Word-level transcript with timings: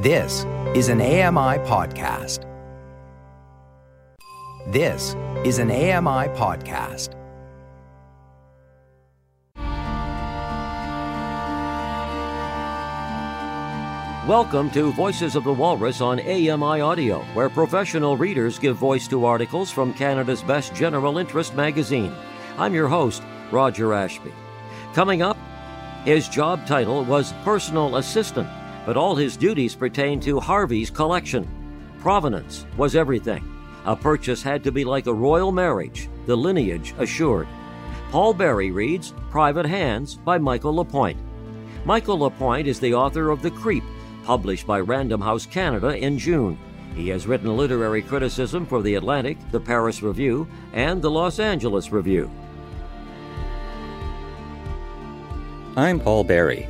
This 0.00 0.46
is 0.74 0.88
an 0.88 1.02
AMI 1.02 1.58
podcast. 1.68 2.46
This 4.68 5.14
is 5.44 5.58
an 5.58 5.70
AMI 5.70 6.28
podcast. 6.38 7.14
Welcome 14.26 14.70
to 14.70 14.90
Voices 14.92 15.36
of 15.36 15.44
the 15.44 15.52
Walrus 15.52 16.00
on 16.00 16.18
AMI 16.18 16.80
Audio, 16.80 17.18
where 17.34 17.50
professional 17.50 18.16
readers 18.16 18.58
give 18.58 18.76
voice 18.76 19.06
to 19.08 19.26
articles 19.26 19.70
from 19.70 19.92
Canada's 19.92 20.42
best 20.42 20.74
general 20.74 21.18
interest 21.18 21.54
magazine. 21.54 22.14
I'm 22.56 22.72
your 22.72 22.88
host, 22.88 23.22
Roger 23.50 23.92
Ashby. 23.92 24.32
Coming 24.94 25.20
up, 25.20 25.36
his 26.06 26.26
job 26.26 26.66
title 26.66 27.04
was 27.04 27.34
personal 27.44 27.96
assistant, 27.96 28.48
but 28.86 28.96
all 28.96 29.14
his 29.14 29.36
duties 29.36 29.74
pertain 29.74 30.20
to 30.20 30.40
Harvey's 30.40 30.90
collection. 30.90 31.48
Provenance 32.00 32.66
was 32.76 32.96
everything. 32.96 33.44
A 33.84 33.96
purchase 33.96 34.42
had 34.42 34.62
to 34.64 34.72
be 34.72 34.84
like 34.84 35.06
a 35.06 35.14
royal 35.14 35.52
marriage, 35.52 36.08
the 36.26 36.36
lineage 36.36 36.94
assured. 36.98 37.48
Paul 38.10 38.34
Berry 38.34 38.70
reads 38.70 39.14
Private 39.30 39.66
Hands 39.66 40.14
by 40.16 40.38
Michael 40.38 40.74
Lapointe. 40.74 41.18
Michael 41.84 42.18
Lapointe 42.18 42.66
is 42.66 42.80
the 42.80 42.94
author 42.94 43.30
of 43.30 43.40
The 43.42 43.50
Creep, 43.50 43.84
published 44.24 44.66
by 44.66 44.80
Random 44.80 45.20
House 45.20 45.46
Canada 45.46 45.96
in 45.96 46.18
June. 46.18 46.58
He 46.94 47.08
has 47.08 47.26
written 47.26 47.56
literary 47.56 48.02
criticism 48.02 48.66
for 48.66 48.82
The 48.82 48.96
Atlantic, 48.96 49.38
The 49.50 49.60
Paris 49.60 50.02
Review, 50.02 50.48
and 50.72 51.00
The 51.00 51.10
Los 51.10 51.38
Angeles 51.38 51.92
Review. 51.92 52.30
I'm 55.76 56.00
Paul 56.00 56.24
Berry. 56.24 56.68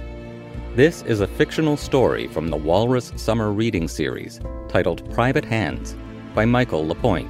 This 0.81 1.03
is 1.03 1.21
a 1.21 1.27
fictional 1.27 1.77
story 1.77 2.27
from 2.29 2.49
the 2.49 2.57
Walrus 2.57 3.13
Summer 3.15 3.53
Reading 3.53 3.87
Series 3.87 4.41
titled 4.67 5.05
Private 5.13 5.45
Hands 5.45 5.95
by 6.35 6.47
Michael 6.47 6.89
Lapointe. 6.89 7.29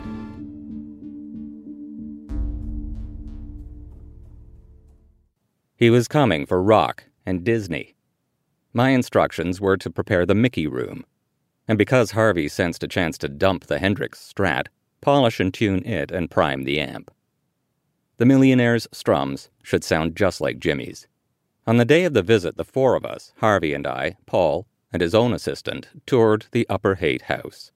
He 5.74 5.90
was 5.90 6.06
coming 6.06 6.46
for 6.46 6.62
Rock 6.62 7.02
and 7.26 7.42
Disney. 7.42 7.96
My 8.72 8.90
instructions 8.90 9.60
were 9.60 9.76
to 9.78 9.90
prepare 9.90 10.24
the 10.24 10.36
Mickey 10.36 10.68
room, 10.68 11.04
and 11.66 11.76
because 11.76 12.12
Harvey 12.12 12.46
sensed 12.46 12.84
a 12.84 12.86
chance 12.86 13.18
to 13.18 13.28
dump 13.28 13.64
the 13.64 13.80
Hendrix 13.80 14.32
Strat, 14.32 14.68
polish 15.00 15.40
and 15.40 15.52
tune 15.52 15.84
it 15.84 16.12
and 16.12 16.30
prime 16.30 16.62
the 16.62 16.78
amp. 16.78 17.10
The 18.18 18.26
millionaire's 18.26 18.86
strums 18.92 19.50
should 19.64 19.82
sound 19.82 20.14
just 20.14 20.40
like 20.40 20.60
Jimi's. 20.60 21.08
On 21.66 21.76
the 21.76 21.84
day 21.84 22.04
of 22.04 22.14
the 22.14 22.22
visit, 22.22 22.56
the 22.56 22.64
four 22.64 22.94
of 22.94 23.04
us, 23.04 23.32
Harvey 23.38 23.74
and 23.74 23.86
I, 23.86 24.16
Paul, 24.26 24.66
and 24.92 25.02
his 25.02 25.14
own 25.14 25.32
assistant, 25.32 25.88
toured 26.06 26.46
the 26.52 26.66
Upper 26.68 26.96
Haight 26.96 27.22
house. 27.22 27.70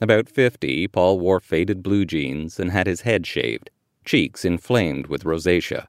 About 0.00 0.28
fifty, 0.28 0.88
Paul 0.88 1.20
wore 1.20 1.38
faded 1.38 1.82
blue 1.82 2.04
jeans 2.04 2.58
and 2.58 2.70
had 2.70 2.86
his 2.86 3.02
head 3.02 3.26
shaved, 3.26 3.70
cheeks 4.04 4.44
inflamed 4.44 5.06
with 5.06 5.24
rosacea. 5.24 5.86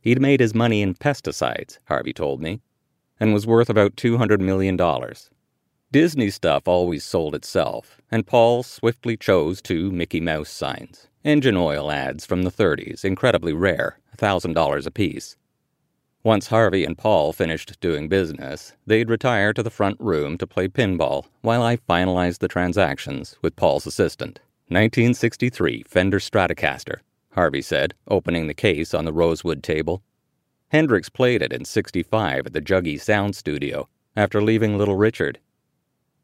He'd 0.00 0.20
made 0.20 0.40
his 0.40 0.54
money 0.54 0.80
in 0.80 0.94
pesticides, 0.94 1.78
Harvey 1.88 2.12
told 2.12 2.40
me, 2.40 2.60
and 3.18 3.34
was 3.34 3.46
worth 3.46 3.68
about 3.68 3.96
$200 3.96 4.40
million. 4.40 4.78
Disney 5.90 6.30
stuff 6.30 6.68
always 6.68 7.04
sold 7.04 7.34
itself, 7.34 8.00
and 8.10 8.26
Paul 8.26 8.62
swiftly 8.62 9.16
chose 9.16 9.60
two 9.60 9.90
Mickey 9.90 10.20
Mouse 10.20 10.50
signs, 10.50 11.08
engine 11.24 11.56
oil 11.56 11.90
ads 11.90 12.24
from 12.24 12.42
the 12.42 12.50
30s, 12.50 13.04
incredibly 13.04 13.52
rare, 13.52 13.98
a 14.12 14.16
$1,000 14.16 14.86
apiece. 14.86 15.36
Once 16.26 16.48
Harvey 16.48 16.84
and 16.84 16.98
Paul 16.98 17.32
finished 17.32 17.78
doing 17.80 18.08
business, 18.08 18.72
they'd 18.84 19.08
retire 19.08 19.52
to 19.52 19.62
the 19.62 19.70
front 19.70 19.96
room 20.00 20.36
to 20.38 20.44
play 20.44 20.66
pinball 20.66 21.26
while 21.40 21.62
I 21.62 21.76
finalized 21.76 22.40
the 22.40 22.48
transactions 22.48 23.36
with 23.42 23.54
Paul's 23.54 23.86
assistant. 23.86 24.40
1963 24.66 25.84
Fender 25.86 26.18
Stratocaster, 26.18 26.96
Harvey 27.34 27.62
said, 27.62 27.94
opening 28.08 28.48
the 28.48 28.54
case 28.54 28.92
on 28.92 29.04
the 29.04 29.12
rosewood 29.12 29.62
table. 29.62 30.02
Hendrix 30.70 31.08
played 31.08 31.42
it 31.42 31.52
in 31.52 31.64
65 31.64 32.46
at 32.48 32.52
the 32.52 32.60
Juggy 32.60 33.00
Sound 33.00 33.36
Studio 33.36 33.88
after 34.16 34.42
leaving 34.42 34.76
Little 34.76 34.96
Richard. 34.96 35.38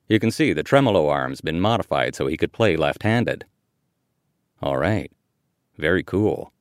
You 0.09 0.19
can 0.19 0.33
see 0.33 0.53
the 0.53 0.65
tremolo 0.65 1.09
arm's 1.09 1.41
been 1.41 1.61
modified 1.61 2.17
so 2.17 2.27
he 2.27 2.37
could 2.37 2.53
play 2.53 2.77
left 2.77 3.05
handed. 3.05 3.45
All 4.61 4.79
right. 4.79 5.13
Very 5.79 6.03
cool. 6.03 6.52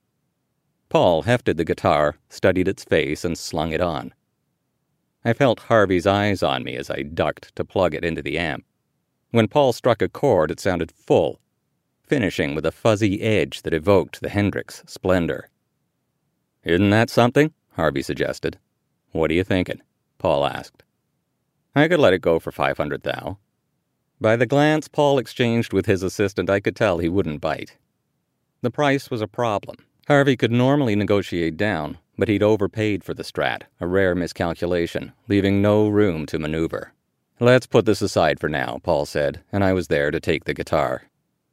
Paul 0.91 1.21
hefted 1.21 1.55
the 1.55 1.63
guitar, 1.63 2.17
studied 2.27 2.67
its 2.67 2.83
face, 2.83 3.23
and 3.23 3.37
slung 3.37 3.71
it 3.71 3.79
on. 3.79 4.13
I 5.23 5.31
felt 5.31 5.61
Harvey's 5.61 6.05
eyes 6.05 6.43
on 6.43 6.65
me 6.65 6.75
as 6.75 6.89
I 6.89 7.03
ducked 7.03 7.55
to 7.55 7.63
plug 7.63 7.95
it 7.95 8.03
into 8.03 8.21
the 8.21 8.37
amp. 8.37 8.65
When 9.29 9.47
Paul 9.47 9.71
struck 9.71 10.01
a 10.01 10.09
chord, 10.09 10.51
it 10.51 10.59
sounded 10.59 10.91
full, 10.91 11.39
finishing 12.03 12.55
with 12.55 12.65
a 12.65 12.73
fuzzy 12.73 13.21
edge 13.21 13.61
that 13.61 13.73
evoked 13.73 14.19
the 14.19 14.27
Hendrix 14.27 14.83
splendor. 14.85 15.47
Isn't 16.65 16.89
that 16.89 17.09
something? 17.09 17.53
Harvey 17.77 18.01
suggested. 18.01 18.59
What 19.13 19.31
are 19.31 19.35
you 19.35 19.45
thinking? 19.45 19.81
Paul 20.17 20.45
asked. 20.45 20.83
I 21.73 21.87
could 21.87 22.01
let 22.01 22.11
it 22.11 22.21
go 22.21 22.37
for 22.37 22.51
500 22.51 23.03
thou. 23.03 23.37
By 24.19 24.35
the 24.35 24.45
glance 24.45 24.89
Paul 24.89 25.19
exchanged 25.19 25.71
with 25.71 25.85
his 25.85 26.03
assistant, 26.03 26.49
I 26.49 26.59
could 26.59 26.75
tell 26.75 26.97
he 26.97 27.07
wouldn't 27.07 27.39
bite. 27.39 27.77
The 28.61 28.71
price 28.71 29.09
was 29.09 29.21
a 29.21 29.27
problem. 29.27 29.77
Harvey 30.11 30.35
could 30.35 30.51
normally 30.51 30.93
negotiate 30.93 31.55
down, 31.55 31.97
but 32.17 32.27
he'd 32.27 32.43
overpaid 32.43 33.01
for 33.01 33.13
the 33.13 33.23
strat, 33.23 33.61
a 33.79 33.87
rare 33.87 34.13
miscalculation, 34.13 35.13
leaving 35.29 35.61
no 35.61 35.87
room 35.87 36.25
to 36.25 36.37
maneuver. 36.37 36.91
Let's 37.39 37.65
put 37.65 37.85
this 37.85 38.01
aside 38.01 38.37
for 38.37 38.49
now, 38.49 38.81
Paul 38.83 39.05
said, 39.05 39.41
and 39.53 39.63
I 39.63 39.71
was 39.71 39.87
there 39.87 40.11
to 40.11 40.19
take 40.19 40.43
the 40.43 40.53
guitar. 40.53 41.03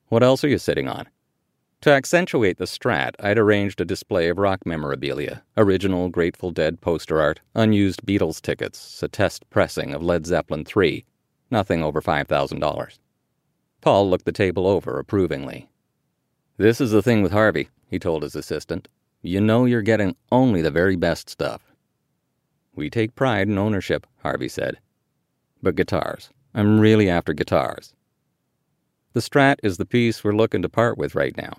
What 0.08 0.24
else 0.24 0.42
are 0.42 0.48
you 0.48 0.58
sitting 0.58 0.88
on? 0.88 1.06
To 1.82 1.92
accentuate 1.92 2.58
the 2.58 2.64
strat, 2.64 3.12
I'd 3.20 3.38
arranged 3.38 3.80
a 3.80 3.84
display 3.84 4.28
of 4.28 4.38
rock 4.38 4.66
memorabilia 4.66 5.44
original 5.56 6.08
Grateful 6.08 6.50
Dead 6.50 6.80
poster 6.80 7.20
art, 7.20 7.38
unused 7.54 8.04
Beatles 8.04 8.42
tickets, 8.42 9.00
a 9.04 9.08
test 9.08 9.48
pressing 9.50 9.94
of 9.94 10.02
Led 10.02 10.26
Zeppelin 10.26 10.66
III, 10.76 11.06
nothing 11.48 11.84
over 11.84 12.02
$5,000. 12.02 12.98
Paul 13.82 14.10
looked 14.10 14.24
the 14.24 14.32
table 14.32 14.66
over 14.66 14.98
approvingly. 14.98 15.68
This 16.58 16.80
is 16.80 16.90
the 16.90 17.02
thing 17.02 17.22
with 17.22 17.30
Harvey 17.30 17.68
he 17.86 18.00
told 18.00 18.24
his 18.24 18.34
assistant. 18.34 18.88
You 19.22 19.40
know 19.40 19.64
you're 19.64 19.80
getting 19.80 20.16
only 20.32 20.60
the 20.60 20.72
very 20.72 20.96
best 20.96 21.30
stuff. 21.30 21.62
We 22.74 22.90
take 22.90 23.14
pride 23.14 23.46
in 23.48 23.56
ownership, 23.58 24.08
Harvey 24.24 24.48
said. 24.48 24.78
But 25.62 25.76
guitars. 25.76 26.30
I'm 26.52 26.80
really 26.80 27.08
after 27.08 27.32
guitars. 27.32 27.94
The 29.12 29.20
Strat 29.20 29.58
is 29.62 29.76
the 29.76 29.86
piece 29.86 30.24
we're 30.24 30.32
looking 30.32 30.62
to 30.62 30.68
part 30.68 30.98
with 30.98 31.14
right 31.14 31.36
now. 31.36 31.58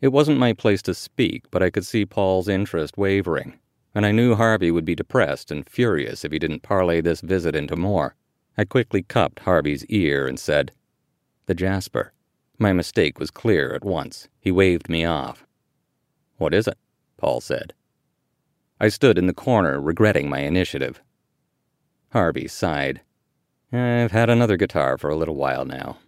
It 0.00 0.08
wasn't 0.08 0.40
my 0.40 0.54
place 0.54 0.82
to 0.82 0.94
speak, 0.94 1.44
but 1.52 1.62
I 1.62 1.70
could 1.70 1.86
see 1.86 2.04
Paul's 2.04 2.48
interest 2.48 2.98
wavering, 2.98 3.60
and 3.94 4.04
I 4.04 4.10
knew 4.10 4.34
Harvey 4.34 4.72
would 4.72 4.84
be 4.84 4.96
depressed 4.96 5.52
and 5.52 5.68
furious 5.68 6.24
if 6.24 6.32
he 6.32 6.40
didn't 6.40 6.64
parlay 6.64 7.00
this 7.00 7.20
visit 7.20 7.54
into 7.54 7.76
more. 7.76 8.16
I 8.58 8.64
quickly 8.64 9.02
cupped 9.02 9.40
Harvey's 9.40 9.84
ear 9.86 10.26
and 10.26 10.40
said, 10.40 10.72
The 11.46 11.54
Jasper. 11.54 12.12
My 12.62 12.72
mistake 12.72 13.18
was 13.18 13.32
clear 13.32 13.74
at 13.74 13.82
once. 13.82 14.28
He 14.38 14.52
waved 14.52 14.88
me 14.88 15.04
off. 15.04 15.44
What 16.36 16.54
is 16.54 16.68
it? 16.68 16.78
Paul 17.16 17.40
said. 17.40 17.74
I 18.78 18.86
stood 18.86 19.18
in 19.18 19.26
the 19.26 19.34
corner, 19.34 19.80
regretting 19.80 20.30
my 20.30 20.42
initiative. 20.42 21.02
Harvey 22.12 22.46
sighed. 22.46 23.00
I've 23.72 24.12
had 24.12 24.30
another 24.30 24.56
guitar 24.56 24.96
for 24.96 25.10
a 25.10 25.16
little 25.16 25.34
while 25.34 25.64
now. 25.64 25.98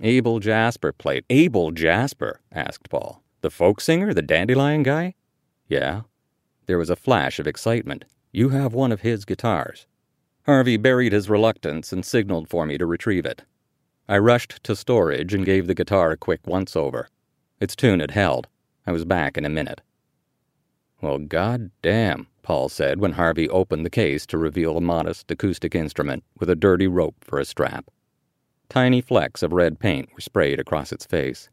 Abel 0.00 0.38
Jasper 0.38 0.92
played. 0.92 1.24
Abel 1.30 1.72
Jasper? 1.72 2.42
asked 2.52 2.88
Paul. 2.88 3.24
The 3.40 3.50
folk 3.50 3.80
singer, 3.80 4.14
the 4.14 4.22
dandelion 4.22 4.84
guy? 4.84 5.16
Yeah. 5.66 6.02
There 6.66 6.78
was 6.78 6.90
a 6.90 6.94
flash 6.94 7.40
of 7.40 7.48
excitement. 7.48 8.04
You 8.30 8.50
have 8.50 8.72
one 8.72 8.92
of 8.92 9.00
his 9.00 9.24
guitars. 9.24 9.88
Harvey 10.46 10.76
buried 10.76 11.12
his 11.12 11.28
reluctance 11.28 11.92
and 11.92 12.06
signaled 12.06 12.48
for 12.48 12.66
me 12.66 12.78
to 12.78 12.86
retrieve 12.86 13.26
it. 13.26 13.42
I 14.10 14.16
rushed 14.16 14.64
to 14.64 14.74
storage 14.74 15.34
and 15.34 15.44
gave 15.44 15.66
the 15.66 15.74
guitar 15.74 16.10
a 16.10 16.16
quick 16.16 16.46
once 16.46 16.74
over. 16.74 17.08
Its 17.60 17.76
tune 17.76 18.00
had 18.00 18.12
held. 18.12 18.46
I 18.86 18.92
was 18.92 19.04
back 19.04 19.36
in 19.36 19.44
a 19.44 19.50
minute. 19.50 19.82
Well, 21.02 21.18
god 21.18 21.70
damn, 21.82 22.26
Paul 22.42 22.70
said 22.70 23.00
when 23.00 23.12
Harvey 23.12 23.50
opened 23.50 23.84
the 23.84 23.90
case 23.90 24.24
to 24.26 24.38
reveal 24.38 24.78
a 24.78 24.80
modest 24.80 25.30
acoustic 25.30 25.74
instrument 25.74 26.24
with 26.38 26.48
a 26.48 26.56
dirty 26.56 26.86
rope 26.86 27.16
for 27.20 27.38
a 27.38 27.44
strap. 27.44 27.90
Tiny 28.70 29.02
flecks 29.02 29.42
of 29.42 29.52
red 29.52 29.78
paint 29.78 30.08
were 30.14 30.20
sprayed 30.20 30.58
across 30.58 30.90
its 30.90 31.04
face. 31.04 31.50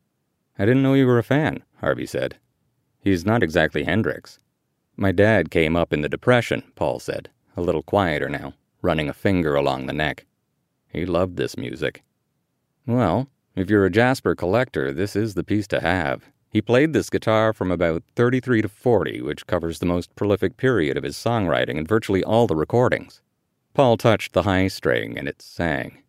I 0.57 0.66
didn't 0.66 0.84
know 0.84 0.94
you 0.94 1.07
were 1.07 1.19
a 1.19 1.24
fan, 1.24 1.62
Harvey 1.81 2.06
said. 2.06 2.38
He's 3.02 3.25
not 3.25 3.44
exactly 3.44 3.84
Hendrix. 3.84 4.40
My 4.96 5.12
dad 5.12 5.52
came 5.52 5.75
up 5.75 5.92
in 5.92 6.00
the 6.00 6.10
Depression, 6.10 6.63
Paul 6.75 7.00
said, 7.00 7.30
a 7.57 7.62
little 7.62 7.84
quieter 7.84 8.30
now, 8.30 8.54
running 8.81 9.10
a 9.10 9.13
finger 9.13 9.56
along 9.56 9.88
the 9.88 9.94
neck. 9.94 10.25
He 10.88 11.06
loved 11.06 11.36
this 11.36 11.57
music. 11.57 12.02
Well, 12.87 13.27
if 13.55 13.69
you're 13.69 13.85
a 13.85 13.91
Jasper 13.91 14.35
collector, 14.35 14.91
this 14.91 15.15
is 15.15 15.33
the 15.33 15.43
piece 15.43 15.67
to 15.67 15.79
have. 15.79 16.25
He 16.49 16.61
played 16.61 16.93
this 16.93 17.09
guitar 17.09 17.51
from 17.51 17.71
about 17.71 18.03
33 18.15 18.61
to 18.61 18.69
40, 18.69 19.21
which 19.21 19.47
covers 19.47 19.79
the 19.79 19.85
most 19.85 20.15
prolific 20.15 20.55
period 20.57 20.95
of 20.97 21.03
his 21.03 21.17
songwriting 21.17 21.77
and 21.77 21.87
virtually 21.87 22.23
all 22.23 22.47
the 22.47 22.55
recordings. 22.55 23.21
Paul 23.73 23.97
touched 23.97 24.33
the 24.33 24.43
high 24.43 24.67
string 24.67 25.17
and 25.17 25.27
it 25.27 25.41
sang. 25.41 26.03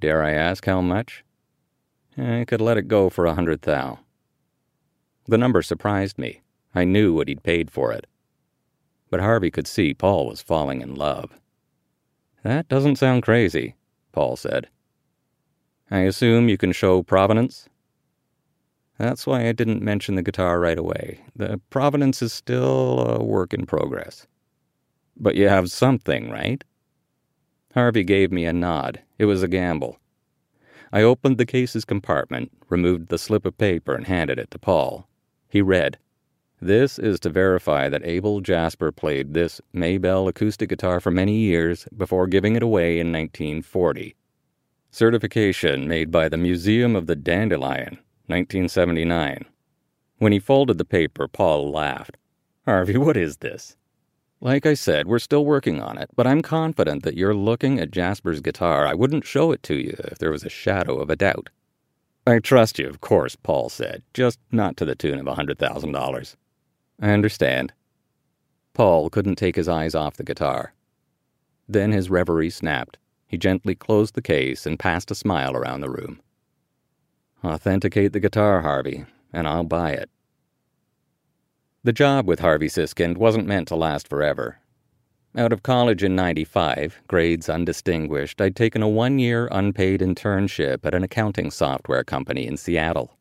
Dare 0.00 0.22
I 0.22 0.32
ask 0.32 0.64
how 0.64 0.80
much? 0.80 1.24
I 2.16 2.44
could 2.48 2.60
let 2.60 2.76
it 2.76 2.88
go 2.88 3.08
for 3.08 3.26
a 3.26 3.34
hundred 3.34 3.62
thou. 3.62 4.00
The 5.26 5.38
number 5.38 5.62
surprised 5.62 6.18
me. 6.18 6.40
I 6.74 6.84
knew 6.84 7.14
what 7.14 7.28
he'd 7.28 7.42
paid 7.42 7.70
for 7.70 7.92
it. 7.92 8.06
But 9.10 9.20
Harvey 9.20 9.50
could 9.50 9.66
see 9.66 9.94
Paul 9.94 10.26
was 10.26 10.42
falling 10.42 10.80
in 10.80 10.94
love. 10.94 11.38
That 12.42 12.68
doesn't 12.68 12.96
sound 12.96 13.22
crazy, 13.22 13.74
Paul 14.12 14.36
said. 14.36 14.68
I 15.92 16.00
assume 16.00 16.48
you 16.48 16.56
can 16.56 16.70
show 16.70 17.02
provenance? 17.02 17.68
That's 18.96 19.26
why 19.26 19.48
I 19.48 19.52
didn't 19.52 19.82
mention 19.82 20.14
the 20.14 20.22
guitar 20.22 20.60
right 20.60 20.78
away. 20.78 21.20
The 21.34 21.60
provenance 21.70 22.22
is 22.22 22.32
still 22.32 23.00
a 23.00 23.24
work 23.24 23.52
in 23.52 23.66
progress. 23.66 24.26
But 25.16 25.34
you 25.34 25.48
have 25.48 25.70
something, 25.70 26.30
right? 26.30 26.62
Harvey 27.74 28.04
gave 28.04 28.30
me 28.30 28.44
a 28.44 28.52
nod. 28.52 29.00
It 29.18 29.24
was 29.24 29.42
a 29.42 29.48
gamble. 29.48 29.98
I 30.92 31.02
opened 31.02 31.38
the 31.38 31.46
case's 31.46 31.84
compartment, 31.84 32.52
removed 32.68 33.08
the 33.08 33.18
slip 33.18 33.44
of 33.44 33.58
paper, 33.58 33.94
and 33.94 34.06
handed 34.06 34.38
it 34.38 34.50
to 34.52 34.58
Paul. 34.58 35.08
He 35.48 35.60
read, 35.60 35.98
This 36.60 36.98
is 36.98 37.18
to 37.20 37.30
verify 37.30 37.88
that 37.88 38.04
Abel 38.04 38.40
Jasper 38.40 38.92
played 38.92 39.34
this 39.34 39.60
Maybell 39.74 40.28
acoustic 40.28 40.68
guitar 40.68 41.00
for 41.00 41.10
many 41.10 41.36
years 41.36 41.88
before 41.96 42.28
giving 42.28 42.54
it 42.54 42.62
away 42.62 43.00
in 43.00 43.10
1940. 43.12 44.14
Certification 44.92 45.86
made 45.86 46.10
by 46.10 46.28
the 46.28 46.36
Museum 46.36 46.96
of 46.96 47.06
the 47.06 47.14
Dandelion, 47.14 47.98
1979. 48.26 49.44
When 50.18 50.32
he 50.32 50.40
folded 50.40 50.78
the 50.78 50.84
paper, 50.84 51.28
Paul 51.28 51.70
laughed. 51.70 52.16
Harvey, 52.64 52.96
what 52.96 53.16
is 53.16 53.36
this? 53.36 53.76
Like 54.40 54.66
I 54.66 54.74
said, 54.74 55.06
we're 55.06 55.20
still 55.20 55.44
working 55.44 55.80
on 55.80 55.96
it, 55.96 56.10
but 56.16 56.26
I'm 56.26 56.42
confident 56.42 57.04
that 57.04 57.16
you're 57.16 57.34
looking 57.34 57.78
at 57.78 57.92
Jasper's 57.92 58.40
guitar. 58.40 58.86
I 58.86 58.94
wouldn't 58.94 59.24
show 59.24 59.52
it 59.52 59.62
to 59.64 59.74
you 59.74 59.94
if 60.10 60.18
there 60.18 60.32
was 60.32 60.44
a 60.44 60.50
shadow 60.50 60.98
of 60.98 61.08
a 61.08 61.16
doubt. 61.16 61.50
I 62.26 62.40
trust 62.40 62.78
you, 62.78 62.88
of 62.88 63.00
course, 63.00 63.36
Paul 63.36 63.68
said, 63.68 64.02
just 64.12 64.40
not 64.50 64.76
to 64.78 64.84
the 64.84 64.94
tune 64.96 65.20
of 65.20 65.26
a 65.26 65.34
$100,000. 65.34 66.36
I 67.00 67.10
understand. 67.10 67.72
Paul 68.74 69.08
couldn't 69.08 69.36
take 69.36 69.56
his 69.56 69.68
eyes 69.68 69.94
off 69.94 70.16
the 70.16 70.24
guitar. 70.24 70.74
Then 71.68 71.92
his 71.92 72.10
reverie 72.10 72.50
snapped. 72.50 72.98
He 73.30 73.38
gently 73.38 73.76
closed 73.76 74.16
the 74.16 74.22
case 74.22 74.66
and 74.66 74.76
passed 74.76 75.08
a 75.12 75.14
smile 75.14 75.54
around 75.54 75.82
the 75.82 75.88
room. 75.88 76.20
Authenticate 77.44 78.12
the 78.12 78.18
guitar, 78.18 78.62
Harvey, 78.62 79.04
and 79.32 79.46
I'll 79.46 79.62
buy 79.62 79.92
it. 79.92 80.10
The 81.84 81.92
job 81.92 82.26
with 82.26 82.40
Harvey 82.40 82.66
Siskind 82.66 83.18
wasn't 83.18 83.46
meant 83.46 83.68
to 83.68 83.76
last 83.76 84.08
forever. 84.08 84.58
Out 85.36 85.52
of 85.52 85.62
college 85.62 86.02
in 86.02 86.16
95, 86.16 87.02
grades 87.06 87.48
undistinguished, 87.48 88.40
I'd 88.40 88.56
taken 88.56 88.82
a 88.82 88.88
one 88.88 89.20
year 89.20 89.48
unpaid 89.52 90.00
internship 90.00 90.84
at 90.84 90.92
an 90.92 91.04
accounting 91.04 91.52
software 91.52 92.02
company 92.02 92.48
in 92.48 92.56
Seattle. 92.56 93.16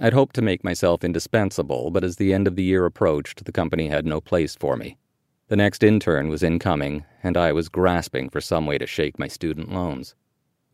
I'd 0.00 0.14
hoped 0.14 0.34
to 0.36 0.42
make 0.42 0.64
myself 0.64 1.04
indispensable, 1.04 1.90
but 1.90 2.04
as 2.04 2.16
the 2.16 2.32
end 2.32 2.48
of 2.48 2.56
the 2.56 2.62
year 2.62 2.86
approached, 2.86 3.44
the 3.44 3.52
company 3.52 3.88
had 3.88 4.06
no 4.06 4.22
place 4.22 4.56
for 4.56 4.78
me. 4.78 4.96
The 5.48 5.56
next 5.56 5.82
intern 5.82 6.28
was 6.28 6.42
incoming, 6.42 7.06
and 7.22 7.34
I 7.34 7.52
was 7.52 7.70
grasping 7.70 8.28
for 8.28 8.38
some 8.38 8.66
way 8.66 8.76
to 8.76 8.86
shake 8.86 9.18
my 9.18 9.28
student 9.28 9.72
loans. 9.72 10.14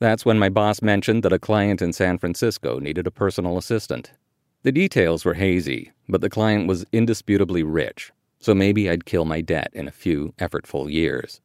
That's 0.01 0.27
when 0.27 0.37
my 0.37 0.49
boss 0.49 0.83
mentioned 0.83 1.23
that 1.23 1.33
a 1.33 1.39
client 1.39 1.81
in 1.81 1.93
San 1.93 2.19
Francisco 2.19 2.81
needed 2.81 3.07
a 3.07 3.13
personal 3.13 3.57
assistant. 3.57 4.11
The 4.65 4.73
details 4.73 5.25
were 5.25 5.35
hazy, 5.35 5.93
but 6.09 6.23
the 6.23 6.29
client 6.29 6.67
was 6.67 6.85
indisputably 6.91 7.63
rich, 7.63 8.11
so 8.41 8.53
maybe 8.53 8.91
I'd 8.91 9.05
kill 9.05 9.25
my 9.25 9.41
debt 9.41 9.71
in 9.75 9.87
a 9.87 9.93
few 9.93 10.35
effortful 10.39 10.91
years. 10.91 11.41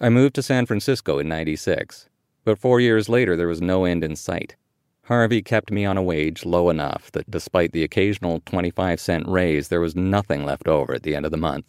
I 0.00 0.08
moved 0.08 0.34
to 0.34 0.42
San 0.42 0.66
Francisco 0.66 1.20
in 1.20 1.28
96, 1.28 2.08
but 2.44 2.58
four 2.58 2.80
years 2.80 3.08
later 3.08 3.36
there 3.36 3.46
was 3.46 3.62
no 3.62 3.84
end 3.84 4.02
in 4.02 4.16
sight. 4.16 4.56
Harvey 5.04 5.40
kept 5.40 5.70
me 5.70 5.84
on 5.84 5.96
a 5.96 6.02
wage 6.02 6.44
low 6.44 6.68
enough 6.68 7.12
that 7.12 7.30
despite 7.30 7.70
the 7.70 7.84
occasional 7.84 8.42
25 8.46 8.98
cent 8.98 9.28
raise, 9.28 9.68
there 9.68 9.80
was 9.80 9.94
nothing 9.94 10.44
left 10.44 10.66
over 10.66 10.94
at 10.94 11.04
the 11.04 11.14
end 11.14 11.24
of 11.24 11.30
the 11.30 11.36
month. 11.36 11.66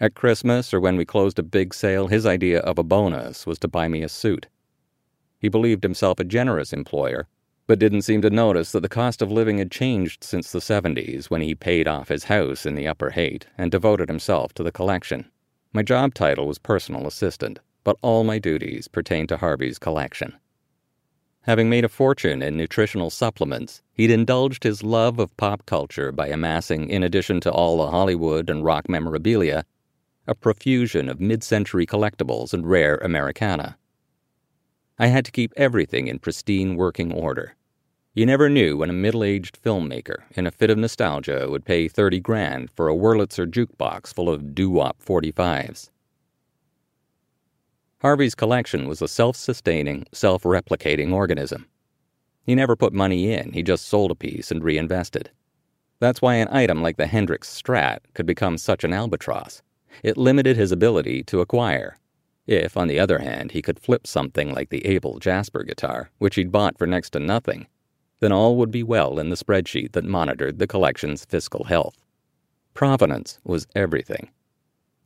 At 0.00 0.14
Christmas 0.14 0.74
or 0.74 0.80
when 0.80 0.96
we 0.96 1.04
closed 1.04 1.38
a 1.38 1.44
big 1.44 1.72
sale, 1.72 2.08
his 2.08 2.26
idea 2.26 2.58
of 2.60 2.76
a 2.76 2.82
bonus 2.82 3.46
was 3.46 3.58
to 3.60 3.68
buy 3.68 3.86
me 3.86 4.02
a 4.02 4.08
suit. 4.08 4.48
He 5.38 5.48
believed 5.48 5.84
himself 5.84 6.18
a 6.18 6.24
generous 6.24 6.72
employer, 6.72 7.28
but 7.68 7.78
didn't 7.78 8.02
seem 8.02 8.20
to 8.22 8.30
notice 8.30 8.72
that 8.72 8.80
the 8.80 8.88
cost 8.88 9.22
of 9.22 9.30
living 9.30 9.58
had 9.58 9.70
changed 9.70 10.24
since 10.24 10.50
the 10.50 10.58
70s 10.58 11.26
when 11.26 11.40
he 11.40 11.54
paid 11.54 11.86
off 11.86 12.08
his 12.08 12.24
house 12.24 12.66
in 12.66 12.74
the 12.74 12.88
Upper 12.88 13.10
Haight 13.10 13.46
and 13.56 13.70
devoted 13.70 14.08
himself 14.08 14.52
to 14.54 14.64
the 14.64 14.72
collection. 14.72 15.30
My 15.72 15.82
job 15.82 16.14
title 16.14 16.48
was 16.48 16.58
personal 16.58 17.06
assistant, 17.06 17.60
but 17.84 17.96
all 18.02 18.24
my 18.24 18.38
duties 18.38 18.88
pertained 18.88 19.28
to 19.28 19.36
Harvey's 19.36 19.78
collection. 19.78 20.34
Having 21.42 21.70
made 21.70 21.84
a 21.84 21.88
fortune 21.88 22.42
in 22.42 22.56
nutritional 22.56 23.10
supplements, 23.10 23.82
he'd 23.92 24.10
indulged 24.10 24.64
his 24.64 24.82
love 24.82 25.18
of 25.18 25.36
pop 25.36 25.64
culture 25.66 26.12
by 26.12 26.28
amassing, 26.28 26.88
in 26.88 27.02
addition 27.02 27.40
to 27.40 27.50
all 27.52 27.78
the 27.78 27.90
Hollywood 27.90 28.50
and 28.50 28.64
rock 28.64 28.88
memorabilia, 28.88 29.64
a 30.32 30.34
profusion 30.34 31.10
of 31.10 31.20
mid 31.20 31.44
century 31.44 31.84
collectibles 31.84 32.54
and 32.54 32.66
rare 32.66 32.96
Americana. 32.96 33.76
I 34.98 35.08
had 35.08 35.26
to 35.26 35.30
keep 35.30 35.52
everything 35.58 36.06
in 36.06 36.20
pristine 36.20 36.74
working 36.76 37.12
order. 37.12 37.54
You 38.14 38.24
never 38.24 38.48
knew 38.48 38.78
when 38.78 38.88
a 38.88 38.94
middle 38.94 39.24
aged 39.24 39.62
filmmaker, 39.62 40.22
in 40.30 40.46
a 40.46 40.50
fit 40.50 40.70
of 40.70 40.78
nostalgia, 40.78 41.50
would 41.50 41.66
pay 41.66 41.86
30 41.86 42.20
grand 42.20 42.70
for 42.70 42.88
a 42.88 42.94
Wurlitzer 42.94 43.46
jukebox 43.46 44.14
full 44.14 44.30
of 44.30 44.54
doo 44.54 44.70
wop 44.70 45.02
45s. 45.04 45.90
Harvey's 48.00 48.34
collection 48.34 48.88
was 48.88 49.02
a 49.02 49.08
self 49.08 49.36
sustaining, 49.36 50.06
self 50.12 50.44
replicating 50.44 51.12
organism. 51.12 51.66
He 52.46 52.54
never 52.54 52.74
put 52.74 52.94
money 52.94 53.34
in, 53.34 53.52
he 53.52 53.62
just 53.62 53.86
sold 53.86 54.10
a 54.10 54.14
piece 54.14 54.50
and 54.50 54.64
reinvested. 54.64 55.30
That's 56.00 56.22
why 56.22 56.36
an 56.36 56.48
item 56.48 56.80
like 56.80 56.96
the 56.96 57.06
Hendrix 57.06 57.50
Strat 57.50 57.98
could 58.14 58.24
become 58.24 58.56
such 58.56 58.82
an 58.82 58.94
albatross. 58.94 59.60
It 60.02 60.16
limited 60.16 60.56
his 60.56 60.72
ability 60.72 61.22
to 61.24 61.40
acquire. 61.40 61.96
If, 62.46 62.76
on 62.76 62.88
the 62.88 62.98
other 62.98 63.18
hand, 63.18 63.52
he 63.52 63.62
could 63.62 63.78
flip 63.78 64.06
something 64.06 64.52
like 64.52 64.70
the 64.70 64.84
Abel 64.86 65.18
Jasper 65.18 65.62
guitar, 65.62 66.10
which 66.18 66.34
he'd 66.34 66.50
bought 66.50 66.76
for 66.76 66.86
next 66.86 67.10
to 67.10 67.20
nothing, 67.20 67.66
then 68.20 68.32
all 68.32 68.56
would 68.56 68.70
be 68.70 68.82
well 68.82 69.18
in 69.18 69.30
the 69.30 69.36
spreadsheet 69.36 69.92
that 69.92 70.04
monitored 70.04 70.58
the 70.58 70.66
collection's 70.66 71.24
fiscal 71.24 71.64
health. 71.64 71.96
Provenance 72.74 73.38
was 73.44 73.66
everything. 73.74 74.30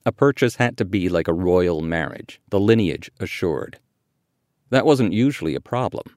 A 0.04 0.12
purchase 0.12 0.56
had 0.56 0.76
to 0.78 0.84
be 0.84 1.08
like 1.08 1.28
a 1.28 1.34
royal 1.34 1.82
marriage, 1.82 2.40
the 2.50 2.60
lineage 2.60 3.10
assured. 3.18 3.78
That 4.70 4.86
wasn't 4.86 5.12
usually 5.12 5.54
a 5.54 5.60
problem. 5.60 6.16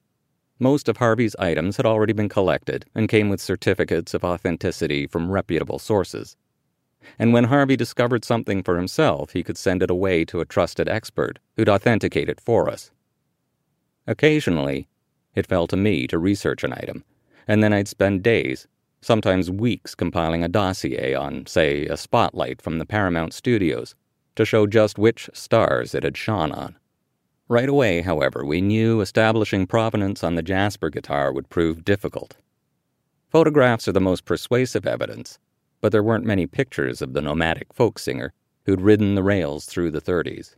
Most 0.58 0.88
of 0.88 0.98
Harvey's 0.98 1.36
items 1.36 1.76
had 1.76 1.86
already 1.86 2.12
been 2.12 2.28
collected 2.28 2.84
and 2.94 3.08
came 3.08 3.28
with 3.28 3.40
certificates 3.40 4.14
of 4.14 4.24
authenticity 4.24 5.06
from 5.06 5.30
reputable 5.30 5.78
sources 5.78 6.36
and 7.18 7.32
when 7.32 7.44
Harvey 7.44 7.76
discovered 7.76 8.24
something 8.24 8.62
for 8.62 8.76
himself, 8.76 9.32
he 9.32 9.42
could 9.42 9.58
send 9.58 9.82
it 9.82 9.90
away 9.90 10.24
to 10.24 10.40
a 10.40 10.44
trusted 10.44 10.88
expert 10.88 11.38
who'd 11.56 11.68
authenticate 11.68 12.28
it 12.28 12.40
for 12.40 12.68
us. 12.68 12.90
Occasionally, 14.06 14.88
it 15.34 15.46
fell 15.46 15.66
to 15.66 15.76
me 15.76 16.06
to 16.06 16.18
research 16.18 16.64
an 16.64 16.72
item, 16.72 17.04
and 17.46 17.62
then 17.62 17.72
I'd 17.72 17.88
spend 17.88 18.22
days, 18.22 18.66
sometimes 19.00 19.50
weeks, 19.50 19.94
compiling 19.94 20.42
a 20.42 20.48
dossier 20.48 21.14
on, 21.14 21.46
say, 21.46 21.86
a 21.86 21.96
spotlight 21.96 22.60
from 22.60 22.78
the 22.78 22.86
Paramount 22.86 23.32
studios 23.32 23.94
to 24.36 24.44
show 24.44 24.66
just 24.66 24.98
which 24.98 25.30
stars 25.32 25.94
it 25.94 26.02
had 26.02 26.16
shone 26.16 26.52
on. 26.52 26.76
Right 27.48 27.68
away, 27.68 28.00
however, 28.00 28.44
we 28.44 28.60
knew 28.60 29.00
establishing 29.00 29.66
provenance 29.66 30.22
on 30.22 30.34
the 30.36 30.42
Jasper 30.42 30.88
guitar 30.88 31.32
would 31.32 31.50
prove 31.50 31.84
difficult. 31.84 32.36
Photographs 33.28 33.88
are 33.88 33.92
the 33.92 34.00
most 34.00 34.24
persuasive 34.24 34.86
evidence, 34.86 35.38
but 35.80 35.92
there 35.92 36.02
weren't 36.02 36.24
many 36.24 36.46
pictures 36.46 37.00
of 37.00 37.12
the 37.12 37.22
nomadic 37.22 37.72
folk 37.72 37.98
singer 37.98 38.32
who'd 38.66 38.80
ridden 38.80 39.14
the 39.14 39.22
rails 39.22 39.64
through 39.64 39.90
the 39.90 40.00
30s. 40.00 40.54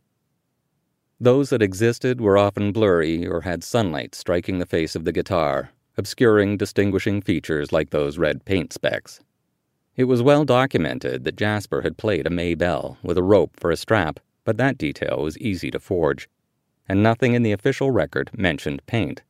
Those 1.21 1.51
that 1.51 1.63
existed 1.63 2.21
were 2.21 2.37
often 2.37 2.73
blurry 2.73 3.27
or 3.27 3.43
had 3.43 3.63
sunlight 3.63 4.15
striking 4.15 4.59
the 4.59 4.67
face 4.67 4.97
of 4.97 5.05
the 5.05 5.13
guitar, 5.13 5.71
obscuring 5.97 6.57
distinguishing 6.57 7.23
features 7.23 7.71
like 7.71 7.91
those 7.91 8.19
red 8.19 8.45
paint 8.45 8.73
specks. 8.73 9.21
It 9.95 10.05
was 10.05 10.23
well 10.23 10.45
documented 10.45 11.25
that 11.25 11.37
Jasper 11.37 11.83
had 11.83 11.97
played 11.97 12.27
a 12.27 12.31
Maybell 12.31 12.97
with 13.03 13.19
a 13.19 13.23
rope 13.23 13.53
for 13.57 13.71
a 13.71 13.77
strap, 13.77 14.19
but 14.45 14.57
that 14.57 14.79
detail 14.79 15.23
was 15.23 15.39
easy 15.39 15.71
to 15.71 15.79
forge, 15.79 16.29
and 16.89 17.03
nothing 17.03 17.35
in 17.35 17.43
the 17.43 17.53
official 17.53 17.93
record 17.93 18.31
mentioned 18.37 18.85
paint. 18.87 19.23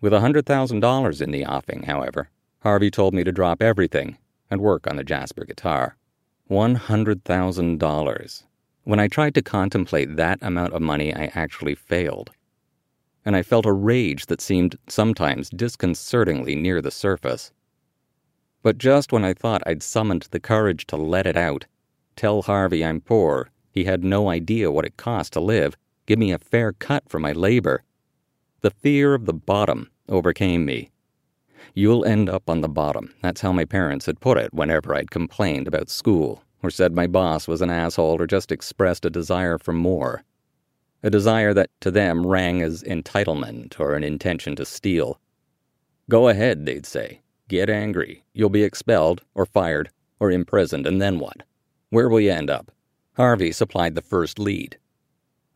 With 0.00 0.12
a 0.12 0.20
$100,000 0.20 1.22
in 1.22 1.30
the 1.30 1.44
offing, 1.44 1.84
however, 1.84 2.30
Harvey 2.60 2.90
told 2.90 3.14
me 3.14 3.22
to 3.22 3.30
drop 3.30 3.62
everything 3.62 4.16
and 4.50 4.60
work 4.60 4.86
on 4.86 4.96
the 4.96 5.04
Jasper 5.04 5.44
guitar. 5.44 5.96
$100,000. 6.50 8.42
When 8.84 9.00
I 9.00 9.08
tried 9.08 9.34
to 9.34 9.42
contemplate 9.42 10.16
that 10.16 10.38
amount 10.40 10.72
of 10.72 10.80
money, 10.80 11.14
I 11.14 11.30
actually 11.34 11.74
failed. 11.74 12.30
And 13.24 13.36
I 13.36 13.42
felt 13.42 13.66
a 13.66 13.72
rage 13.72 14.26
that 14.26 14.40
seemed 14.40 14.78
sometimes 14.88 15.50
disconcertingly 15.50 16.54
near 16.54 16.80
the 16.80 16.90
surface. 16.90 17.52
But 18.62 18.78
just 18.78 19.12
when 19.12 19.24
I 19.24 19.34
thought 19.34 19.62
I'd 19.66 19.82
summoned 19.82 20.28
the 20.30 20.40
courage 20.40 20.86
to 20.86 20.96
let 20.96 21.26
it 21.26 21.36
out, 21.36 21.66
tell 22.16 22.42
Harvey 22.42 22.84
I'm 22.84 23.00
poor, 23.00 23.50
He 23.70 23.84
had 23.84 24.02
no 24.02 24.30
idea 24.30 24.70
what 24.72 24.86
it 24.86 24.96
cost 24.96 25.34
to 25.34 25.40
live, 25.40 25.76
give 26.06 26.18
me 26.18 26.32
a 26.32 26.38
fair 26.38 26.72
cut 26.72 27.04
for 27.08 27.18
my 27.20 27.32
labor. 27.32 27.82
The 28.62 28.70
fear 28.70 29.14
of 29.14 29.26
the 29.26 29.34
bottom 29.34 29.90
overcame 30.08 30.64
me. 30.64 30.90
You'll 31.74 32.04
end 32.04 32.28
up 32.28 32.48
on 32.48 32.60
the 32.60 32.68
bottom. 32.68 33.14
That's 33.22 33.40
how 33.40 33.52
my 33.52 33.64
parents 33.64 34.06
had 34.06 34.20
put 34.20 34.38
it 34.38 34.52
whenever 34.52 34.94
I'd 34.94 35.10
complained 35.10 35.68
about 35.68 35.88
school, 35.88 36.42
or 36.62 36.70
said 36.70 36.94
my 36.94 37.06
boss 37.06 37.46
was 37.46 37.62
an 37.62 37.70
asshole, 37.70 38.20
or 38.20 38.26
just 38.26 38.50
expressed 38.50 39.04
a 39.04 39.10
desire 39.10 39.58
for 39.58 39.72
more. 39.72 40.24
A 41.02 41.10
desire 41.10 41.54
that 41.54 41.70
to 41.80 41.90
them 41.90 42.26
rang 42.26 42.60
as 42.60 42.82
entitlement 42.82 43.78
or 43.78 43.94
an 43.94 44.02
intention 44.02 44.56
to 44.56 44.64
steal. 44.64 45.20
Go 46.10 46.28
ahead, 46.28 46.66
they'd 46.66 46.86
say. 46.86 47.20
Get 47.48 47.70
angry. 47.70 48.24
You'll 48.32 48.50
be 48.50 48.64
expelled, 48.64 49.22
or 49.34 49.46
fired, 49.46 49.90
or 50.18 50.30
imprisoned, 50.30 50.86
and 50.86 51.00
then 51.00 51.18
what? 51.18 51.44
Where 51.90 52.08
will 52.08 52.20
you 52.20 52.32
end 52.32 52.50
up? 52.50 52.72
Harvey 53.16 53.52
supplied 53.52 53.94
the 53.94 54.02
first 54.02 54.38
lead. 54.38 54.78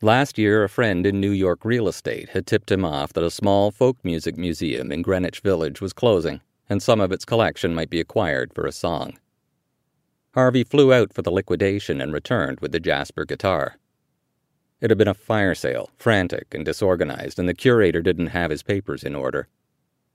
Last 0.05 0.37
year, 0.37 0.65
a 0.65 0.69
friend 0.69 1.07
in 1.07 1.21
New 1.21 1.31
York 1.31 1.65
real 1.65 1.87
estate 1.87 2.31
had 2.31 2.45
tipped 2.45 2.73
him 2.73 2.85
off 2.85 3.13
that 3.13 3.23
a 3.23 3.31
small 3.31 3.71
folk 3.71 3.97
music 4.03 4.37
museum 4.37 4.91
in 4.91 5.01
Greenwich 5.01 5.39
Village 5.39 5.81
was 5.81 5.93
closing, 5.93 6.41
and 6.69 6.83
some 6.83 7.01
of 7.01 7.13
its 7.13 7.25
collection 7.25 7.73
might 7.73 7.89
be 7.89 8.01
acquired 8.01 8.53
for 8.53 8.67
a 8.67 8.73
song. 8.73 9.17
Harvey 10.35 10.65
flew 10.65 10.93
out 10.93 11.13
for 11.13 11.23
the 11.23 11.31
liquidation 11.31 12.01
and 12.01 12.13
returned 12.13 12.59
with 12.59 12.73
the 12.73 12.81
Jasper 12.81 13.25
guitar. 13.25 13.77
It 14.81 14.91
had 14.91 14.99
been 14.99 15.07
a 15.07 15.15
fire 15.15 15.55
sale, 15.55 15.91
frantic 15.99 16.53
and 16.53 16.65
disorganized, 16.65 17.39
and 17.39 17.49
the 17.49 17.55
curator 17.55 18.03
didn't 18.03 18.35
have 18.35 18.51
his 18.51 18.65
papers 18.65 19.05
in 19.05 19.15
order. 19.15 19.47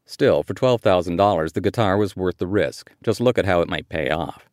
Still, 0.06 0.44
for 0.44 0.54
$12,000, 0.54 1.54
the 1.54 1.62
guitar 1.62 1.96
was 1.96 2.14
worth 2.14 2.40
the 2.40 2.48
risk. 2.48 2.92
Just 3.04 3.22
look 3.22 3.38
at 3.38 3.46
how 3.46 3.62
it 3.62 3.70
might 3.70 3.88
pay 3.88 4.10
off. 4.10 4.50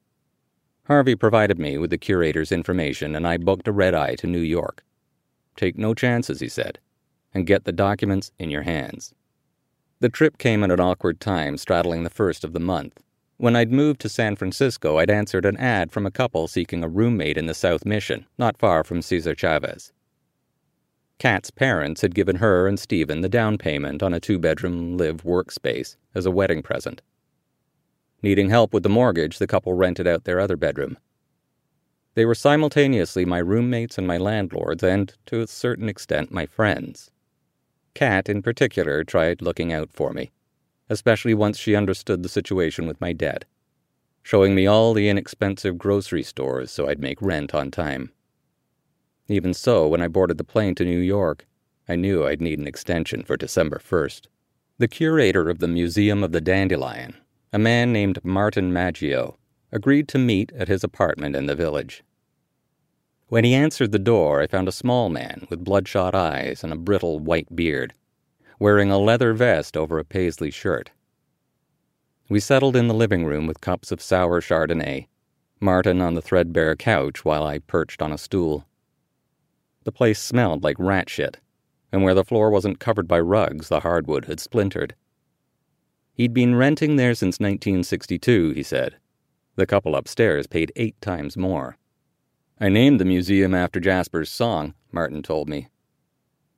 Harvey 0.84 1.16
provided 1.16 1.58
me 1.58 1.76
with 1.76 1.90
the 1.90 1.98
curator's 1.98 2.52
information, 2.52 3.16
and 3.16 3.26
I 3.26 3.36
booked 3.36 3.66
a 3.66 3.72
red 3.72 3.96
eye 3.96 4.14
to 4.14 4.28
New 4.28 4.38
York. 4.38 4.84
Take 5.56 5.78
no 5.78 5.94
chances, 5.94 6.40
he 6.40 6.48
said, 6.48 6.78
and 7.32 7.46
get 7.46 7.64
the 7.64 7.72
documents 7.72 8.32
in 8.38 8.50
your 8.50 8.62
hands. 8.62 9.14
The 10.00 10.08
trip 10.08 10.38
came 10.38 10.62
at 10.64 10.70
an 10.70 10.80
awkward 10.80 11.20
time, 11.20 11.56
straddling 11.56 12.02
the 12.02 12.10
first 12.10 12.44
of 12.44 12.52
the 12.52 12.60
month. 12.60 13.00
When 13.36 13.56
I'd 13.56 13.72
moved 13.72 14.00
to 14.02 14.08
San 14.08 14.36
Francisco, 14.36 14.98
I'd 14.98 15.10
answered 15.10 15.44
an 15.44 15.56
ad 15.56 15.92
from 15.92 16.06
a 16.06 16.10
couple 16.10 16.46
seeking 16.46 16.84
a 16.84 16.88
roommate 16.88 17.36
in 17.36 17.46
the 17.46 17.54
South 17.54 17.84
Mission, 17.84 18.26
not 18.38 18.56
far 18.56 18.84
from 18.84 19.02
Cesar 19.02 19.34
Chavez. 19.34 19.92
Kat's 21.18 21.50
parents 21.50 22.02
had 22.02 22.14
given 22.14 22.36
her 22.36 22.66
and 22.66 22.78
Stephen 22.78 23.20
the 23.20 23.28
down 23.28 23.56
payment 23.56 24.02
on 24.02 24.12
a 24.12 24.20
two 24.20 24.38
bedroom 24.38 24.96
live 24.96 25.22
workspace 25.22 25.96
as 26.14 26.26
a 26.26 26.30
wedding 26.30 26.62
present. 26.62 27.02
Needing 28.22 28.50
help 28.50 28.72
with 28.72 28.82
the 28.82 28.88
mortgage, 28.88 29.38
the 29.38 29.46
couple 29.46 29.74
rented 29.74 30.06
out 30.06 30.24
their 30.24 30.40
other 30.40 30.56
bedroom. 30.56 30.96
They 32.14 32.24
were 32.24 32.34
simultaneously 32.34 33.24
my 33.24 33.38
roommates 33.38 33.98
and 33.98 34.06
my 34.06 34.18
landlords, 34.18 34.82
and, 34.82 35.12
to 35.26 35.40
a 35.40 35.46
certain 35.48 35.88
extent, 35.88 36.30
my 36.30 36.46
friends. 36.46 37.10
Kat, 37.94 38.28
in 38.28 38.40
particular, 38.40 39.04
tried 39.04 39.42
looking 39.42 39.72
out 39.72 39.90
for 39.92 40.12
me, 40.12 40.30
especially 40.88 41.34
once 41.34 41.58
she 41.58 41.74
understood 41.74 42.22
the 42.22 42.28
situation 42.28 42.86
with 42.86 43.00
my 43.00 43.12
debt, 43.12 43.44
showing 44.22 44.54
me 44.54 44.66
all 44.66 44.94
the 44.94 45.08
inexpensive 45.08 45.76
grocery 45.76 46.22
stores 46.22 46.70
so 46.70 46.88
I'd 46.88 47.00
make 47.00 47.20
rent 47.20 47.54
on 47.54 47.70
time. 47.70 48.12
Even 49.28 49.54
so, 49.54 49.88
when 49.88 50.02
I 50.02 50.08
boarded 50.08 50.38
the 50.38 50.44
plane 50.44 50.74
to 50.76 50.84
New 50.84 50.98
York, 50.98 51.46
I 51.88 51.96
knew 51.96 52.26
I'd 52.26 52.40
need 52.40 52.58
an 52.58 52.66
extension 52.66 53.24
for 53.24 53.36
December 53.36 53.78
1st. 53.78 54.26
The 54.78 54.88
curator 54.88 55.48
of 55.50 55.58
the 55.58 55.68
Museum 55.68 56.24
of 56.24 56.32
the 56.32 56.40
Dandelion, 56.40 57.16
a 57.52 57.58
man 57.58 57.92
named 57.92 58.24
Martin 58.24 58.72
Maggio, 58.72 59.36
agreed 59.74 60.06
to 60.06 60.18
meet 60.18 60.52
at 60.52 60.68
his 60.68 60.84
apartment 60.84 61.34
in 61.34 61.46
the 61.46 61.56
village. 61.56 62.04
When 63.26 63.42
he 63.42 63.54
answered 63.54 63.90
the 63.90 63.98
door, 63.98 64.40
I 64.40 64.46
found 64.46 64.68
a 64.68 64.72
small 64.72 65.08
man 65.08 65.48
with 65.50 65.64
bloodshot 65.64 66.14
eyes 66.14 66.62
and 66.62 66.72
a 66.72 66.76
brittle 66.76 67.18
white 67.18 67.54
beard, 67.56 67.92
wearing 68.60 68.92
a 68.92 68.98
leather 68.98 69.32
vest 69.32 69.76
over 69.76 69.98
a 69.98 70.04
paisley 70.04 70.52
shirt. 70.52 70.92
We 72.28 72.38
settled 72.38 72.76
in 72.76 72.86
the 72.86 72.94
living 72.94 73.24
room 73.24 73.48
with 73.48 73.60
cups 73.60 73.90
of 73.90 74.00
sour 74.00 74.40
Chardonnay, 74.40 75.08
Martin 75.58 76.00
on 76.00 76.14
the 76.14 76.22
threadbare 76.22 76.76
couch 76.76 77.24
while 77.24 77.44
I 77.44 77.58
perched 77.58 78.00
on 78.00 78.12
a 78.12 78.18
stool. 78.18 78.66
The 79.82 79.92
place 79.92 80.20
smelled 80.20 80.62
like 80.62 80.78
rat 80.78 81.10
shit, 81.10 81.40
and 81.90 82.04
where 82.04 82.14
the 82.14 82.24
floor 82.24 82.50
wasn't 82.50 82.78
covered 82.78 83.08
by 83.08 83.18
rugs, 83.18 83.68
the 83.68 83.80
hardwood 83.80 84.26
had 84.26 84.38
splintered. 84.38 84.94
He'd 86.12 86.32
been 86.32 86.54
renting 86.54 86.94
there 86.94 87.14
since 87.14 87.40
1962, 87.40 88.52
he 88.52 88.62
said, 88.62 88.96
the 89.56 89.66
couple 89.66 89.96
upstairs 89.96 90.46
paid 90.46 90.72
eight 90.76 91.00
times 91.00 91.36
more. 91.36 91.76
I 92.60 92.68
named 92.68 93.00
the 93.00 93.04
museum 93.04 93.54
after 93.54 93.80
Jasper's 93.80 94.30
song, 94.30 94.74
Martin 94.92 95.22
told 95.22 95.48
me. 95.48 95.68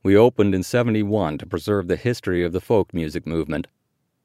We 0.03 0.17
opened 0.17 0.55
in 0.55 0.63
71 0.63 1.39
to 1.39 1.47
preserve 1.47 1.89
the 1.89 1.97
history 1.97 2.45
of 2.45 2.53
the 2.53 2.61
folk 2.61 2.95
music 2.95 3.27
movement. 3.27 3.67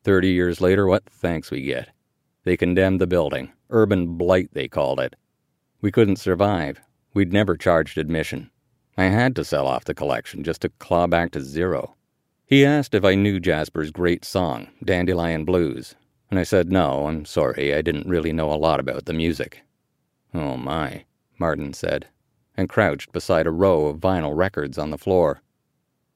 Thirty 0.03 0.29
years 0.29 0.61
later, 0.61 0.85
what 0.87 1.05
thanks 1.09 1.51
we 1.51 1.61
get. 1.61 1.89
They 2.43 2.57
condemned 2.57 2.99
the 2.99 3.07
building. 3.07 3.51
Urban 3.69 4.17
blight, 4.17 4.49
they 4.53 4.67
called 4.67 4.99
it. 4.99 5.15
We 5.81 5.91
couldn't 5.91 6.17
survive. 6.17 6.81
We'd 7.13 7.33
never 7.33 7.55
charged 7.55 7.97
admission. 7.97 8.51
I 8.97 9.05
had 9.05 9.35
to 9.35 9.45
sell 9.45 9.67
off 9.67 9.85
the 9.85 9.93
collection 9.93 10.43
just 10.43 10.61
to 10.61 10.69
claw 10.69 11.07
back 11.07 11.31
to 11.31 11.41
zero. 11.41 11.95
He 12.45 12.65
asked 12.65 12.93
if 12.93 13.05
I 13.05 13.15
knew 13.15 13.39
Jasper's 13.39 13.91
great 13.91 14.25
song, 14.25 14.67
Dandelion 14.83 15.45
Blues, 15.45 15.95
and 16.31 16.39
I 16.39 16.43
said, 16.43 16.71
No, 16.71 17.07
I'm 17.07 17.25
sorry, 17.25 17.75
I 17.75 17.81
didn't 17.81 18.07
really 18.07 18.31
know 18.31 18.51
a 18.51 18.55
lot 18.55 18.79
about 18.79 19.05
the 19.05 19.13
music. 19.13 19.61
Oh 20.33 20.55
my, 20.55 21.03
Martin 21.37 21.73
said, 21.73 22.07
and 22.55 22.69
crouched 22.69 23.11
beside 23.11 23.45
a 23.45 23.51
row 23.51 23.87
of 23.87 23.99
vinyl 23.99 24.35
records 24.35 24.77
on 24.77 24.91
the 24.91 24.97
floor. 24.97 25.41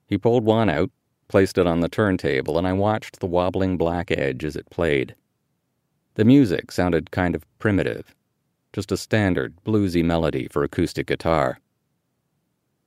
He 0.08 0.18
pulled 0.18 0.46
one 0.46 0.70
out, 0.70 0.90
placed 1.28 1.58
it 1.58 1.68
on 1.68 1.82
the 1.82 1.90
turntable, 1.90 2.58
and 2.58 2.66
I 2.66 2.72
watched 2.72 3.20
the 3.20 3.28
wobbling 3.28 3.76
black 3.76 4.10
edge 4.10 4.46
as 4.46 4.56
it 4.56 4.70
played. 4.70 5.16
The 6.14 6.24
music 6.24 6.72
sounded 6.72 7.12
kind 7.12 7.36
of 7.36 7.46
primitive, 7.60 8.16
just 8.72 8.94
a 8.94 8.98
standard 8.98 9.54
bluesy 9.66 10.04
melody 10.04 10.48
for 10.48 10.64
acoustic 10.64 11.08
guitar. 11.08 11.60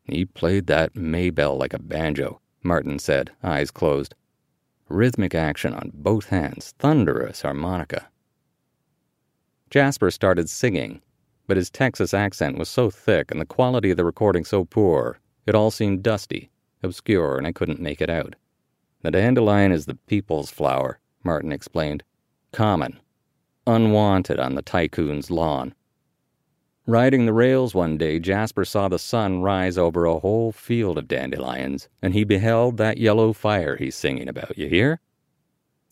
He 0.05 0.25
played 0.25 0.67
that 0.69 0.95
Maybell 0.95 1.59
like 1.59 1.75
a 1.75 1.79
banjo, 1.79 2.41
Martin 2.63 2.99
said, 2.99 3.33
eyes 3.43 3.71
closed 3.71 4.15
rhythmic 4.89 5.35
action 5.35 5.75
on 5.75 5.91
both 5.95 6.29
hands, 6.29 6.75
thunderous 6.79 7.43
harmonica. 7.43 8.09
Jasper 9.71 10.11
started 10.11 10.49
singing, 10.49 11.03
but 11.47 11.57
his 11.57 11.71
Texas 11.71 12.15
accent 12.15 12.59
was 12.59 12.69
so 12.69 12.91
thick 12.91 13.31
and 13.31 13.41
the 13.41 13.47
quality 13.47 13.91
of 13.91 13.97
the 13.97 14.05
recording 14.05 14.45
so 14.45 14.65
poor, 14.65 15.19
it 15.47 15.55
all 15.55 15.71
seemed 15.71 16.03
dusty, 16.03 16.51
obscure, 16.83 17.37
and 17.37 17.47
I 17.47 17.53
couldn't 17.53 17.81
make 17.81 18.01
it 18.01 18.11
out. 18.11 18.35
The 19.03 19.11
dandelion 19.11 19.73
is 19.73 19.87
the 19.87 19.95
people's 19.95 20.51
flower, 20.51 20.99
Martin 21.25 21.53
explained. 21.53 22.03
Common. 22.53 22.99
Unwanted 23.67 24.41
on 24.41 24.55
the 24.55 24.63
tycoon's 24.63 25.31
lawn. 25.31 25.75
Riding 26.89 27.27
the 27.27 27.35
rails 27.35 27.75
one 27.75 27.99
day, 27.99 28.19
Jasper 28.19 28.65
saw 28.65 28.89
the 28.89 28.99
sun 28.99 29.43
rise 29.43 29.77
over 29.77 30.07
a 30.07 30.21
whole 30.21 30.53
field 30.53 30.97
of 30.97 31.07
dandelions, 31.07 31.87
and 32.01 32.15
he 32.15 32.25
beheld 32.25 32.79
that 32.79 32.97
yellow 32.97 33.35
fire 33.35 33.77
he's 33.77 33.95
singing 33.95 34.27
about. 34.27 34.57
You 34.57 34.69
hear? 34.69 34.99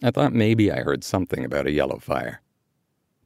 I 0.02 0.10
thought 0.10 0.32
maybe 0.32 0.72
I 0.72 0.80
heard 0.80 1.04
something 1.04 1.44
about 1.44 1.66
a 1.66 1.70
yellow 1.70 1.98
fire. 1.98 2.40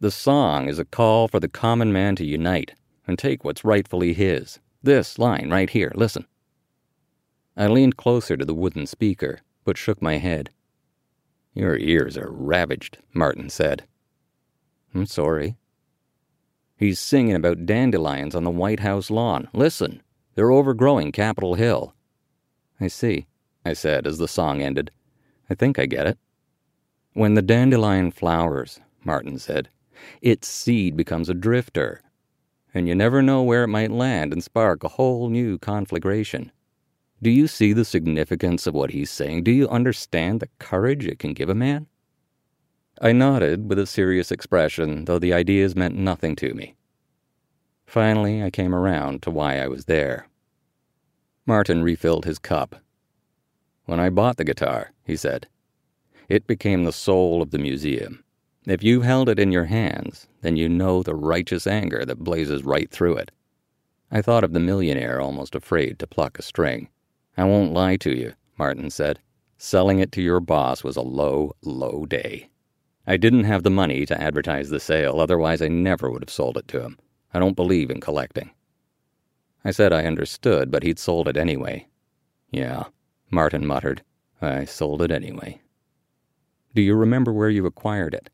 The 0.00 0.10
song 0.10 0.68
is 0.68 0.80
a 0.80 0.84
call 0.84 1.28
for 1.28 1.38
the 1.38 1.46
common 1.46 1.92
man 1.92 2.16
to 2.16 2.24
unite 2.24 2.74
and 3.06 3.16
take 3.16 3.44
what's 3.44 3.64
rightfully 3.64 4.14
his. 4.14 4.58
This 4.82 5.16
line 5.16 5.48
right 5.48 5.70
here, 5.70 5.92
listen. 5.94 6.26
I 7.56 7.68
leaned 7.68 7.96
closer 7.96 8.36
to 8.36 8.44
the 8.44 8.52
wooden 8.52 8.88
speaker, 8.88 9.42
but 9.64 9.78
shook 9.78 10.02
my 10.02 10.16
head. 10.16 10.50
Your 11.54 11.76
ears 11.76 12.18
are 12.18 12.32
ravaged, 12.32 12.98
Martin 13.14 13.48
said. 13.48 13.86
I'm 14.92 15.06
sorry, 15.06 15.54
He's 16.80 16.98
singing 16.98 17.34
about 17.34 17.66
dandelions 17.66 18.34
on 18.34 18.42
the 18.42 18.50
White 18.50 18.80
House 18.80 19.10
lawn. 19.10 19.48
Listen, 19.52 20.00
they're 20.34 20.50
overgrowing 20.50 21.12
Capitol 21.12 21.54
Hill. 21.54 21.94
I 22.80 22.88
see, 22.88 23.26
I 23.66 23.74
said 23.74 24.06
as 24.06 24.16
the 24.16 24.26
song 24.26 24.62
ended. 24.62 24.90
I 25.50 25.54
think 25.54 25.78
I 25.78 25.84
get 25.84 26.06
it. 26.06 26.18
When 27.12 27.34
the 27.34 27.42
dandelion 27.42 28.10
flowers, 28.12 28.80
Martin 29.04 29.38
said, 29.38 29.68
its 30.22 30.48
seed 30.48 30.96
becomes 30.96 31.28
a 31.28 31.34
drifter, 31.34 32.00
and 32.72 32.88
you 32.88 32.94
never 32.94 33.20
know 33.20 33.42
where 33.42 33.64
it 33.64 33.68
might 33.68 33.90
land 33.90 34.32
and 34.32 34.42
spark 34.42 34.82
a 34.82 34.88
whole 34.88 35.28
new 35.28 35.58
conflagration. 35.58 36.50
Do 37.20 37.28
you 37.28 37.46
see 37.46 37.74
the 37.74 37.84
significance 37.84 38.66
of 38.66 38.72
what 38.72 38.92
he's 38.92 39.10
saying? 39.10 39.44
Do 39.44 39.50
you 39.50 39.68
understand 39.68 40.40
the 40.40 40.48
courage 40.58 41.06
it 41.06 41.18
can 41.18 41.34
give 41.34 41.50
a 41.50 41.54
man? 41.54 41.88
I 43.00 43.12
nodded 43.12 43.68
with 43.68 43.78
a 43.78 43.86
serious 43.86 44.30
expression, 44.30 45.06
though 45.06 45.18
the 45.18 45.32
ideas 45.32 45.74
meant 45.74 45.96
nothing 45.96 46.36
to 46.36 46.52
me. 46.52 46.74
Finally, 47.86 48.42
I 48.42 48.50
came 48.50 48.74
around 48.74 49.22
to 49.22 49.30
why 49.30 49.58
I 49.58 49.68
was 49.68 49.86
there. 49.86 50.28
Martin 51.46 51.82
refilled 51.82 52.26
his 52.26 52.38
cup. 52.38 52.76
When 53.86 53.98
I 53.98 54.10
bought 54.10 54.36
the 54.36 54.44
guitar, 54.44 54.92
he 55.02 55.16
said, 55.16 55.48
it 56.28 56.46
became 56.46 56.84
the 56.84 56.92
soul 56.92 57.42
of 57.42 57.50
the 57.50 57.58
museum. 57.58 58.22
If 58.66 58.84
you 58.84 59.00
held 59.00 59.28
it 59.28 59.38
in 59.38 59.50
your 59.50 59.64
hands, 59.64 60.28
then 60.42 60.56
you 60.56 60.68
know 60.68 61.02
the 61.02 61.14
righteous 61.14 61.66
anger 61.66 62.04
that 62.04 62.22
blazes 62.22 62.62
right 62.62 62.88
through 62.90 63.16
it. 63.16 63.32
I 64.12 64.22
thought 64.22 64.44
of 64.44 64.52
the 64.52 64.60
millionaire 64.60 65.20
almost 65.20 65.54
afraid 65.54 65.98
to 65.98 66.06
pluck 66.06 66.38
a 66.38 66.42
string. 66.42 66.88
I 67.36 67.44
won't 67.44 67.72
lie 67.72 67.96
to 67.96 68.16
you, 68.16 68.34
Martin 68.58 68.90
said. 68.90 69.18
Selling 69.56 69.98
it 69.98 70.12
to 70.12 70.22
your 70.22 70.40
boss 70.40 70.84
was 70.84 70.96
a 70.96 71.02
low, 71.02 71.56
low 71.62 72.04
day. 72.04 72.50
I 73.06 73.16
didn't 73.16 73.44
have 73.44 73.62
the 73.62 73.70
money 73.70 74.04
to 74.06 74.20
advertise 74.20 74.68
the 74.68 74.80
sale, 74.80 75.20
otherwise, 75.20 75.62
I 75.62 75.68
never 75.68 76.10
would 76.10 76.22
have 76.22 76.30
sold 76.30 76.56
it 76.56 76.68
to 76.68 76.82
him. 76.82 76.98
I 77.32 77.38
don't 77.38 77.56
believe 77.56 77.90
in 77.90 78.00
collecting. 78.00 78.50
I 79.64 79.70
said 79.70 79.92
I 79.92 80.04
understood, 80.04 80.70
but 80.70 80.82
he'd 80.82 80.98
sold 80.98 81.28
it 81.28 81.36
anyway. 81.36 81.86
Yeah, 82.50 82.84
Martin 83.30 83.66
muttered. 83.66 84.02
I 84.42 84.64
sold 84.64 85.02
it 85.02 85.10
anyway. 85.10 85.60
Do 86.74 86.82
you 86.82 86.94
remember 86.94 87.32
where 87.32 87.50
you 87.50 87.66
acquired 87.66 88.14
it? 88.14 88.30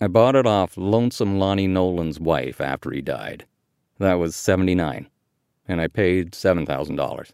I 0.00 0.08
bought 0.08 0.36
it 0.36 0.46
off 0.46 0.76
Lonesome 0.76 1.38
Lonnie 1.38 1.68
Nolan's 1.68 2.20
wife 2.20 2.60
after 2.60 2.90
he 2.90 3.00
died. 3.00 3.46
That 3.98 4.14
was 4.14 4.34
79, 4.36 5.08
and 5.68 5.80
I 5.80 5.86
paid 5.86 6.32
$7,000. 6.32 7.32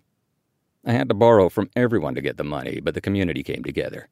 I 0.84 0.92
had 0.92 1.08
to 1.08 1.14
borrow 1.14 1.48
from 1.48 1.70
everyone 1.74 2.14
to 2.14 2.20
get 2.20 2.36
the 2.36 2.44
money, 2.44 2.80
but 2.80 2.94
the 2.94 3.00
community 3.00 3.42
came 3.42 3.64
together. 3.64 4.08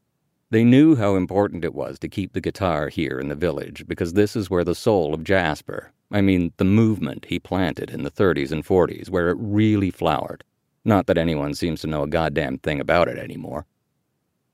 They 0.50 0.64
knew 0.64 0.96
how 0.96 1.14
important 1.14 1.64
it 1.64 1.74
was 1.74 1.98
to 1.98 2.08
keep 2.08 2.32
the 2.32 2.40
guitar 2.40 2.88
here 2.88 3.20
in 3.20 3.28
the 3.28 3.34
village 3.34 3.86
because 3.86 4.14
this 4.14 4.34
is 4.34 4.48
where 4.48 4.64
the 4.64 4.74
soul 4.74 5.12
of 5.12 5.22
Jasper, 5.22 5.92
I 6.10 6.22
mean 6.22 6.52
the 6.56 6.64
movement 6.64 7.26
he 7.26 7.38
planted 7.38 7.90
in 7.90 8.02
the 8.02 8.10
30s 8.10 8.50
and 8.50 8.64
40s, 8.64 9.10
where 9.10 9.28
it 9.28 9.36
really 9.38 9.90
flowered. 9.90 10.44
Not 10.86 11.06
that 11.06 11.18
anyone 11.18 11.52
seems 11.52 11.82
to 11.82 11.86
know 11.86 12.02
a 12.02 12.08
goddamn 12.08 12.58
thing 12.58 12.80
about 12.80 13.08
it 13.08 13.18
anymore. 13.18 13.66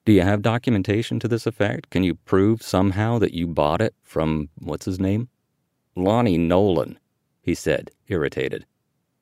Do 0.04 0.10
you 0.12 0.22
have 0.22 0.42
documentation 0.42 1.20
to 1.20 1.28
this 1.28 1.46
effect? 1.46 1.90
Can 1.90 2.02
you 2.02 2.16
prove 2.16 2.60
somehow 2.60 3.20
that 3.20 3.32
you 3.32 3.46
bought 3.46 3.80
it 3.80 3.94
from 4.02 4.48
what's 4.58 4.86
his 4.86 4.98
name? 4.98 5.28
Lonnie 5.94 6.38
Nolan, 6.38 6.98
he 7.40 7.54
said, 7.54 7.92
irritated. 8.08 8.66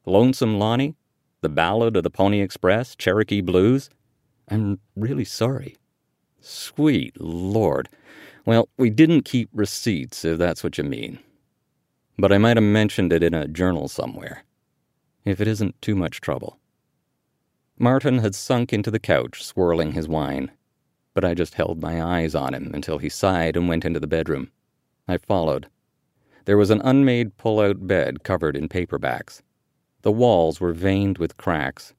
Lonesome 0.07 0.59
Lonnie? 0.59 0.97
The 1.43 1.50
Ballad 1.50 1.97
of 1.97 2.02
the 2.02 2.11
Pony 2.11 2.41
Express? 2.41 2.97
Cherokee 2.97 3.43
Blues? 3.43 3.91
I'm 4.49 4.81
really 4.97 5.26
sorry. 5.26 5.76
Sweet 6.43 7.19
Lord. 7.21 7.89
Well, 8.45 8.69
we 8.77 8.91
didn't 8.91 9.23
keep 9.23 9.49
receipts, 9.53 10.25
if 10.25 10.39
that's 10.39 10.63
what 10.63 10.77
you 10.77 10.85
mean. 10.85 11.19
But 12.19 12.33
I 12.33 12.39
might 12.39 12.57
have 12.57 12.65
mentioned 12.65 13.13
it 13.13 13.23
in 13.23 13.33
a 13.33 13.49
journal 13.49 13.89
somewhere. 13.89 14.45
If 15.25 15.41
it 15.41 15.49
isn't 15.49 15.81
too 15.81 15.95
much 15.95 16.21
trouble. 16.21 16.59
Martin 17.79 18.19
had 18.19 18.35
sunk 18.35 18.73
into 18.73 18.91
the 18.91 18.99
couch, 18.99 19.43
swirling 19.43 19.93
his 19.93 20.09
wine 20.09 20.51
but 21.15 21.25
I 21.25 21.35
just 21.35 21.55
held 21.55 21.83
my 21.83 22.03
eyes 22.03 22.35
on 22.35 22.55
him 22.55 22.71
until 22.75 22.99
he 22.99 23.09
sighed 23.09 23.57
and 23.57 23.69
went 23.69 23.85
into 23.85 24.01
the 24.01 24.07
bedroom. 24.07 24.51
I 25.07 25.19
followed. 25.19 25.69
There 26.45 26.57
was 26.57 26.71
an 26.71 26.81
unmade 26.83 27.37
pull 27.37 27.61
out 27.61 27.87
bed 27.87 28.25
covered 28.25 28.57
in 28.57 28.69
paperbacks. 28.69 29.43
The 30.03 30.13
walls 30.13 30.61
were 30.61 30.73
veined 30.73 31.19
with 31.19 31.37
cracks. 31.37 31.95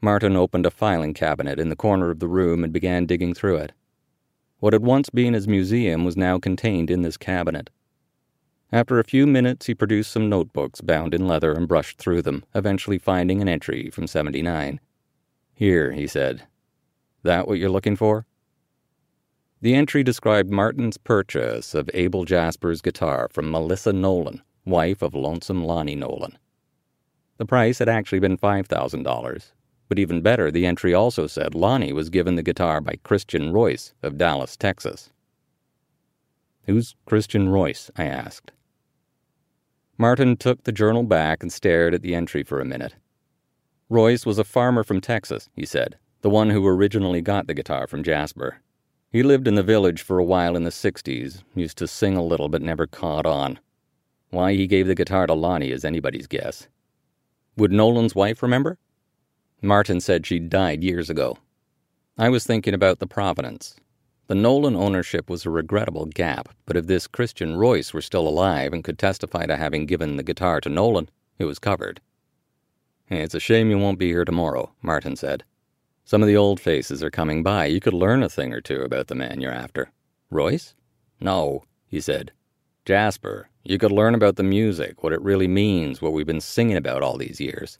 Martin 0.00 0.36
opened 0.36 0.64
a 0.64 0.70
filing 0.70 1.12
cabinet 1.12 1.58
in 1.58 1.70
the 1.70 1.76
corner 1.76 2.10
of 2.10 2.20
the 2.20 2.28
room 2.28 2.62
and 2.62 2.72
began 2.72 3.04
digging 3.04 3.34
through 3.34 3.56
it. 3.56 3.72
What 4.60 4.72
had 4.72 4.82
once 4.82 5.10
been 5.10 5.34
his 5.34 5.48
museum 5.48 6.04
was 6.04 6.16
now 6.16 6.38
contained 6.38 6.90
in 6.90 7.02
this 7.02 7.16
cabinet. 7.16 7.70
After 8.70 8.98
a 8.98 9.04
few 9.04 9.26
minutes, 9.26 9.66
he 9.66 9.74
produced 9.74 10.10
some 10.10 10.28
notebooks 10.28 10.80
bound 10.80 11.14
in 11.14 11.26
leather 11.26 11.52
and 11.52 11.66
brushed 11.66 11.98
through 11.98 12.22
them, 12.22 12.44
eventually 12.54 12.98
finding 12.98 13.40
an 13.40 13.48
entry 13.48 13.90
from 13.90 14.06
79. 14.06 14.78
Here, 15.54 15.92
he 15.92 16.06
said. 16.06 16.46
That 17.22 17.48
what 17.48 17.58
you're 17.58 17.70
looking 17.70 17.96
for? 17.96 18.26
The 19.60 19.74
entry 19.74 20.04
described 20.04 20.50
Martin's 20.50 20.98
purchase 20.98 21.74
of 21.74 21.90
Abel 21.92 22.24
Jasper's 22.24 22.80
guitar 22.80 23.28
from 23.32 23.50
Melissa 23.50 23.92
Nolan, 23.92 24.42
wife 24.64 25.02
of 25.02 25.14
Lonesome 25.14 25.64
Lonnie 25.64 25.96
Nolan. 25.96 26.38
The 27.38 27.46
price 27.46 27.78
had 27.78 27.88
actually 27.88 28.20
been 28.20 28.36
$5,000, 28.36 29.52
but 29.88 29.98
even 29.98 30.22
better, 30.22 30.50
the 30.50 30.66
entry 30.66 30.92
also 30.92 31.26
said 31.26 31.54
Lonnie 31.54 31.92
was 31.92 32.10
given 32.10 32.36
the 32.36 32.42
guitar 32.42 32.80
by 32.80 32.98
Christian 33.02 33.52
Royce 33.52 33.94
of 34.02 34.18
Dallas, 34.18 34.56
Texas. 34.56 35.10
Who's 36.66 36.94
Christian 37.06 37.48
Royce? 37.48 37.90
I 37.96 38.04
asked. 38.04 38.52
Martin 39.96 40.36
took 40.36 40.64
the 40.64 40.72
journal 40.72 41.02
back 41.02 41.42
and 41.42 41.52
stared 41.52 41.94
at 41.94 42.02
the 42.02 42.14
entry 42.14 42.42
for 42.42 42.60
a 42.60 42.64
minute. 42.64 42.94
Royce 43.88 44.26
was 44.26 44.38
a 44.38 44.44
farmer 44.44 44.84
from 44.84 45.00
Texas, 45.00 45.48
he 45.54 45.64
said, 45.64 45.96
the 46.20 46.30
one 46.30 46.50
who 46.50 46.66
originally 46.66 47.22
got 47.22 47.46
the 47.46 47.54
guitar 47.54 47.86
from 47.86 48.02
Jasper. 48.02 48.58
He 49.10 49.22
lived 49.22 49.48
in 49.48 49.54
the 49.54 49.62
village 49.62 50.02
for 50.02 50.18
a 50.18 50.24
while 50.24 50.54
in 50.54 50.64
the 50.64 50.70
60s, 50.70 51.42
used 51.54 51.78
to 51.78 51.88
sing 51.88 52.16
a 52.16 52.22
little 52.22 52.50
but 52.50 52.60
never 52.60 52.86
caught 52.86 53.24
on. 53.24 53.58
Why 54.30 54.52
he 54.52 54.66
gave 54.66 54.86
the 54.86 54.94
guitar 54.94 55.26
to 55.26 55.32
Lonnie 55.32 55.70
is 55.70 55.84
anybody's 55.84 56.26
guess. 56.26 56.68
Would 57.56 57.72
Nolan's 57.72 58.14
wife 58.14 58.42
remember? 58.42 58.76
Martin 59.60 60.00
said 60.00 60.24
she 60.24 60.38
died 60.38 60.84
years 60.84 61.10
ago. 61.10 61.36
I 62.16 62.28
was 62.28 62.46
thinking 62.46 62.74
about 62.74 63.00
the 63.00 63.08
provenance. 63.08 63.74
The 64.28 64.36
Nolan 64.36 64.76
ownership 64.76 65.28
was 65.28 65.44
a 65.44 65.50
regrettable 65.50 66.06
gap, 66.06 66.50
but 66.64 66.76
if 66.76 66.86
this 66.86 67.08
Christian 67.08 67.56
Royce 67.56 67.92
were 67.92 68.00
still 68.00 68.28
alive 68.28 68.72
and 68.72 68.84
could 68.84 68.98
testify 68.98 69.46
to 69.46 69.56
having 69.56 69.86
given 69.86 70.16
the 70.16 70.22
guitar 70.22 70.60
to 70.60 70.68
Nolan, 70.68 71.08
it 71.38 71.44
was 71.44 71.58
covered. 71.58 72.00
It's 73.08 73.34
a 73.34 73.40
shame 73.40 73.70
you 73.70 73.78
won't 73.78 73.98
be 73.98 74.08
here 74.08 74.24
tomorrow, 74.24 74.70
Martin 74.80 75.16
said. 75.16 75.42
Some 76.04 76.22
of 76.22 76.28
the 76.28 76.36
old 76.36 76.60
faces 76.60 77.02
are 77.02 77.10
coming 77.10 77.42
by. 77.42 77.66
You 77.66 77.80
could 77.80 77.94
learn 77.94 78.22
a 78.22 78.28
thing 78.28 78.52
or 78.52 78.60
two 78.60 78.82
about 78.82 79.08
the 79.08 79.14
man 79.16 79.40
you're 79.40 79.50
after. 79.50 79.90
Royce? 80.30 80.74
No, 81.20 81.64
he 81.86 82.00
said. 82.00 82.30
Jasper, 82.84 83.48
you 83.64 83.76
could 83.76 83.92
learn 83.92 84.14
about 84.14 84.36
the 84.36 84.42
music, 84.44 85.02
what 85.02 85.12
it 85.12 85.20
really 85.20 85.48
means, 85.48 86.00
what 86.00 86.12
we've 86.12 86.26
been 86.26 86.40
singing 86.40 86.76
about 86.76 87.02
all 87.02 87.16
these 87.16 87.40
years. 87.40 87.78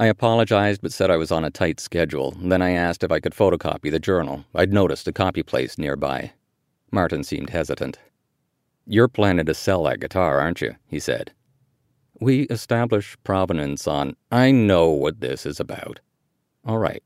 I 0.00 0.06
apologized 0.06 0.80
but 0.80 0.92
said 0.92 1.10
I 1.10 1.16
was 1.16 1.32
on 1.32 1.44
a 1.44 1.50
tight 1.50 1.80
schedule. 1.80 2.36
Then 2.40 2.62
I 2.62 2.70
asked 2.70 3.02
if 3.02 3.10
I 3.10 3.18
could 3.18 3.34
photocopy 3.34 3.90
the 3.90 3.98
journal. 3.98 4.44
I'd 4.54 4.72
noticed 4.72 5.08
a 5.08 5.12
copy 5.12 5.42
place 5.42 5.76
nearby. 5.76 6.32
Martin 6.92 7.24
seemed 7.24 7.50
hesitant. 7.50 7.98
You're 8.86 9.08
planning 9.08 9.46
to 9.46 9.54
sell 9.54 9.82
that 9.84 10.00
guitar, 10.00 10.38
aren't 10.38 10.60
you? 10.60 10.76
he 10.86 11.00
said. 11.00 11.32
We 12.20 12.42
establish 12.42 13.16
provenance 13.24 13.86
on. 13.88 14.14
I 14.30 14.52
know 14.52 14.88
what 14.90 15.20
this 15.20 15.44
is 15.44 15.58
about. 15.58 16.00
All 16.64 16.78
right. 16.78 17.02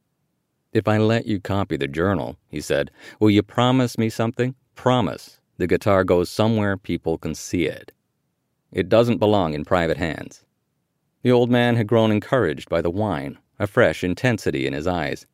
If 0.72 0.86
I 0.86 0.98
let 0.98 1.26
you 1.26 1.40
copy 1.40 1.76
the 1.76 1.88
journal, 1.88 2.36
he 2.48 2.60
said, 2.60 2.90
will 3.18 3.30
you 3.30 3.42
promise 3.42 3.96
me 3.96 4.10
something? 4.10 4.54
Promise 4.74 5.40
the 5.58 5.66
guitar 5.66 6.04
goes 6.04 6.28
somewhere 6.30 6.76
people 6.76 7.18
can 7.18 7.34
see 7.34 7.66
it. 7.66 7.92
It 8.70 8.88
doesn't 8.88 9.18
belong 9.18 9.54
in 9.54 9.64
private 9.64 9.96
hands. 9.96 10.44
The 11.22 11.32
old 11.32 11.50
man 11.50 11.76
had 11.76 11.86
grown 11.86 12.10
encouraged 12.10 12.68
by 12.68 12.82
the 12.82 12.90
wine, 12.90 13.38
a 13.58 13.66
fresh 13.66 14.02
intensity 14.02 14.66
in 14.66 14.72
his 14.72 14.86
eyes. 14.86 15.26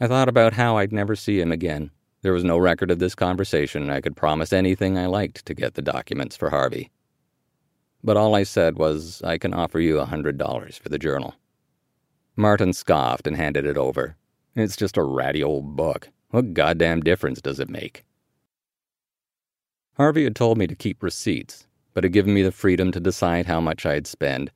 I 0.00 0.08
thought 0.08 0.28
about 0.28 0.54
how 0.54 0.76
I'd 0.76 0.92
never 0.92 1.14
see 1.14 1.40
him 1.40 1.52
again. 1.52 1.90
There 2.22 2.32
was 2.32 2.44
no 2.44 2.58
record 2.58 2.90
of 2.90 2.98
this 2.98 3.14
conversation. 3.14 3.88
I 3.88 4.00
could 4.00 4.16
promise 4.16 4.52
anything 4.52 4.98
I 4.98 5.06
liked 5.06 5.46
to 5.46 5.54
get 5.54 5.74
the 5.74 5.82
documents 5.82 6.36
for 6.36 6.50
Harvey. 6.50 6.90
But 8.02 8.16
all 8.16 8.34
I 8.34 8.42
said 8.42 8.78
was, 8.78 9.22
I 9.22 9.38
can 9.38 9.54
offer 9.54 9.78
you 9.78 10.00
a 10.00 10.06
hundred 10.06 10.38
dollars 10.38 10.76
for 10.76 10.88
the 10.88 10.98
journal. 10.98 11.34
Martin 12.34 12.72
scoffed 12.72 13.26
and 13.26 13.36
handed 13.36 13.64
it 13.64 13.76
over. 13.76 14.16
It's 14.56 14.76
just 14.76 14.96
a 14.96 15.02
ratty 15.02 15.42
old 15.42 15.76
book. 15.76 16.08
What 16.30 16.52
goddamn 16.52 17.02
difference 17.02 17.40
does 17.40 17.60
it 17.60 17.70
make? 17.70 18.04
Harvey 19.94 20.24
had 20.24 20.36
told 20.36 20.58
me 20.58 20.66
to 20.66 20.74
keep 20.74 21.02
receipts, 21.02 21.66
but 21.94 22.04
had 22.04 22.12
given 22.12 22.34
me 22.34 22.42
the 22.42 22.52
freedom 22.52 22.92
to 22.92 23.00
decide 23.00 23.46
how 23.46 23.60
much 23.60 23.86
I'd 23.86 24.06
spend. 24.06 24.50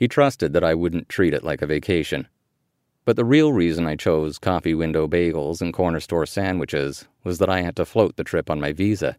He 0.00 0.08
trusted 0.08 0.54
that 0.54 0.64
I 0.64 0.72
wouldn't 0.72 1.10
treat 1.10 1.34
it 1.34 1.44
like 1.44 1.60
a 1.60 1.66
vacation. 1.66 2.26
But 3.04 3.16
the 3.16 3.24
real 3.24 3.52
reason 3.52 3.86
I 3.86 3.96
chose 3.96 4.38
coffee 4.38 4.72
window 4.72 5.06
bagels 5.06 5.60
and 5.60 5.74
corner 5.74 6.00
store 6.00 6.24
sandwiches 6.24 7.06
was 7.22 7.36
that 7.36 7.50
I 7.50 7.60
had 7.60 7.76
to 7.76 7.84
float 7.84 8.16
the 8.16 8.24
trip 8.24 8.48
on 8.48 8.62
my 8.62 8.72
visa. 8.72 9.18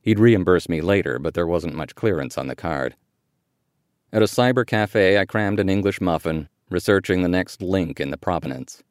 He'd 0.00 0.18
reimburse 0.18 0.70
me 0.70 0.80
later, 0.80 1.18
but 1.18 1.34
there 1.34 1.46
wasn't 1.46 1.74
much 1.74 1.94
clearance 1.94 2.38
on 2.38 2.46
the 2.46 2.56
card. 2.56 2.96
At 4.10 4.22
a 4.22 4.24
cyber 4.24 4.66
cafe, 4.66 5.18
I 5.18 5.26
crammed 5.26 5.60
an 5.60 5.68
English 5.68 6.00
muffin 6.00 6.48
researching 6.70 7.20
the 7.20 7.28
next 7.28 7.60
link 7.60 8.00
in 8.00 8.10
the 8.10 8.16
provenance. 8.16 8.82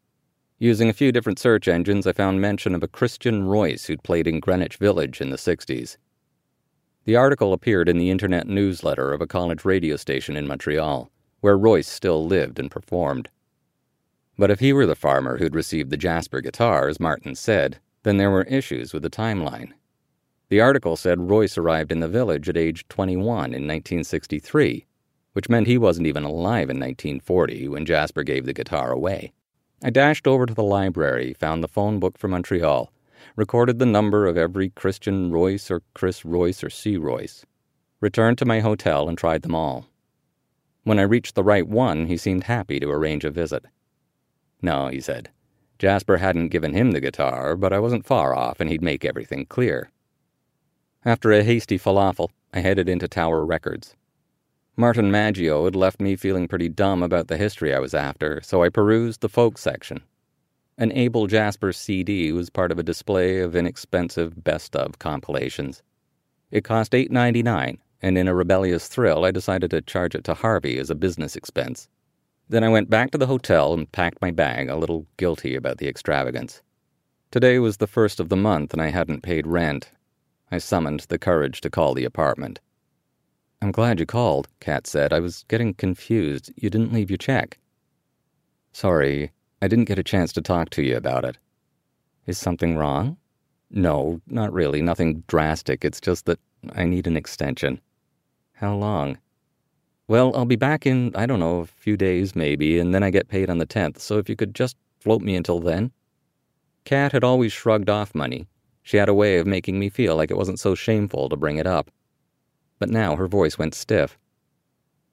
Using 0.59 0.89
a 0.89 0.93
few 0.93 1.11
different 1.11 1.39
search 1.39 1.67
engines, 1.67 2.05
I 2.05 2.13
found 2.13 2.39
mention 2.39 2.75
of 2.75 2.83
a 2.83 2.87
Christian 2.87 3.45
Royce 3.45 3.87
who'd 3.87 4.03
played 4.03 4.27
in 4.27 4.39
Greenwich 4.39 4.77
Village 4.77 5.21
in 5.21 5.31
the 5.31 5.37
60s. 5.37 5.97
The 7.05 7.15
article 7.15 7.53
appeared 7.53 7.89
in 7.89 7.97
the 7.97 8.09
internet 8.09 8.47
newsletter 8.47 9.13
of 9.13 9.21
a 9.21 9.27
college 9.27 9.65
radio 9.65 9.95
station 9.95 10.35
in 10.35 10.47
Montreal, 10.47 11.09
where 11.39 11.57
Royce 11.57 11.88
still 11.88 12.25
lived 12.25 12.59
and 12.59 12.69
performed. 12.69 13.29
But 14.38 14.51
if 14.51 14.59
he 14.59 14.73
were 14.73 14.85
the 14.85 14.95
farmer 14.95 15.38
who'd 15.38 15.55
received 15.55 15.89
the 15.89 15.97
Jasper 15.97 16.41
guitar, 16.41 16.88
as 16.88 16.99
Martin 16.99 17.35
said, 17.35 17.79
then 18.03 18.17
there 18.17 18.31
were 18.31 18.43
issues 18.43 18.93
with 18.93 19.03
the 19.03 19.09
timeline. 19.09 19.73
The 20.49 20.62
article 20.62 20.95
said 20.95 21.29
Royce 21.29 21.57
arrived 21.57 21.91
in 21.91 21.99
the 21.99 22.07
village 22.07 22.49
at 22.49 22.57
age 22.57 22.88
21 22.88 23.23
in 23.25 23.67
1963, 23.67 24.85
which 25.33 25.49
meant 25.49 25.67
he 25.67 25.77
wasn't 25.77 26.07
even 26.07 26.23
alive 26.23 26.69
in 26.69 26.79
1940 26.79 27.67
when 27.67 27.85
Jasper 27.85 28.23
gave 28.23 28.45
the 28.45 28.53
guitar 28.53 28.91
away. 28.91 29.31
I 29.83 29.89
dashed 29.89 30.27
over 30.27 30.45
to 30.45 30.53
the 30.53 30.63
library, 30.63 31.33
found 31.33 31.63
the 31.63 31.67
phone 31.67 31.99
book 31.99 32.17
for 32.17 32.27
Montreal, 32.27 32.91
recorded 33.35 33.79
the 33.79 33.85
number 33.85 34.25
of 34.25 34.37
every 34.37 34.69
Christian 34.69 35.31
Royce 35.31 35.69
or 35.69 35.81
Chris 35.93 36.25
Royce 36.25 36.63
or 36.63 36.69
C. 36.69 36.97
Royce, 36.97 37.45
returned 38.01 38.37
to 38.37 38.45
my 38.45 38.59
hotel 38.59 39.07
and 39.07 39.17
tried 39.17 39.41
them 39.41 39.55
all. 39.55 39.87
When 40.83 40.99
I 40.99 41.03
reached 41.03 41.35
the 41.35 41.43
right 41.43 41.67
one, 41.67 42.07
he 42.07 42.17
seemed 42.17 42.45
happy 42.45 42.79
to 42.79 42.89
arrange 42.89 43.25
a 43.25 43.29
visit. 43.29 43.65
No, 44.61 44.87
he 44.87 45.01
said. 45.01 45.29
Jasper 45.77 46.17
hadn't 46.17 46.49
given 46.49 46.73
him 46.73 46.91
the 46.91 46.99
guitar, 46.99 47.55
but 47.55 47.71
I 47.71 47.79
wasn't 47.79 48.05
far 48.05 48.35
off 48.35 48.59
and 48.59 48.69
he'd 48.69 48.81
make 48.81 49.05
everything 49.05 49.45
clear. 49.45 49.91
After 51.05 51.31
a 51.31 51.43
hasty 51.43 51.77
falafel, 51.77 52.29
I 52.53 52.59
headed 52.59 52.89
into 52.89 53.07
Tower 53.07 53.45
Records. 53.45 53.95
Martin 54.75 55.11
Maggio 55.11 55.65
had 55.65 55.75
left 55.75 56.01
me 56.01 56.15
feeling 56.15 56.47
pretty 56.47 56.69
dumb 56.69 57.03
about 57.03 57.27
the 57.27 57.37
history 57.37 57.73
I 57.73 57.79
was 57.79 57.93
after, 57.93 58.41
so 58.41 58.63
I 58.63 58.69
perused 58.69 59.21
the 59.21 59.29
folk 59.29 59.57
section. 59.57 60.01
An 60.79 60.93
Abel 60.93 61.27
Jasper 61.27 61.73
CD 61.73 62.31
was 62.31 62.49
part 62.49 62.71
of 62.71 62.79
a 62.79 62.83
display 62.83 63.39
of 63.39 63.53
inexpensive 63.53 64.45
best 64.45 64.77
of 64.77 64.97
compilations. 64.97 65.83
It 66.51 66.63
cost 66.63 66.93
$8.99, 66.93 67.79
and 68.01 68.17
in 68.17 68.29
a 68.29 68.33
rebellious 68.33 68.87
thrill, 68.87 69.25
I 69.25 69.31
decided 69.31 69.71
to 69.71 69.81
charge 69.81 70.15
it 70.15 70.23
to 70.23 70.33
Harvey 70.33 70.77
as 70.77 70.89
a 70.89 70.95
business 70.95 71.35
expense. 71.35 71.89
Then 72.47 72.63
I 72.63 72.69
went 72.69 72.89
back 72.89 73.11
to 73.11 73.17
the 73.17 73.27
hotel 73.27 73.73
and 73.73 73.91
packed 73.91 74.21
my 74.21 74.31
bag, 74.31 74.69
a 74.69 74.77
little 74.77 75.05
guilty 75.17 75.53
about 75.53 75.79
the 75.79 75.89
extravagance. 75.89 76.61
Today 77.29 77.59
was 77.59 77.75
the 77.75 77.85
first 77.85 78.21
of 78.21 78.29
the 78.29 78.37
month, 78.37 78.71
and 78.71 78.81
I 78.81 78.87
hadn't 78.87 79.21
paid 79.21 79.45
rent. 79.45 79.91
I 80.49 80.59
summoned 80.59 81.01
the 81.09 81.19
courage 81.19 81.59
to 81.59 81.69
call 81.69 81.93
the 81.93 82.05
apartment. 82.05 82.61
I'm 83.61 83.73
glad 83.73 83.99
you 83.99 84.05
called, 84.05 84.47
Kat 84.61 84.87
said. 84.87 85.11
I 85.11 85.19
was 85.19 85.43
getting 85.49 85.73
confused. 85.73 86.53
You 86.55 86.69
didn't 86.69 86.93
leave 86.93 87.09
your 87.11 87.17
check. 87.17 87.59
Sorry, 88.71 89.33
I 89.61 89.67
didn't 89.67 89.85
get 89.85 89.99
a 89.99 90.03
chance 90.03 90.33
to 90.33 90.41
talk 90.41 90.69
to 90.71 90.81
you 90.81 90.95
about 90.95 91.25
it. 91.25 91.37
Is 92.25 92.37
something 92.37 92.77
wrong? 92.77 93.17
No, 93.71 94.21
not 94.27 94.53
really. 94.53 94.81
Nothing 94.81 95.23
drastic. 95.27 95.83
It's 95.83 95.99
just 95.99 96.25
that 96.25 96.39
I 96.73 96.85
need 96.85 97.07
an 97.07 97.17
extension. 97.17 97.79
How 98.53 98.75
long? 98.75 99.17
Well, 100.07 100.35
I'll 100.35 100.45
be 100.45 100.55
back 100.55 100.85
in, 100.85 101.15
I 101.15 101.25
don't 101.25 101.39
know, 101.39 101.59
a 101.59 101.65
few 101.65 101.95
days 101.95 102.35
maybe, 102.35 102.79
and 102.79 102.93
then 102.93 103.03
I 103.03 103.11
get 103.11 103.27
paid 103.27 103.49
on 103.49 103.59
the 103.59 103.65
10th, 103.65 103.99
so 103.99 104.17
if 104.17 104.27
you 104.27 104.35
could 104.35 104.55
just 104.55 104.75
float 104.99 105.21
me 105.21 105.35
until 105.35 105.59
then. 105.59 105.91
Kat 106.85 107.11
had 107.11 107.23
always 107.23 107.53
shrugged 107.53 107.89
off 107.89 108.15
money. 108.15 108.47
She 108.81 108.97
had 108.97 109.09
a 109.09 109.13
way 109.13 109.37
of 109.37 109.45
making 109.45 109.77
me 109.77 109.89
feel 109.89 110.15
like 110.15 110.31
it 110.31 110.37
wasn't 110.37 110.59
so 110.59 110.73
shameful 110.73 111.29
to 111.29 111.35
bring 111.35 111.57
it 111.57 111.67
up 111.67 111.91
but 112.79 112.89
now 112.89 113.15
her 113.17 113.27
voice 113.27 113.57
went 113.57 113.75
stiff. 113.75 114.17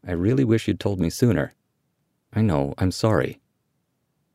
I 0.07 0.13
really 0.13 0.45
wish 0.45 0.69
you'd 0.69 0.81
told 0.81 1.01
me 1.01 1.11
sooner. 1.11 1.53
I 2.33 2.41
know, 2.41 2.75
I'm 2.79 2.93
sorry. 2.93 3.41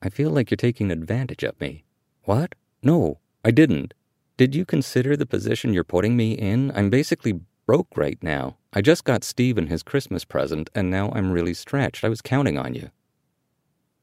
I 0.01 0.09
feel 0.09 0.31
like 0.31 0.49
you're 0.49 0.55
taking 0.55 0.91
advantage 0.91 1.43
of 1.43 1.59
me. 1.61 1.83
What? 2.23 2.55
No, 2.81 3.19
I 3.45 3.51
didn't. 3.51 3.93
Did 4.37 4.55
you 4.55 4.65
consider 4.65 5.15
the 5.15 5.25
position 5.25 5.73
you're 5.73 5.83
putting 5.83 6.17
me 6.17 6.33
in? 6.33 6.71
I'm 6.75 6.89
basically 6.89 7.41
broke 7.67 7.95
right 7.95 8.17
now. 8.23 8.57
I 8.73 8.81
just 8.81 9.03
got 9.03 9.23
Steven 9.23 9.67
his 9.67 9.83
Christmas 9.83 10.25
present, 10.25 10.69
and 10.73 10.89
now 10.89 11.11
I'm 11.13 11.31
really 11.31 11.53
stretched. 11.53 12.03
I 12.03 12.09
was 12.09 12.21
counting 12.21 12.57
on 12.57 12.73
you. 12.73 12.89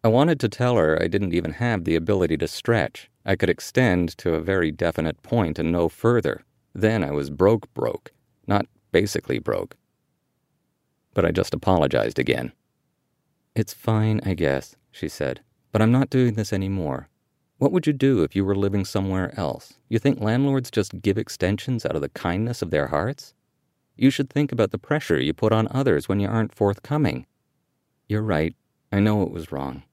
I 0.04 0.08
wanted 0.08 0.38
to 0.40 0.48
tell 0.48 0.76
her 0.76 0.96
I 1.02 1.08
didn't 1.08 1.34
even 1.34 1.54
have 1.54 1.84
the 1.84 1.96
ability 1.96 2.36
to 2.38 2.46
stretch. 2.46 3.10
I 3.26 3.34
could 3.34 3.50
extend 3.50 4.16
to 4.18 4.34
a 4.34 4.40
very 4.40 4.70
definite 4.70 5.22
point 5.22 5.58
and 5.58 5.72
no 5.72 5.88
further. 5.88 6.44
Then 6.72 7.02
I 7.02 7.10
was 7.10 7.30
broke, 7.30 7.72
broke. 7.74 8.12
Not 8.46 8.66
basically 8.92 9.40
broke. 9.40 9.76
But 11.14 11.24
I 11.24 11.32
just 11.32 11.52
apologized 11.52 12.18
again. 12.18 12.52
It's 13.56 13.74
fine, 13.74 14.20
I 14.24 14.34
guess, 14.34 14.76
she 14.92 15.08
said, 15.08 15.40
but 15.78 15.84
I'm 15.84 15.92
not 15.92 16.10
doing 16.10 16.34
this 16.34 16.52
anymore. 16.52 17.08
What 17.58 17.70
would 17.70 17.86
you 17.86 17.92
do 17.92 18.24
if 18.24 18.34
you 18.34 18.44
were 18.44 18.56
living 18.56 18.84
somewhere 18.84 19.32
else? 19.38 19.74
You 19.88 20.00
think 20.00 20.18
landlords 20.18 20.72
just 20.72 21.00
give 21.00 21.16
extensions 21.16 21.86
out 21.86 21.94
of 21.94 22.02
the 22.02 22.08
kindness 22.08 22.62
of 22.62 22.72
their 22.72 22.88
hearts? 22.88 23.32
You 23.94 24.10
should 24.10 24.28
think 24.28 24.50
about 24.50 24.72
the 24.72 24.78
pressure 24.78 25.20
you 25.20 25.32
put 25.32 25.52
on 25.52 25.68
others 25.70 26.08
when 26.08 26.18
you 26.18 26.26
aren't 26.26 26.52
forthcoming. 26.52 27.26
You're 28.08 28.22
right. 28.22 28.56
I 28.90 28.98
know 28.98 29.22
it 29.22 29.30
was 29.30 29.52
wrong. 29.52 29.84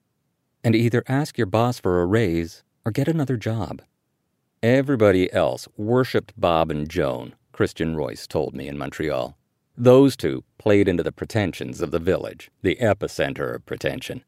And 0.63 0.75
either 0.75 1.03
ask 1.07 1.37
your 1.37 1.45
boss 1.45 1.77
for 1.79 2.01
a 2.01 2.07
raise 2.07 2.63
or 2.83 2.91
get 2.91 3.07
another 3.07 3.37
job. 3.37 3.83
Everybody 4.63 5.31
else 5.31 5.67
worshipped 5.77 6.33
Bob 6.35 6.71
and 6.71 6.89
Joan, 6.89 7.35
Christian 7.51 7.95
Royce 7.95 8.25
told 8.25 8.55
me 8.55 8.67
in 8.67 8.79
Montreal. 8.79 9.37
Those 9.77 10.17
two 10.17 10.43
played 10.57 10.87
into 10.87 11.03
the 11.03 11.11
pretensions 11.11 11.79
of 11.79 11.91
the 11.91 11.99
village, 11.99 12.49
the 12.63 12.75
epicenter 12.81 13.53
of 13.53 13.67
pretension. 13.67 14.23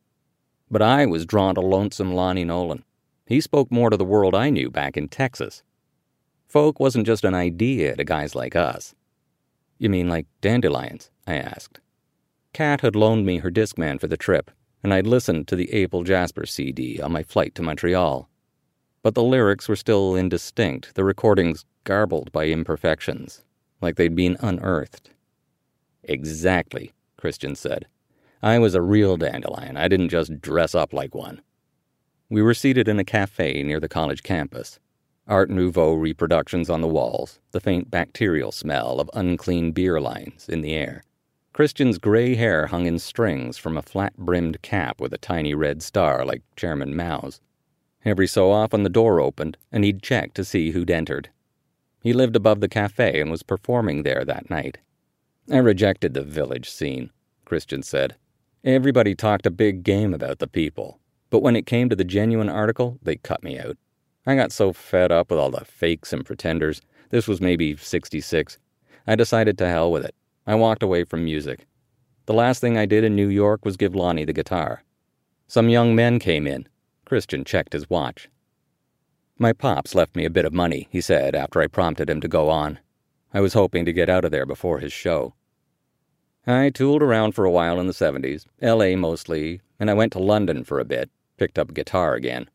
But 0.70 0.82
I 0.82 1.06
was 1.06 1.26
drawn 1.26 1.56
to 1.56 1.62
lonesome 1.62 2.14
Lonnie 2.14 2.44
Nolan. 2.44 2.84
He 3.26 3.42
spoke 3.42 3.72
more 3.72 3.90
to 3.90 3.98
the 3.98 4.06
world 4.06 4.36
I 4.36 4.50
knew 4.50 4.70
back 4.70 4.98
in 4.98 5.08
Texas. 5.08 5.64
Folk 6.48 6.80
wasn't 6.80 7.06
just 7.06 7.26
an 7.26 7.34
idea 7.34 7.96
to 7.96 8.04
guys 8.04 8.36
like 8.36 8.56
us. 8.56 8.96
You 9.78 9.90
mean 9.90 10.10
like 10.10 10.28
dandelions? 10.42 11.12
I 11.26 11.36
asked. 11.36 11.80
Kat 12.54 12.82
had 12.82 12.96
loaned 12.96 13.26
me 13.26 13.38
her 13.38 13.52
Discman 13.52 14.00
for 14.00 14.08
the 14.08 14.18
trip, 14.18 14.50
and 14.82 14.94
I'd 14.94 15.08
listened 15.08 15.48
to 15.50 15.56
the 15.56 15.72
Abel 15.74 16.04
Jasper 16.04 16.46
CD 16.46 17.02
on 17.02 17.12
my 17.12 17.24
flight 17.24 17.54
to 17.56 17.62
Montreal. 17.62 18.30
But 19.04 19.16
the 19.16 19.24
lyrics 19.24 19.70
were 19.70 19.76
still 19.76 20.16
indistinct, 20.16 20.96
the 20.96 21.04
recordings 21.04 21.66
garbled 21.84 22.32
by 22.32 22.48
imperfections, 22.48 23.44
like 23.82 23.96
they'd 23.96 24.16
been 24.16 24.38
unearthed. 24.40 25.12
Exactly, 26.04 26.94
Christian 27.18 27.56
said. 27.56 27.88
I 28.42 28.60
was 28.60 28.76
a 28.76 28.82
real 28.82 29.18
dandelion. 29.18 29.78
I 29.78 29.88
didn't 29.88 30.10
just 30.10 30.40
dress 30.42 30.76
up 30.76 30.94
like 30.94 31.16
one. 31.16 31.42
We 32.30 32.42
were 32.42 32.54
seated 32.54 32.88
in 32.88 33.00
a 33.00 33.04
cafe 33.04 33.64
near 33.64 33.80
the 33.80 33.90
college 33.90 34.22
campus. 34.22 34.80
Art 35.28 35.50
Nouveau 35.50 35.94
reproductions 35.94 36.70
on 36.70 36.82
the 36.82 36.88
walls, 36.88 37.40
the 37.52 37.60
faint 37.60 37.90
bacterial 37.90 38.52
smell 38.52 39.00
of 39.00 39.10
unclean 39.14 39.72
beer 39.72 40.00
lines 40.00 40.48
in 40.48 40.62
the 40.62 40.74
air. 40.74 41.04
Christian's 41.52 41.98
gray 41.98 42.36
hair 42.36 42.68
hung 42.68 42.86
in 42.86 43.00
strings 43.00 43.58
from 43.58 43.76
a 43.76 43.82
flat 43.82 44.16
brimmed 44.16 44.62
cap 44.62 45.02
with 45.02 45.14
a 45.14 45.18
tiny 45.18 45.56
red 45.56 45.82
star 45.82 46.24
like 46.24 46.44
Chairman 46.56 46.96
Mao's. 46.96 47.42
Every 48.06 48.28
so 48.28 48.52
often 48.52 48.84
the 48.84 48.90
door 48.90 49.20
opened, 49.20 49.58
and 49.72 49.84
he'd 49.84 50.04
check 50.04 50.36
to 50.36 50.46
see 50.46 50.72
who'd 50.72 50.92
entered. 50.92 51.30
He 52.04 52.14
lived 52.14 52.36
above 52.36 52.62
the 52.62 52.70
cafe 52.70 53.20
and 53.20 53.32
was 53.32 53.42
performing 53.42 54.04
there 54.04 54.24
that 54.24 54.52
night. 54.52 54.78
I 55.52 55.58
rejected 55.58 56.14
the 56.14 56.22
village 56.22 56.70
scene, 56.70 57.10
Christian 57.44 57.82
said. 57.82 58.16
Everybody 58.68 59.16
talked 59.16 59.46
a 59.46 59.50
big 59.50 59.82
game 59.82 60.14
about 60.14 60.40
the 60.40 60.46
people, 60.46 61.00
but 61.30 61.42
when 61.42 61.56
it 61.56 61.66
came 61.66 61.88
to 61.88 61.96
the 61.96 62.04
genuine 62.04 62.50
article, 62.50 63.00
they 63.02 63.16
cut 63.16 63.42
me 63.42 63.58
out. 63.58 63.78
I 64.26 64.36
got 64.36 64.52
so 64.52 64.74
fed 64.74 65.10
up 65.10 65.32
with 65.32 65.40
all 65.40 65.52
the 65.52 65.64
fakes 65.64 66.12
and 66.12 66.26
pretenders. 66.26 66.82
This 67.10 67.30
was 67.30 67.40
maybe 67.40 67.78
66. 67.78 68.58
I 69.08 69.16
decided 69.16 69.58
to 69.58 69.70
hell 69.70 69.90
with 69.90 70.04
it. 70.04 70.14
I 70.46 70.56
walked 70.56 70.84
away 70.84 71.06
from 71.06 71.24
music. 71.24 71.66
The 72.26 72.34
last 72.34 72.60
thing 72.60 72.78
I 72.78 72.86
did 72.86 73.06
in 73.06 73.16
New 73.16 73.30
York 73.30 73.64
was 73.64 73.78
give 73.78 73.96
Lonnie 73.96 74.26
the 74.26 74.34
guitar. 74.34 74.84
Some 75.48 75.70
young 75.70 75.96
men 75.96 76.20
came 76.20 76.46
in. 76.46 76.68
Christian 77.06 77.46
checked 77.46 77.72
his 77.72 77.90
watch. 77.90 78.28
My 79.40 79.54
pops 79.54 79.96
left 79.96 80.14
me 80.14 80.26
a 80.26 80.30
bit 80.30 80.44
of 80.44 80.52
money, 80.52 80.90
he 80.92 81.00
said 81.00 81.36
after 81.36 81.62
I 81.62 81.68
prompted 81.68 82.10
him 82.10 82.20
to 82.20 82.28
go 82.28 82.50
on. 82.50 82.80
I 83.34 83.40
was 83.40 83.54
hoping 83.54 83.86
to 83.86 83.94
get 83.94 84.10
out 84.10 84.26
of 84.26 84.32
there 84.32 84.46
before 84.46 84.80
his 84.80 84.92
show. 84.92 85.36
I 86.50 86.70
tooled 86.70 87.04
around 87.04 87.34
for 87.34 87.44
a 87.44 87.52
while 87.52 87.78
in 87.78 87.88
the 87.88 87.94
70s, 87.94 88.46
LA 88.62 88.96
mostly, 88.98 89.60
and 89.82 89.90
I 89.90 89.94
went 89.94 90.14
to 90.14 90.20
London 90.20 90.64
for 90.64 90.80
a 90.80 90.86
bit, 90.86 91.10
picked 91.36 91.60
up 91.60 91.74
guitar 91.74 92.16
again. 92.16 92.50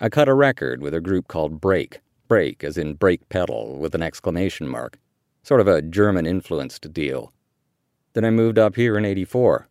I 0.00 0.08
cut 0.08 0.28
a 0.28 0.34
record 0.34 0.80
with 0.80 0.94
a 0.94 1.02
group 1.02 1.28
called 1.28 1.60
Brake, 1.60 2.00
brake 2.28 2.64
as 2.64 2.78
in 2.78 2.94
brake 2.94 3.28
pedal 3.28 3.78
with 3.78 3.94
an 3.94 4.02
exclamation 4.02 4.66
mark, 4.66 4.98
sort 5.42 5.60
of 5.60 5.68
a 5.68 5.82
German 5.82 6.26
influenced 6.26 6.90
deal. 6.94 7.34
Then 8.14 8.24
I 8.24 8.30
moved 8.30 8.58
up 8.58 8.74
here 8.74 8.96
in 8.96 9.04
84. 9.04 9.68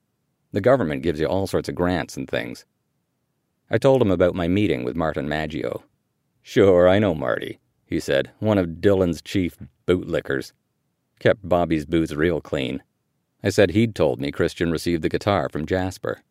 The 0.52 0.62
government 0.62 1.02
gives 1.02 1.20
you 1.20 1.26
all 1.26 1.48
sorts 1.48 1.68
of 1.68 1.74
grants 1.74 2.16
and 2.16 2.30
things. 2.30 2.66
I 3.72 3.80
told 3.80 4.00
him 4.00 4.12
about 4.12 4.36
my 4.36 4.48
meeting 4.48 4.84
with 4.84 4.96
Martin 4.96 5.28
Maggio, 5.28 5.84
Sure, 6.44 6.88
I 6.88 7.00
know 7.00 7.16
Marty, 7.16 7.58
he 7.88 8.00
said, 8.00 8.30
one 8.38 8.60
of 8.60 8.80
Dylan's 8.80 9.24
chief 9.24 9.58
bootlickers. 9.88 10.52
Kept 11.18 11.50
Bobby's 11.50 11.88
boots 11.88 12.14
real 12.14 12.40
clean. 12.40 12.84
I 13.46 13.50
said 13.50 13.70
he'd 13.70 13.94
told 13.94 14.20
me 14.20 14.32
Christian 14.32 14.72
received 14.72 15.04
the 15.04 15.10
guitar 15.10 15.50
from 15.50 15.68
Jasper. 15.68 16.24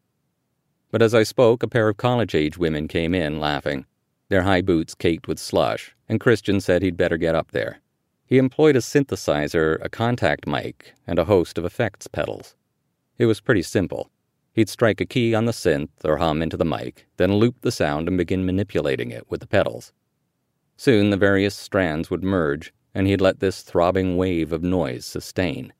But 0.91 1.01
as 1.01 1.15
I 1.15 1.23
spoke, 1.23 1.63
a 1.63 1.69
pair 1.69 1.89
of 1.89 1.97
college 1.97 2.35
age 2.35 2.59
women 2.59 2.89
came 2.89 3.15
in, 3.15 3.39
laughing, 3.39 3.87
their 4.31 4.43
high 4.43 4.63
boots 4.63 4.97
caked 4.97 5.29
with 5.29 5.39
slush, 5.39 5.95
and 6.09 6.19
Christian 6.19 6.61
said 6.61 6.83
he'd 6.83 6.97
better 6.97 7.17
get 7.17 7.37
up 7.37 7.53
there. 7.53 7.79
He 8.27 8.37
employed 8.37 8.75
a 8.75 8.81
synthesizer, 8.81 9.79
a 9.81 9.89
contact 9.89 10.49
mic, 10.49 10.93
and 11.07 11.21
a 11.21 11.27
host 11.27 11.57
of 11.57 11.65
effects 11.65 12.09
pedals. 12.09 12.57
It 13.17 13.27
was 13.27 13.41
pretty 13.41 13.63
simple. 13.63 14.11
He'd 14.53 14.69
strike 14.69 15.01
a 15.01 15.07
key 15.07 15.37
on 15.37 15.45
the 15.45 15.53
synth 15.53 15.91
or 16.05 16.17
hum 16.17 16.43
into 16.43 16.57
the 16.57 16.65
mic, 16.65 17.07
then 17.17 17.37
loop 17.37 17.61
the 17.61 17.71
sound 17.71 18.09
and 18.09 18.19
begin 18.19 18.45
manipulating 18.45 19.13
it 19.13 19.31
with 19.31 19.39
the 19.39 19.47
pedals. 19.47 19.93
Soon 20.77 21.11
the 21.11 21.17
various 21.17 21.55
strands 21.55 22.11
would 22.11 22.25
merge, 22.25 22.75
and 22.93 23.07
he'd 23.07 23.21
let 23.21 23.39
this 23.39 23.63
throbbing 23.63 24.17
wave 24.17 24.51
of 24.51 24.65
noise 24.65 25.07
sustain. 25.07 25.73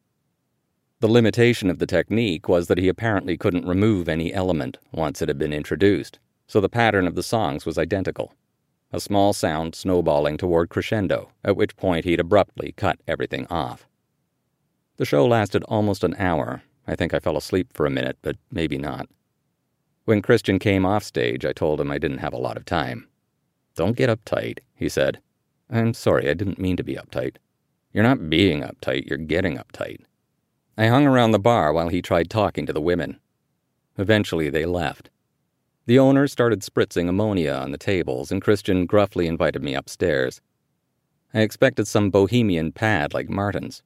The 1.05 1.13
limitation 1.13 1.69
of 1.69 1.81
the 1.81 1.87
technique 1.87 2.49
was 2.49 2.67
that 2.69 2.79
he 2.79 2.89
apparently 2.89 3.37
couldn't 3.37 3.69
remove 3.69 4.09
any 4.09 4.33
element 4.33 4.79
once 4.91 5.21
it 5.21 5.29
had 5.29 5.37
been 5.37 5.53
introduced, 5.53 6.19
so 6.47 6.63
the 6.63 6.69
pattern 6.71 7.07
of 7.07 7.15
the 7.15 7.23
songs 7.23 7.67
was 7.67 7.77
identical. 7.77 8.33
A 8.91 8.99
small 9.01 9.35
sound 9.35 9.75
snowballing 9.75 10.39
toward 10.39 10.71
crescendo, 10.71 11.31
at 11.45 11.57
which 11.57 11.77
point 11.77 12.07
he'd 12.07 12.21
abruptly 12.21 12.73
cut 12.79 13.01
everything 13.07 13.47
off. 13.49 13.87
The 14.97 15.05
show 15.05 15.27
lasted 15.27 15.63
almost 15.65 16.05
an 16.05 16.15
hour, 16.19 16.63
I 16.87 16.97
think 16.97 17.13
I 17.13 17.19
fell 17.19 17.37
asleep 17.37 17.69
for 17.75 17.85
a 17.85 17.91
minute, 17.91 18.17
but 18.23 18.39
maybe 18.51 18.79
not. 18.79 19.07
When 20.07 20.23
Christian 20.23 20.59
came 20.59 20.87
off 20.87 21.05
stage, 21.05 21.45
I 21.45 21.53
told 21.53 21.83
him 21.83 21.91
I 21.91 21.99
didn't 21.99 22.25
have 22.25 22.33
a 22.33 22.39
lot 22.39 22.57
of 22.57 22.65
time. 22.65 23.09
Don't 23.75 23.99
get 23.99 24.09
uptight, 24.09 24.61
he 24.75 24.89
said. 24.89 25.21
I'm 25.69 25.93
sorry, 25.93 26.31
I 26.31 26.33
didn't 26.33 26.59
mean 26.59 26.79
to 26.79 26.83
be 26.83 26.95
uptight. 26.95 27.37
You're 27.93 28.05
not 28.05 28.31
being 28.31 28.63
uptight, 28.63 29.05
you're 29.07 29.19
getting 29.19 29.59
uptight. 29.59 29.99
I 30.77 30.89
hung 30.89 31.07
around 31.07 31.31
the 31.31 31.39
bar 31.39 31.73
while 31.73 31.89
he 31.89 32.03
tried 32.03 32.29
talking 32.29 32.67
to 32.67 32.73
the 32.73 32.81
women. 32.81 33.21
Eventually, 33.97 34.51
they 34.51 34.65
left. 34.67 35.11
The 35.87 35.99
owner 35.99 36.27
started 36.27 36.63
spritzing 36.63 37.09
ammonia 37.09 37.53
on 37.53 37.71
the 37.71 37.79
tables, 37.79 38.33
and 38.33 38.43
Christian 38.43 38.87
gruffly 38.87 39.27
invited 39.27 39.63
me 39.63 39.75
upstairs. 39.75 40.41
I 41.33 41.41
expected 41.41 41.87
some 41.87 42.11
bohemian 42.11 42.73
pad 42.73 43.15
like 43.15 43.29
Martin's, 43.29 43.83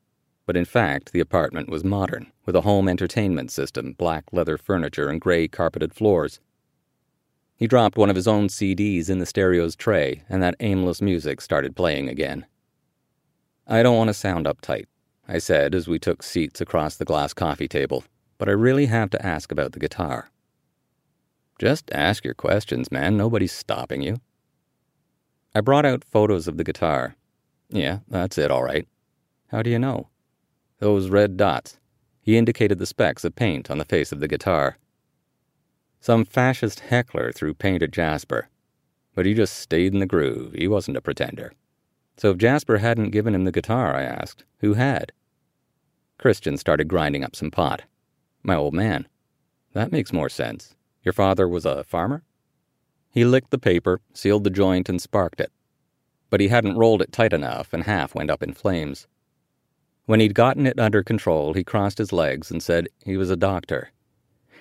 but 0.47 0.57
in 0.57 0.65
fact, 0.65 1.13
the 1.13 1.21
apartment 1.21 1.69
was 1.69 1.85
modern, 1.85 2.33
with 2.47 2.57
a 2.57 2.63
home 2.63 2.89
entertainment 2.89 3.51
system, 3.51 3.93
black 3.93 4.25
leather 4.33 4.57
furniture, 4.57 5.11
and 5.11 5.21
gray 5.21 5.47
carpeted 5.47 5.93
floors. 5.93 6.41
He 7.57 7.67
dropped 7.67 7.99
one 7.99 8.09
of 8.09 8.17
his 8.17 8.29
own 8.29 8.49
CDs 8.49 9.11
in 9.11 9.19
the 9.19 9.27
stereo's 9.27 9.77
tray, 9.77 10.23
and 10.29 10.43
that 10.43 10.57
aimless 10.61 11.03
music 11.03 11.41
started 11.43 11.77
playing 11.77 12.09
again. 12.09 12.47
I 13.67 13.83
don't 13.83 13.97
want 13.97 14.09
to 14.09 14.15
sound 14.15 14.47
uptight, 14.47 14.87
I 15.29 15.39
said 15.39 15.75
as 15.75 15.87
we 15.87 15.99
took 15.99 16.23
seats 16.23 16.61
across 16.61 16.97
the 16.97 17.05
glass 17.05 17.35
coffee 17.35 17.69
table, 17.69 18.03
but 18.39 18.49
I 18.49 18.53
really 18.53 18.87
have 18.87 19.11
to 19.11 19.25
ask 19.25 19.53
about 19.53 19.73
the 19.73 19.79
guitar. 19.79 20.31
Just 21.59 21.91
ask 21.93 22.25
your 22.25 22.35
questions, 22.35 22.91
man. 22.91 23.17
Nobody's 23.17 23.53
stopping 23.53 24.01
you. 24.01 24.21
I 25.55 25.61
brought 25.61 25.85
out 25.85 26.05
photos 26.05 26.49
of 26.49 26.57
the 26.57 26.65
guitar. 26.65 27.15
Yeah, 27.69 27.99
that's 28.09 28.39
it, 28.39 28.51
all 28.51 28.63
right. 28.63 28.89
How 29.49 29.63
do 29.63 29.69
you 29.69 29.79
know? 29.79 30.09
Those 30.79 31.11
red 31.11 31.37
dots. 31.37 31.79
He 32.23 32.39
indicated 32.39 32.79
the 32.79 32.87
specks 32.87 33.25
of 33.25 33.35
paint 33.35 33.71
on 33.71 33.79
the 33.79 33.85
face 33.85 34.13
of 34.13 34.21
the 34.21 34.29
guitar. 34.29 34.79
Some 36.01 36.25
fascist 36.25 36.81
heckler 36.81 37.33
threw 37.33 37.55
paint 37.55 37.83
at 37.83 37.91
Jasper, 37.91 38.49
but 39.15 39.27
he 39.27 39.35
just 39.35 39.57
stayed 39.57 39.93
in 39.93 40.01
the 40.01 40.07
groove. 40.07 40.55
He 40.55 40.69
wasn't 40.69 40.97
a 40.97 41.03
pretender. 41.03 41.53
So 42.17 42.31
if 42.31 42.39
Jasper 42.39 42.79
hadn't 42.79 43.11
given 43.11 43.35
him 43.35 43.45
the 43.45 43.53
guitar, 43.53 43.95
I 43.95 44.03
asked, 44.03 44.45
who 44.61 44.75
had? 44.75 45.13
Christian 46.19 46.57
started 46.57 46.89
grinding 46.89 47.25
up 47.25 47.37
some 47.37 47.51
pot. 47.51 47.85
My 48.43 48.57
old 48.57 48.75
man. 48.75 49.07
That 49.73 49.93
makes 49.93 50.13
more 50.13 50.29
sense. 50.29 50.75
Your 51.05 51.13
father 51.13 51.49
was 51.49 51.65
a 51.65 51.85
farmer? 51.85 52.25
He 53.11 53.25
licked 53.25 53.51
the 53.51 53.59
paper, 53.59 54.01
sealed 54.13 54.45
the 54.45 54.51
joint, 54.51 54.89
and 54.89 55.01
sparked 55.01 55.41
it. 55.41 55.53
But 56.29 56.41
he 56.41 56.49
hadn't 56.49 56.77
rolled 56.77 57.03
it 57.03 57.13
tight 57.13 57.33
enough, 57.33 57.73
and 57.73 57.85
half 57.85 58.15
went 58.15 58.31
up 58.31 58.43
in 58.43 58.53
flames. 58.53 59.07
When 60.07 60.21
he'd 60.21 60.35
gotten 60.35 60.67
it 60.67 60.79
under 60.79 61.03
control, 61.03 61.55
he 61.55 61.63
crossed 61.63 61.99
his 61.99 62.13
legs 62.13 62.51
and 62.51 62.63
said 62.63 62.89
he 63.05 63.17
was 63.17 63.31
a 63.31 63.37
doctor. 63.37 63.91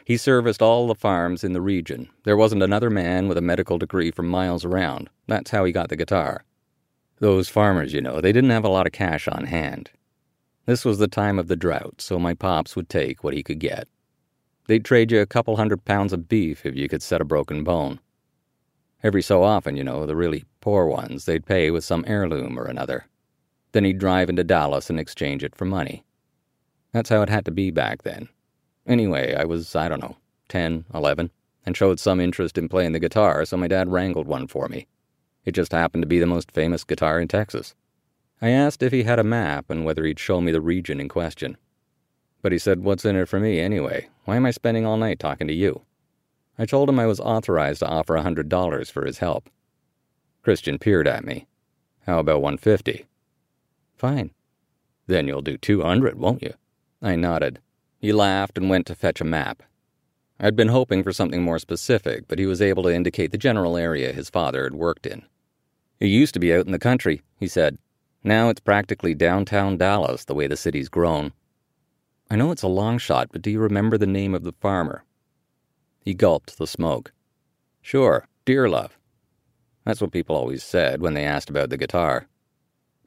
He 0.06 0.16
serviced 0.16 0.62
all 0.62 0.88
the 0.88 0.96
farms 0.96 1.44
in 1.44 1.54
the 1.54 1.62
region. 1.62 2.10
There 2.24 2.38
wasn't 2.38 2.64
another 2.64 2.90
man 2.90 3.28
with 3.28 3.38
a 3.38 3.42
medical 3.42 3.78
degree 3.78 4.12
for 4.12 4.24
miles 4.24 4.64
around. 4.64 5.10
That's 5.28 5.52
how 5.52 5.66
he 5.66 5.72
got 5.72 5.90
the 5.90 5.96
guitar. 5.96 6.44
Those 7.20 7.50
farmers, 7.50 7.94
you 7.94 8.02
know, 8.02 8.22
they 8.22 8.32
didn't 8.32 8.52
have 8.52 8.64
a 8.64 8.70
lot 8.70 8.86
of 8.86 8.94
cash 8.94 9.28
on 9.28 9.46
hand. 9.46 9.90
This 10.68 10.84
was 10.84 10.98
the 10.98 11.08
time 11.08 11.40
of 11.40 11.48
the 11.48 11.56
drought, 11.56 12.02
so 12.02 12.20
my 12.20 12.34
pops 12.34 12.76
would 12.76 12.90
take 12.90 13.24
what 13.24 13.34
he 13.34 13.42
could 13.42 13.58
get. 13.58 13.88
They'd 14.68 14.84
trade 14.84 15.14
you 15.14 15.22
a 15.22 15.26
couple 15.26 15.56
hundred 15.56 15.86
pounds 15.86 16.12
of 16.12 16.28
beef 16.28 16.66
if 16.66 16.76
you 16.76 16.90
could 16.90 17.02
set 17.02 17.22
a 17.22 17.26
broken 17.26 17.64
bone. 17.64 18.02
Every 19.02 19.22
so 19.22 19.44
often, 19.44 19.78
you 19.78 19.84
know, 19.86 20.06
the 20.06 20.18
really 20.18 20.44
poor 20.60 20.86
ones, 20.86 21.24
they'd 21.24 21.46
pay 21.46 21.72
with 21.72 21.86
some 21.86 22.04
heirloom 22.06 22.60
or 22.60 22.66
another. 22.66 23.06
Then 23.72 23.86
he'd 23.86 23.98
drive 23.98 24.30
into 24.30 24.44
Dallas 24.44 24.90
and 24.90 25.00
exchange 25.00 25.42
it 25.42 25.56
for 25.56 25.64
money. 25.64 26.04
That's 26.92 27.10
how 27.10 27.22
it 27.22 27.30
had 27.30 27.46
to 27.46 27.52
be 27.52 27.72
back 27.72 28.04
then. 28.04 28.28
Anyway, 28.86 29.36
I 29.36 29.46
was, 29.46 29.74
I 29.74 29.88
don't 29.88 30.02
know, 30.02 30.18
10, 30.50 30.84
11, 30.94 31.32
and 31.66 31.78
showed 31.78 31.98
some 31.98 32.20
interest 32.20 32.58
in 32.58 32.68
playing 32.68 32.92
the 32.92 33.00
guitar, 33.00 33.46
so 33.46 33.56
my 33.56 33.70
dad 33.70 33.88
wrangled 33.88 34.28
one 34.28 34.48
for 34.48 34.68
me. 34.68 34.86
It 35.46 35.54
just 35.54 35.72
happened 35.72 36.02
to 36.02 36.08
be 36.08 36.20
the 36.20 36.26
most 36.26 36.52
famous 36.52 36.84
guitar 36.84 37.22
in 37.22 37.30
Texas. 37.30 37.74
I 38.42 38.50
asked 38.50 38.84
if 38.84 38.92
he 38.92 39.04
had 39.04 39.20
a 39.20 39.24
map 39.24 39.70
and 39.70 39.84
whether 39.84 40.06
he'd 40.06 40.20
show 40.20 40.42
me 40.42 40.52
the 40.52 40.62
region 40.62 41.00
in 41.00 41.10
question. 41.10 41.58
But 42.42 42.52
he 42.52 42.60
said, 42.60 42.84
What's 42.84 43.06
in 43.06 43.16
it 43.16 43.28
for 43.28 43.40
me 43.40 43.60
anyway? 43.60 44.10
Why 44.26 44.36
am 44.36 44.46
I 44.46 44.52
spending 44.52 44.86
all 44.86 44.98
night 44.98 45.20
talking 45.20 45.48
to 45.48 45.54
you? 45.54 45.82
I 46.60 46.66
told 46.66 46.90
him 46.90 47.00
I 47.00 47.06
was 47.06 47.20
authorized 47.20 47.80
to 47.80 47.88
offer 47.88 48.16
a 48.16 48.24
$100 48.24 48.92
for 48.92 49.06
his 49.06 49.20
help. 49.20 49.50
Christian 50.44 50.80
peered 50.80 51.08
at 51.08 51.26
me. 51.26 51.48
How 52.06 52.20
about 52.20 52.42
150? 52.42 53.06
Fine. 53.96 54.32
Then 55.08 55.28
you'll 55.28 55.42
do 55.42 55.58
200, 55.58 56.18
won't 56.18 56.42
you? 56.42 56.54
I 57.02 57.16
nodded. 57.16 57.60
He 58.00 58.14
laughed 58.14 58.58
and 58.58 58.70
went 58.70 58.86
to 58.88 58.96
fetch 58.96 59.22
a 59.22 59.26
map. 59.26 59.64
I'd 60.40 60.56
been 60.56 60.68
hoping 60.68 61.04
for 61.04 61.12
something 61.12 61.42
more 61.42 61.60
specific, 61.60 62.28
but 62.28 62.38
he 62.38 62.46
was 62.46 62.62
able 62.62 62.84
to 62.84 62.94
indicate 62.94 63.32
the 63.32 63.38
general 63.38 63.76
area 63.76 64.14
his 64.14 64.30
father 64.30 64.64
had 64.64 64.76
worked 64.76 65.08
in. 65.08 65.24
It 66.00 66.08
used 66.08 66.34
to 66.36 66.40
be 66.40 66.54
out 66.54 66.68
in 66.68 66.72
the 66.72 66.80
country, 66.80 67.24
he 67.40 67.48
said. 67.48 67.80
Now 68.28 68.50
it's 68.50 68.60
practically 68.60 69.14
downtown 69.14 69.78
Dallas, 69.78 70.26
the 70.26 70.36
way 70.36 70.48
the 70.48 70.58
city's 70.58 70.90
grown. 70.90 71.32
I 72.30 72.36
know 72.36 72.52
it's 72.52 72.62
a 72.62 72.68
long 72.68 72.98
shot, 72.98 73.30
but 73.32 73.42
do 73.42 73.50
you 73.50 73.58
remember 73.58 73.98
the 73.98 74.06
name 74.06 74.36
of 74.36 74.44
the 74.44 74.52
farmer? 74.52 75.06
He 76.04 76.14
gulped 76.14 76.58
the 76.58 76.68
smoke. 76.68 77.14
Sure, 77.82 78.28
Dearlove. 78.46 78.92
That's 79.86 80.02
what 80.02 80.12
people 80.12 80.36
always 80.36 80.62
said 80.62 81.00
when 81.00 81.14
they 81.14 81.24
asked 81.24 81.50
about 81.50 81.70
the 81.70 81.78
guitar. 81.78 82.28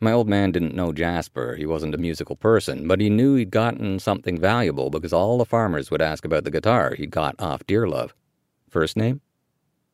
My 0.01 0.11
old 0.11 0.27
man 0.27 0.53
didn't 0.53 0.75
know 0.75 0.91
Jasper, 0.91 1.55
he 1.55 1.67
wasn't 1.67 1.95
a 1.95 1.99
musical 1.99 2.37
person, 2.37 2.89
but 2.89 3.03
he 3.03 3.11
knew 3.11 3.35
he'd 3.35 3.51
gotten 3.51 3.99
something 3.99 4.41
valuable 4.41 4.89
because 4.89 5.13
all 5.13 5.37
the 5.37 5.45
farmers 5.45 5.91
would 5.91 6.01
ask 6.01 6.25
about 6.25 6.45
the 6.45 6.51
guitar 6.51 6.95
he'd 6.95 7.11
got 7.11 7.35
off 7.39 7.67
Dearlove. 7.67 8.13
First 8.71 8.97
name? 8.97 9.21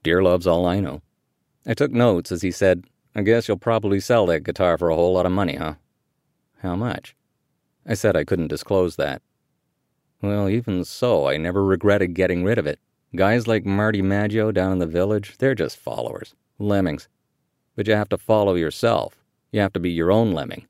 Dearlove's 0.05 0.47
all 0.47 0.67
I 0.67 0.79
know. 0.79 1.03
I 1.67 1.75
took 1.75 1.91
notes 1.91 2.31
as 2.31 2.43
he 2.43 2.53
said, 2.53 2.85
I 3.16 3.22
guess 3.22 3.48
you'll 3.48 3.57
probably 3.57 3.98
sell 3.98 4.26
that 4.26 4.44
guitar 4.44 4.76
for 4.76 4.90
a 4.90 4.94
whole 4.94 5.14
lot 5.14 5.24
of 5.24 5.33
money, 5.33 5.55
huh? 5.57 5.76
How 6.59 6.76
much? 6.76 7.16
I 7.87 7.94
said 7.94 8.14
I 8.14 8.24
couldn't 8.24 8.48
disclose 8.48 8.96
that. 8.96 9.22
Well, 10.20 10.50
even 10.50 10.85
so, 10.85 11.26
I 11.26 11.38
never 11.38 11.64
regretted 11.64 12.12
getting 12.12 12.44
rid 12.44 12.59
of 12.59 12.66
it. 12.66 12.79
Guys 13.14 13.46
like 13.46 13.64
Marty 13.64 14.02
Maggio 14.02 14.52
down 14.52 14.70
in 14.70 14.81
the 14.81 14.87
village, 14.87 15.38
they're 15.38 15.55
just 15.55 15.79
followers, 15.79 16.35
lemmings. 16.59 17.09
But 17.74 17.87
you 17.87 17.94
have 17.94 18.11
to 18.11 18.18
follow 18.18 18.55
yourself. 18.55 19.24
You 19.50 19.61
have 19.61 19.72
to 19.72 19.81
be 19.81 19.90
your 19.90 20.12
own 20.12 20.33
lemming. 20.33 20.66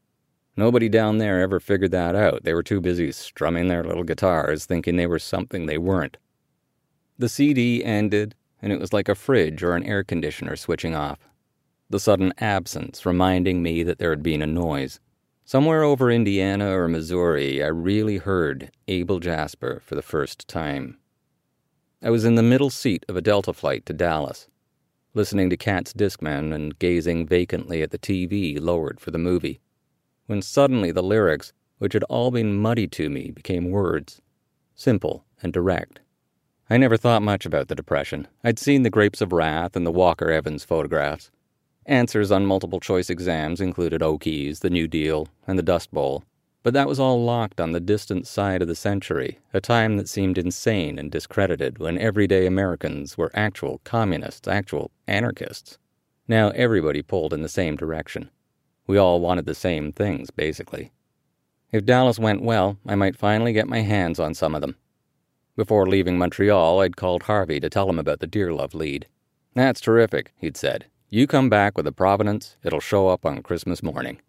Nobody 0.56 0.88
down 0.88 1.18
there 1.18 1.40
ever 1.40 1.59
figured 1.59 1.90
that 1.90 2.14
out. 2.14 2.44
They 2.44 2.54
were 2.54 2.62
too 2.62 2.80
busy 2.80 3.11
strumming 3.11 3.66
their 3.66 3.82
little 3.82 4.04
guitars, 4.04 4.66
thinking 4.66 4.94
they 4.94 5.09
were 5.09 5.18
something 5.18 5.66
they 5.66 5.78
weren't. 5.78 6.16
The 7.18 7.28
CD 7.28 7.82
ended, 7.82 8.37
and 8.62 8.72
it 8.72 8.78
was 8.78 8.92
like 8.92 9.09
a 9.09 9.16
fridge 9.16 9.64
or 9.64 9.74
an 9.74 9.82
air 9.82 10.04
conditioner 10.04 10.54
switching 10.54 10.94
off. 10.94 11.18
The 11.90 12.01
sudden 12.01 12.33
absence 12.38 13.07
reminding 13.07 13.62
me 13.62 13.83
that 13.83 13.99
there 13.99 14.11
had 14.11 14.22
been 14.22 14.42
a 14.42 14.46
noise. 14.46 15.01
Somewhere 15.44 15.83
over 15.83 16.11
Indiana 16.11 16.77
or 16.77 16.88
Missouri, 16.88 17.62
I 17.62 17.68
really 17.68 18.18
heard 18.18 18.70
Abel 18.88 19.20
Jasper 19.20 19.81
for 19.85 19.94
the 19.94 20.03
first 20.03 20.49
time. 20.49 20.99
I 22.03 22.11
was 22.11 22.25
in 22.25 22.35
the 22.35 22.42
middle 22.42 22.70
seat 22.70 23.05
of 23.09 23.16
a 23.16 23.22
Delta 23.22 23.53
flight 23.53 23.87
to 23.87 23.92
Dallas 23.92 24.49
listening 25.16 25.49
to 25.49 25.57
Kat's 25.57 25.94
Discman 25.94 26.53
and 26.53 26.79
gazing 26.79 27.27
vacantly 27.27 27.83
at 27.83 27.90
the 27.90 27.99
TV 27.99 28.61
lowered 28.61 29.01
for 29.01 29.11
the 29.11 29.18
movie, 29.18 29.61
when 30.27 30.42
suddenly 30.42 30.92
the 30.92 31.03
lyrics, 31.03 31.55
which 31.79 31.94
had 31.94 32.03
all 32.05 32.31
been 32.31 32.55
muddy 32.55 32.87
to 32.88 33.09
me, 33.09 33.31
became 33.31 33.70
words, 33.70 34.20
simple 34.75 35.25
and 35.42 35.55
direct. 35.55 36.01
I 36.68 36.77
never 36.77 36.99
thought 36.99 37.22
much 37.22 37.46
about 37.46 37.68
the 37.68 37.75
Depression. 37.75 38.29
I'd 38.44 38.59
seen 38.59 38.83
the 38.83 38.90
Grapes 38.90 39.22
of 39.22 39.33
Wrath 39.33 39.75
and 39.75 39.87
the 39.87 39.90
Walker 39.90 40.31
Evans 40.31 40.64
photographs. 40.64 41.31
Answers 41.88 42.33
on 42.33 42.46
multiple 42.46 42.81
choice 42.81 43.11
exams 43.11 43.61
included 43.61 44.01
Okies, 44.01 44.59
the 44.59 44.70
New 44.70 44.88
Deal, 44.88 45.29
and 45.46 45.57
the 45.57 45.62
Dust 45.62 45.92
Bowl. 45.92 46.25
But 46.64 46.75
that 46.75 46.88
was 46.88 46.99
all 46.99 47.22
locked 47.22 47.61
on 47.61 47.70
the 47.70 47.79
distant 47.79 48.27
side 48.27 48.61
of 48.61 48.66
the 48.66 48.75
century, 48.75 49.38
a 49.55 49.61
time 49.61 49.96
that 49.96 50.09
seemed 50.09 50.37
insane 50.37 50.99
and 50.99 51.12
discredited 51.12 51.79
when 51.79 51.96
everyday 51.96 52.44
Americans 52.44 53.16
were 53.16 53.31
actual 53.35 53.81
communists, 53.85 54.49
actual 54.49 54.90
anarchists. 55.07 55.79
Now 56.27 56.49
everybody 56.51 57.03
pulled 57.03 57.33
in 57.33 57.42
the 57.42 57.49
same 57.49 57.77
direction. 57.77 58.31
We 58.88 58.96
all 58.96 59.20
wanted 59.20 59.46
the 59.46 59.55
same 59.55 59.92
things, 59.92 60.33
basically. 60.33 60.90
If 61.70 61.85
Dallas 61.85 62.18
went 62.18 62.42
well, 62.42 62.79
I 62.85 62.96
might 62.96 63.16
finally 63.16 63.53
get 63.53 63.68
my 63.68 63.83
hands 63.83 64.18
on 64.18 64.35
some 64.35 64.57
of 64.57 64.61
them. 64.61 64.75
Before 65.55 65.87
leaving 65.87 66.18
Montreal, 66.18 66.81
I'd 66.81 66.96
called 66.96 67.22
Harvey 67.22 67.61
to 67.61 67.70
tell 67.70 67.88
him 67.88 68.01
about 68.01 68.18
the 68.18 68.27
Dearlove 68.27 68.75
lead. 68.75 69.07
That's 69.55 69.81
terrific, 69.81 70.33
he'd 70.37 70.57
said. 70.57 70.87
You 71.09 71.29
come 71.29 71.49
back 71.49 71.77
with 71.77 71.87
a 71.87 71.92
provenance, 71.92 72.57
it'll 72.64 72.81
show 72.81 73.07
up 73.07 73.25
on 73.25 73.40
Christmas 73.40 73.81
morning. 73.81 74.21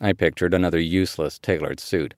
I 0.00 0.12
pictured 0.12 0.54
another 0.54 0.78
useless 0.78 1.40
tailored 1.40 1.80
suit. 1.80 2.14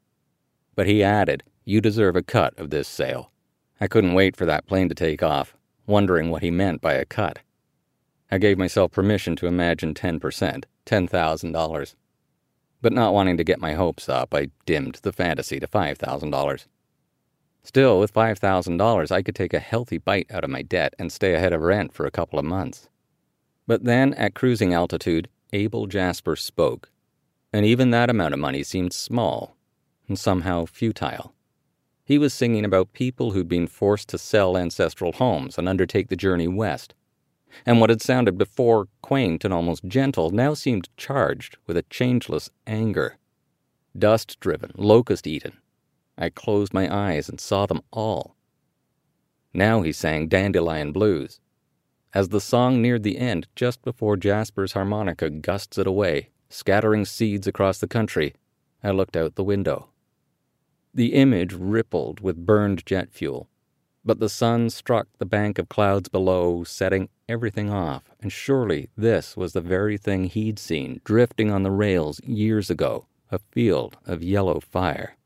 But 0.74 0.86
he 0.86 1.02
added, 1.02 1.42
You 1.64 1.80
deserve 1.80 2.14
a 2.14 2.22
cut 2.22 2.52
of 2.58 2.68
this 2.68 2.86
sale. 2.86 3.30
I 3.80 3.86
couldn't 3.86 4.12
wait 4.12 4.36
for 4.36 4.44
that 4.44 4.66
plane 4.66 4.90
to 4.90 4.94
take 4.94 5.22
off, 5.22 5.56
wondering 5.86 6.30
what 6.30 6.42
he 6.42 6.50
meant 6.50 6.82
by 6.82 6.92
a 6.92 7.06
cut. 7.06 7.38
I 8.30 8.36
gave 8.36 8.58
myself 8.58 8.92
permission 8.92 9.34
to 9.36 9.46
imagine 9.46 9.94
10%, 9.94 10.64
$10,000. 10.84 11.94
But 12.82 12.92
not 12.92 13.14
wanting 13.14 13.38
to 13.38 13.44
get 13.44 13.60
my 13.60 13.72
hopes 13.72 14.10
up, 14.10 14.34
I 14.34 14.48
dimmed 14.66 15.00
the 15.02 15.12
fantasy 15.12 15.58
to 15.58 15.66
$5,000. 15.66 16.66
Still, 17.62 17.98
with 17.98 18.12
$5,000, 18.12 19.10
I 19.10 19.22
could 19.22 19.34
take 19.34 19.54
a 19.54 19.58
healthy 19.58 19.96
bite 19.96 20.30
out 20.30 20.44
of 20.44 20.50
my 20.50 20.60
debt 20.60 20.92
and 20.98 21.10
stay 21.10 21.32
ahead 21.32 21.54
of 21.54 21.62
rent 21.62 21.94
for 21.94 22.04
a 22.04 22.10
couple 22.10 22.38
of 22.38 22.44
months. 22.44 22.90
But 23.66 23.84
then, 23.84 24.14
at 24.14 24.34
cruising 24.34 24.74
altitude, 24.74 25.28
Abel 25.52 25.86
Jasper 25.86 26.36
spoke, 26.36 26.90
and 27.52 27.64
even 27.66 27.90
that 27.90 28.10
amount 28.10 28.34
of 28.34 28.40
money 28.40 28.62
seemed 28.62 28.92
small 28.92 29.56
and 30.08 30.18
somehow 30.18 30.64
futile. 30.64 31.34
He 32.04 32.18
was 32.18 32.34
singing 32.34 32.64
about 32.64 32.92
people 32.92 33.30
who'd 33.30 33.48
been 33.48 33.66
forced 33.66 34.08
to 34.08 34.18
sell 34.18 34.56
ancestral 34.56 35.12
homes 35.12 35.56
and 35.56 35.68
undertake 35.68 36.08
the 36.08 36.16
journey 36.16 36.48
west. 36.48 36.94
And 37.64 37.80
what 37.80 37.90
had 37.90 38.02
sounded 38.02 38.36
before 38.36 38.88
quaint 39.02 39.44
and 39.44 39.54
almost 39.54 39.84
gentle 39.84 40.30
now 40.30 40.54
seemed 40.54 40.88
charged 40.96 41.58
with 41.66 41.76
a 41.76 41.84
changeless 41.84 42.50
anger. 42.66 43.18
Dust 43.96 44.40
driven, 44.40 44.72
locust 44.74 45.26
eaten. 45.26 45.58
I 46.18 46.30
closed 46.30 46.74
my 46.74 46.92
eyes 46.92 47.28
and 47.28 47.40
saw 47.40 47.66
them 47.66 47.82
all. 47.92 48.36
Now 49.54 49.82
he 49.82 49.92
sang 49.92 50.28
Dandelion 50.28 50.92
Blues. 50.92 51.40
As 52.14 52.28
the 52.28 52.40
song 52.40 52.82
neared 52.82 53.04
the 53.04 53.16
end, 53.16 53.46
just 53.56 53.82
before 53.82 54.18
Jasper's 54.18 54.74
harmonica 54.74 55.30
gusts 55.30 55.78
it 55.78 55.86
away, 55.86 56.28
scattering 56.50 57.06
seeds 57.06 57.46
across 57.46 57.78
the 57.78 57.88
country, 57.88 58.34
I 58.84 58.90
looked 58.90 59.16
out 59.16 59.34
the 59.34 59.44
window. 59.44 59.88
The 60.92 61.14
image 61.14 61.54
rippled 61.54 62.20
with 62.20 62.44
burned 62.44 62.84
jet 62.84 63.10
fuel, 63.10 63.48
but 64.04 64.20
the 64.20 64.28
sun 64.28 64.68
struck 64.68 65.08
the 65.16 65.24
bank 65.24 65.58
of 65.58 65.70
clouds 65.70 66.10
below, 66.10 66.64
setting 66.64 67.08
everything 67.30 67.70
off, 67.70 68.10
and 68.20 68.30
surely 68.30 68.90
this 68.94 69.34
was 69.34 69.54
the 69.54 69.62
very 69.62 69.96
thing 69.96 70.24
he'd 70.24 70.58
seen 70.58 71.00
drifting 71.04 71.50
on 71.50 71.62
the 71.62 71.70
rails 71.70 72.20
years 72.24 72.68
ago 72.68 73.06
a 73.30 73.38
field 73.38 73.96
of 74.04 74.22
yellow 74.22 74.60
fire. 74.60 75.16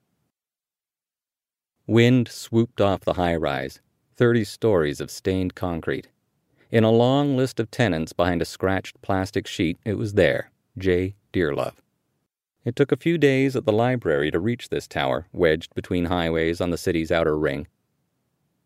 Wind 1.88 2.29
swooped 2.29 2.81
off 2.81 3.01
the 3.01 3.14
high 3.14 3.35
rise, 3.35 3.81
30 4.14 4.44
stories 4.44 5.01
of 5.01 5.11
stained 5.11 5.57
concrete. 5.57 6.07
In 6.68 6.83
a 6.83 6.90
long 6.90 7.37
list 7.37 7.61
of 7.61 7.70
tenants 7.70 8.12
behind 8.12 8.42
a 8.42 8.44
scratched 8.44 9.00
plastic 9.00 9.46
sheet, 9.46 9.79
it 9.85 9.96
was 9.96 10.14
there 10.14 10.50
J. 10.76 11.14
Dearlove. 11.33 11.76
It 12.64 12.74
took 12.74 12.90
a 12.90 12.96
few 12.96 13.18
days 13.18 13.55
at 13.55 13.64
the 13.64 13.72
library 13.72 14.33
to 14.33 14.40
reach 14.40 14.68
this 14.68 14.88
tower, 14.88 15.29
wedged 15.33 15.72
between 15.76 16.07
highways 16.07 16.61
on 16.61 16.70
the 16.70 16.76
city's 16.76 17.12
outer 17.12 17.38
ring. 17.38 17.68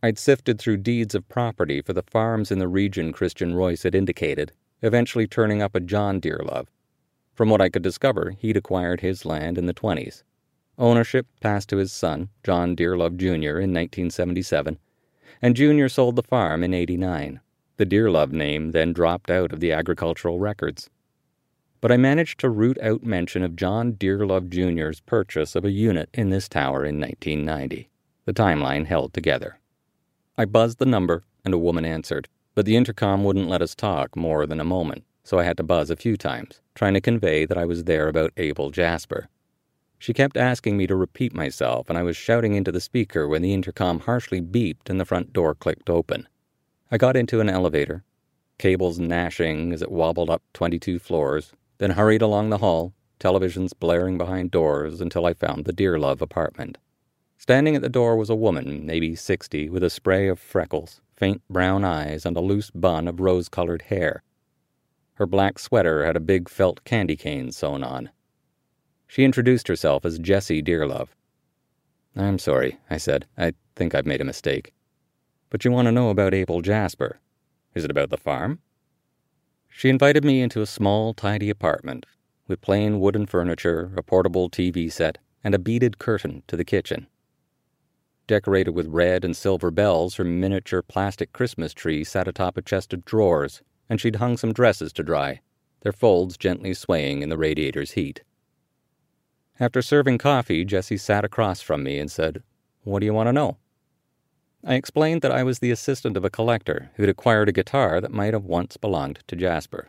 I'd 0.03 0.19
sifted 0.19 0.59
through 0.59 0.79
deeds 0.79 1.15
of 1.15 1.29
property 1.29 1.83
for 1.83 1.93
the 1.93 2.03
farms 2.03 2.51
in 2.51 2.59
the 2.59 2.69
region 2.69 3.13
Christian 3.13 3.55
Royce 3.55 3.83
had 3.83 3.95
indicated, 3.95 4.53
eventually 4.81 5.27
turning 5.27 5.61
up 5.61 5.75
a 5.75 5.81
John 5.81 6.23
Dearlove. 6.23 6.69
From 7.35 7.51
what 7.51 7.61
I 7.61 7.69
could 7.69 7.83
discover, 7.83 8.31
he'd 8.39 8.57
acquired 8.57 9.03
his 9.03 9.27
land 9.27 9.59
in 9.59 9.67
the 9.67 9.75
20s. 9.75 10.23
Ownership 10.79 11.27
passed 11.41 11.69
to 11.69 11.77
his 11.77 11.93
son, 11.93 12.31
John 12.45 12.75
Dearlove 12.75 13.19
Jr., 13.19 13.61
in 13.61 13.75
1977, 13.75 14.79
and 15.43 15.55
Jr. 15.55 15.89
sold 15.89 16.17
the 16.17 16.23
farm 16.23 16.65
in 16.65 16.73
89. 16.73 17.41
The 17.81 17.87
Dearlove 17.87 18.31
name 18.31 18.73
then 18.73 18.93
dropped 18.93 19.31
out 19.31 19.53
of 19.53 19.61
the 19.61 19.73
agricultural 19.73 20.39
records 20.39 20.91
but 21.81 21.91
I 21.91 21.97
managed 21.97 22.39
to 22.41 22.51
root 22.51 22.79
out 22.83 23.03
mention 23.03 23.43
of 23.43 23.57
John 23.57 23.95
Dearlove 23.95 24.51
Jr.'s 24.51 25.01
purchase 25.01 25.55
of 25.57 25.65
a 25.65 25.71
unit 25.71 26.11
in 26.13 26.29
this 26.29 26.49
tower 26.49 26.85
in 26.85 27.01
1990. 27.01 27.89
The 28.27 28.33
timeline 28.35 28.87
held 28.87 29.15
together. 29.15 29.61
I 30.37 30.45
buzzed 30.45 30.79
the 30.79 30.87
number, 30.87 31.25
and 31.45 31.55
a 31.55 31.59
woman 31.59 31.87
answered, 31.87 32.29
but 32.55 32.67
the 32.67 32.77
intercom 32.77 33.25
wouldn't 33.25 33.49
let 33.49 33.63
us 33.63 33.75
talk 33.75 34.15
more 34.15 34.47
than 34.47 34.61
a 34.61 34.65
moment, 34.65 35.05
so 35.25 35.39
I 35.39 35.45
had 35.45 35.57
to 35.57 35.63
buzz 35.63 35.89
a 35.89 35.97
few 35.97 36.19
times, 36.19 36.61
trying 36.75 36.95
to 36.95 37.01
convey 37.01 37.47
that 37.47 37.59
I 37.59 37.65
was 37.65 37.85
there 37.85 38.09
about 38.09 38.35
Abel 38.37 38.71
Jasper. 38.71 39.31
She 39.99 40.13
kept 40.13 40.37
asking 40.37 40.77
me 40.77 40.87
to 40.87 40.97
repeat 40.97 41.35
myself, 41.35 41.89
and 41.89 41.97
I 41.97 42.03
was 42.03 42.17
shouting 42.17 42.55
into 42.55 42.73
the 42.73 42.81
speaker 42.81 43.27
when 43.27 43.43
the 43.43 43.55
intercom 43.55 44.01
harshly 44.01 44.43
beeped 44.43 44.91
and 44.91 45.01
the 45.01 45.07
front 45.07 45.33
door 45.33 45.55
clicked 45.55 45.89
open. 45.89 46.29
I 46.93 46.99
got 46.99 47.17
into 47.17 47.41
an 47.41 47.49
elevator, 47.49 48.03
cables 48.59 48.99
gnashing 48.99 49.73
as 49.73 49.81
it 49.81 49.93
wobbled 49.93 50.29
up 50.29 50.43
22 50.55 50.99
floors, 50.99 51.53
then 51.79 51.93
hurried 51.93 52.21
along 52.21 52.51
the 52.51 52.59
hall, 52.59 52.93
televisions 53.21 53.71
blaring 53.79 54.19
behind 54.19 54.51
doors 54.51 55.01
until 55.01 55.25
I 55.25 55.35
found 55.35 55.65
the 55.65 55.73
Dearlove 55.73 56.21
apartment. 56.21 56.79
Standing 57.39 57.77
at 57.77 57.83
the 57.83 57.89
door 57.89 58.17
was 58.17 58.29
a 58.29 58.35
woman, 58.35 58.85
maybe 58.85 59.15
sixty, 59.15 59.71
with 59.71 59.85
a 59.85 59.89
spray 59.89 60.27
of 60.27 60.41
freckles, 60.41 61.01
faint 61.17 61.43
brown 61.49 61.85
eyes, 61.85 62.27
and 62.27 62.37
a 62.37 62.41
loose 62.41 62.71
bun 62.73 63.07
of 63.07 63.21
rose 63.21 63.49
colored 63.49 63.83
hair. 63.83 64.25
Her 65.15 65.27
black 65.27 65.61
sweater 65.61 66.05
had 66.05 66.17
a 66.17 66.21
big 66.21 66.49
felt 66.49 66.83
candy 66.83 67.17
cane 67.17 67.53
sewn 67.53 67.85
on. 67.85 68.11
She 69.07 69.25
introduced 69.25 69.69
herself 69.69 70.05
as 70.05 70.19
Jessie 70.19 70.63
Dearlove. 70.63 71.11
I'm 72.17 72.39
sorry, 72.41 72.79
I 72.91 72.97
said. 72.97 73.27
I 73.39 73.53
think 73.77 73.95
I've 73.95 74.07
made 74.07 74.21
a 74.21 74.25
mistake. 74.25 74.73
But 75.51 75.65
you 75.65 75.73
want 75.73 75.87
to 75.87 75.93
know 75.93 76.11
about 76.11 76.33
Abel 76.33 76.63
Jasper. 76.63 77.19
Is 77.75 77.85
it 77.85 77.91
about 77.91 78.11
the 78.11 78.17
farm? 78.17 78.61
She 79.69 79.89
invited 79.89 80.25
me 80.25 80.41
into 80.41 80.63
a 80.63 80.67
small, 80.67 81.13
tidy 81.13 81.51
apartment 81.51 82.07
with 82.51 82.61
plain 82.61 82.99
wooden 82.99 83.27
furniture, 83.27 83.93
a 83.97 84.03
portable 84.03 84.51
TV 84.51 84.91
set, 84.91 85.19
and 85.45 85.55
a 85.55 85.59
beaded 85.59 85.99
curtain 85.99 86.43
to 86.49 86.57
the 86.57 86.65
kitchen. 86.65 87.07
Decorated 88.27 88.73
with 88.73 88.89
red 88.89 89.25
and 89.25 89.37
silver 89.37 89.71
bells, 89.71 90.17
her 90.17 90.25
miniature 90.25 90.83
plastic 90.83 91.33
Christmas 91.33 91.73
tree 91.73 92.03
sat 92.03 92.27
atop 92.27 92.57
a 92.57 92.63
chest 92.63 92.93
of 92.93 93.05
drawers, 93.05 93.63
and 93.89 94.01
she'd 94.01 94.17
hung 94.17 94.37
some 94.37 94.53
dresses 94.53 94.93
to 94.93 95.05
dry, 95.05 95.41
their 95.83 95.93
folds 95.93 96.37
gently 96.37 96.75
swaying 96.75 97.23
in 97.23 97.29
the 97.29 97.39
radiator's 97.39 97.93
heat. 97.93 98.23
After 99.61 99.81
serving 99.81 100.19
coffee, 100.19 100.65
Jessie 100.65 100.97
sat 100.97 101.25
across 101.25 101.61
from 101.61 101.85
me 101.85 101.99
and 101.99 102.11
said, 102.11 102.43
What 102.83 102.99
do 102.99 103.07
you 103.07 103.15
want 103.15 103.29
to 103.29 103.33
know? 103.33 103.59
I 104.63 104.75
explained 104.75 105.23
that 105.23 105.33
I 105.33 105.43
was 105.43 105.59
the 105.59 105.71
assistant 105.71 106.17
of 106.17 106.25
a 106.25 106.31
collector 106.31 106.91
who'd 106.97 107.09
acquired 107.09 107.49
a 107.49 107.53
guitar 107.53 108.01
that 108.01 108.13
might 108.13 108.35
have 108.35 108.45
once 108.45 108.77
belonged 108.77 109.21
to 109.27 109.37
Jasper. 109.37 109.89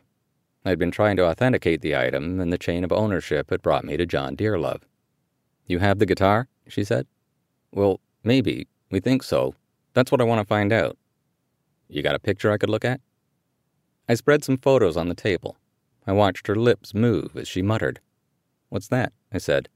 I'd 0.63 0.79
been 0.79 0.91
trying 0.91 1.17
to 1.17 1.25
authenticate 1.25 1.81
the 1.81 1.95
item, 1.95 2.39
and 2.39 2.53
the 2.53 2.57
chain 2.57 2.83
of 2.83 2.91
ownership 2.91 3.49
had 3.49 3.61
brought 3.61 3.83
me 3.83 3.97
to 3.97 4.05
John 4.05 4.37
Dearlove. 4.37 4.83
You 5.67 5.79
have 5.79 5.99
the 5.99 6.05
guitar? 6.05 6.47
she 6.67 6.83
said. 6.83 7.05
Well, 7.73 7.99
maybe. 8.23 8.67
We 8.91 8.99
think 8.99 9.23
so. 9.23 9.55
That's 9.93 10.11
what 10.11 10.21
I 10.21 10.25
want 10.25 10.39
to 10.39 10.47
find 10.47 10.71
out. 10.71 10.97
You 11.89 12.01
got 12.01 12.15
a 12.15 12.19
picture 12.19 12.51
I 12.51 12.57
could 12.57 12.69
look 12.69 12.85
at? 12.85 13.01
I 14.07 14.13
spread 14.13 14.43
some 14.43 14.57
photos 14.57 14.95
on 14.95 15.09
the 15.09 15.15
table. 15.15 15.57
I 16.07 16.13
watched 16.13 16.47
her 16.47 16.55
lips 16.55 16.93
move 16.93 17.35
as 17.35 17.47
she 17.47 17.61
muttered. 17.61 17.99
What's 18.69 18.87
that? 18.87 19.11
I 19.33 19.37
said. 19.37 19.67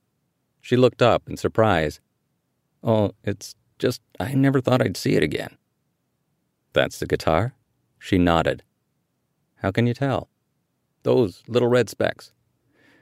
She 0.62 0.77
looked 0.77 1.01
up 1.01 1.23
in 1.27 1.36
surprise. 1.36 1.99
Oh, 2.84 3.12
it's 3.23 3.55
just, 3.79 4.01
I 4.19 4.33
never 4.33 4.61
thought 4.61 4.81
I'd 4.81 4.97
see 4.97 5.15
it 5.15 5.23
again. 5.23 5.57
That's 6.73 6.99
the 6.99 7.07
guitar? 7.07 7.55
She 7.99 8.17
nodded. 8.17 8.63
How 9.57 9.71
can 9.71 9.88
you 9.88 9.93
tell? 9.93 10.29
Those 11.03 11.43
little 11.47 11.67
red 11.67 11.89
specks. 11.89 12.31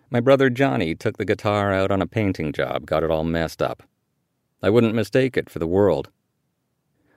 My 0.10 0.20
brother 0.20 0.50
Johnny 0.50 0.94
took 0.94 1.18
the 1.18 1.26
guitar 1.26 1.74
out 1.74 1.90
on 1.90 2.02
a 2.02 2.08
painting 2.08 2.54
job, 2.54 2.86
got 2.86 3.04
it 3.04 3.10
all 3.10 3.24
messed 3.24 3.62
up. 3.62 3.84
I 4.62 4.70
wouldn't 4.70 4.96
mistake 4.96 5.36
it 5.36 5.50
for 5.50 5.60
the 5.60 5.68
world. 5.68 6.10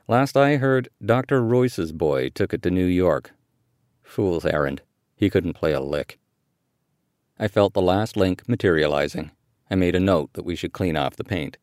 Last 0.08 0.36
I 0.36 0.56
heard, 0.56 0.88
Dr. 1.04 1.42
Royce's 1.42 1.92
boy 1.92 2.28
took 2.30 2.54
it 2.54 2.62
to 2.62 2.70
New 2.70 2.86
York. 2.86 3.32
Fool's 4.02 4.46
errand. 4.46 4.82
He 5.16 5.28
couldn't 5.28 5.54
play 5.54 5.72
a 5.72 5.80
lick. 5.80 6.18
I 7.38 7.48
felt 7.48 7.74
the 7.74 7.82
last 7.82 8.16
link 8.16 8.48
materializing. 8.48 9.30
I 9.70 9.74
made 9.74 9.94
a 9.94 10.00
note 10.00 10.32
that 10.34 10.44
we 10.44 10.56
should 10.56 10.72
clean 10.72 10.96
off 10.96 11.16
the 11.16 11.24
paint. 11.24 11.58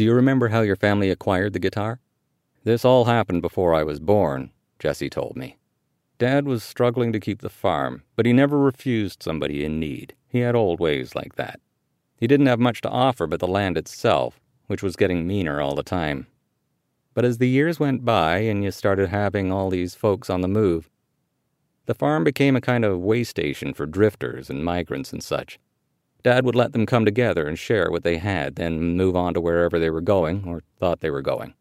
Do 0.00 0.06
you 0.06 0.14
remember 0.14 0.48
how 0.48 0.62
your 0.62 0.76
family 0.76 1.10
acquired 1.10 1.52
the 1.52 1.58
guitar? 1.58 2.00
This 2.64 2.86
all 2.86 3.04
happened 3.04 3.42
before 3.42 3.74
I 3.74 3.82
was 3.82 4.00
born, 4.00 4.50
Jessie 4.78 5.10
told 5.10 5.36
me. 5.36 5.58
Dad 6.16 6.46
was 6.46 6.64
struggling 6.64 7.12
to 7.12 7.20
keep 7.20 7.42
the 7.42 7.50
farm, 7.50 8.04
but 8.16 8.24
he 8.24 8.32
never 8.32 8.58
refused 8.58 9.22
somebody 9.22 9.62
in 9.62 9.78
need. 9.78 10.14
He 10.26 10.38
had 10.38 10.54
old 10.54 10.80
ways 10.80 11.14
like 11.14 11.34
that. 11.34 11.60
He 12.16 12.26
didn't 12.26 12.46
have 12.46 12.58
much 12.58 12.80
to 12.80 12.88
offer 12.88 13.26
but 13.26 13.40
the 13.40 13.46
land 13.46 13.76
itself, 13.76 14.40
which 14.68 14.82
was 14.82 14.96
getting 14.96 15.26
meaner 15.26 15.60
all 15.60 15.74
the 15.74 15.82
time. 15.82 16.28
But 17.12 17.26
as 17.26 17.36
the 17.36 17.50
years 17.50 17.78
went 17.78 18.02
by 18.02 18.38
and 18.38 18.64
you 18.64 18.70
started 18.70 19.10
having 19.10 19.52
all 19.52 19.68
these 19.68 19.94
folks 19.94 20.30
on 20.30 20.40
the 20.40 20.48
move, 20.48 20.88
the 21.84 21.92
farm 21.92 22.24
became 22.24 22.56
a 22.56 22.62
kind 22.62 22.86
of 22.86 23.00
way 23.00 23.22
station 23.22 23.74
for 23.74 23.84
drifters 23.84 24.48
and 24.48 24.64
migrants 24.64 25.12
and 25.12 25.22
such. 25.22 25.58
Dad 26.22 26.44
would 26.44 26.54
let 26.54 26.72
them 26.72 26.86
come 26.86 27.04
together 27.04 27.46
and 27.46 27.58
share 27.58 27.90
what 27.90 28.02
they 28.02 28.18
had, 28.18 28.56
then 28.56 28.96
move 28.96 29.16
on 29.16 29.34
to 29.34 29.40
wherever 29.40 29.78
they 29.78 29.90
were 29.90 30.00
going, 30.00 30.44
or 30.46 30.62
thought 30.78 31.00
they 31.00 31.10
were 31.10 31.22
going. 31.22 31.54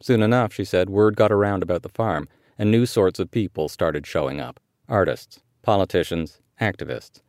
Soon 0.00 0.22
enough, 0.22 0.52
she 0.52 0.64
said, 0.64 0.90
word 0.90 1.16
got 1.16 1.32
around 1.32 1.62
about 1.62 1.82
the 1.82 1.88
farm, 1.88 2.28
and 2.56 2.70
new 2.70 2.86
sorts 2.86 3.18
of 3.18 3.30
people 3.30 3.68
started 3.68 4.06
showing 4.06 4.40
up 4.40 4.60
artists, 4.88 5.40
politicians, 5.62 6.40
activists. 6.60 7.20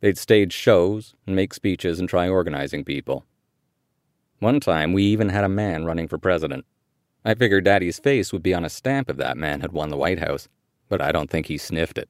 They'd 0.00 0.18
stage 0.18 0.52
shows 0.52 1.14
and 1.26 1.36
make 1.36 1.54
speeches 1.54 2.00
and 2.00 2.08
try 2.08 2.28
organizing 2.28 2.84
people. 2.84 3.24
One 4.40 4.58
time, 4.58 4.92
we 4.92 5.04
even 5.04 5.28
had 5.28 5.44
a 5.44 5.48
man 5.48 5.84
running 5.84 6.08
for 6.08 6.18
president. 6.18 6.66
I 7.24 7.34
figured 7.34 7.64
Daddy's 7.64 8.00
face 8.00 8.32
would 8.32 8.42
be 8.42 8.52
on 8.52 8.64
a 8.64 8.68
stamp 8.68 9.08
if 9.08 9.16
that 9.18 9.36
man 9.36 9.60
had 9.60 9.70
won 9.70 9.90
the 9.90 9.96
White 9.96 10.18
House, 10.18 10.48
but 10.88 11.00
I 11.00 11.12
don't 11.12 11.30
think 11.30 11.46
he 11.46 11.56
sniffed 11.56 11.98
it. 11.98 12.08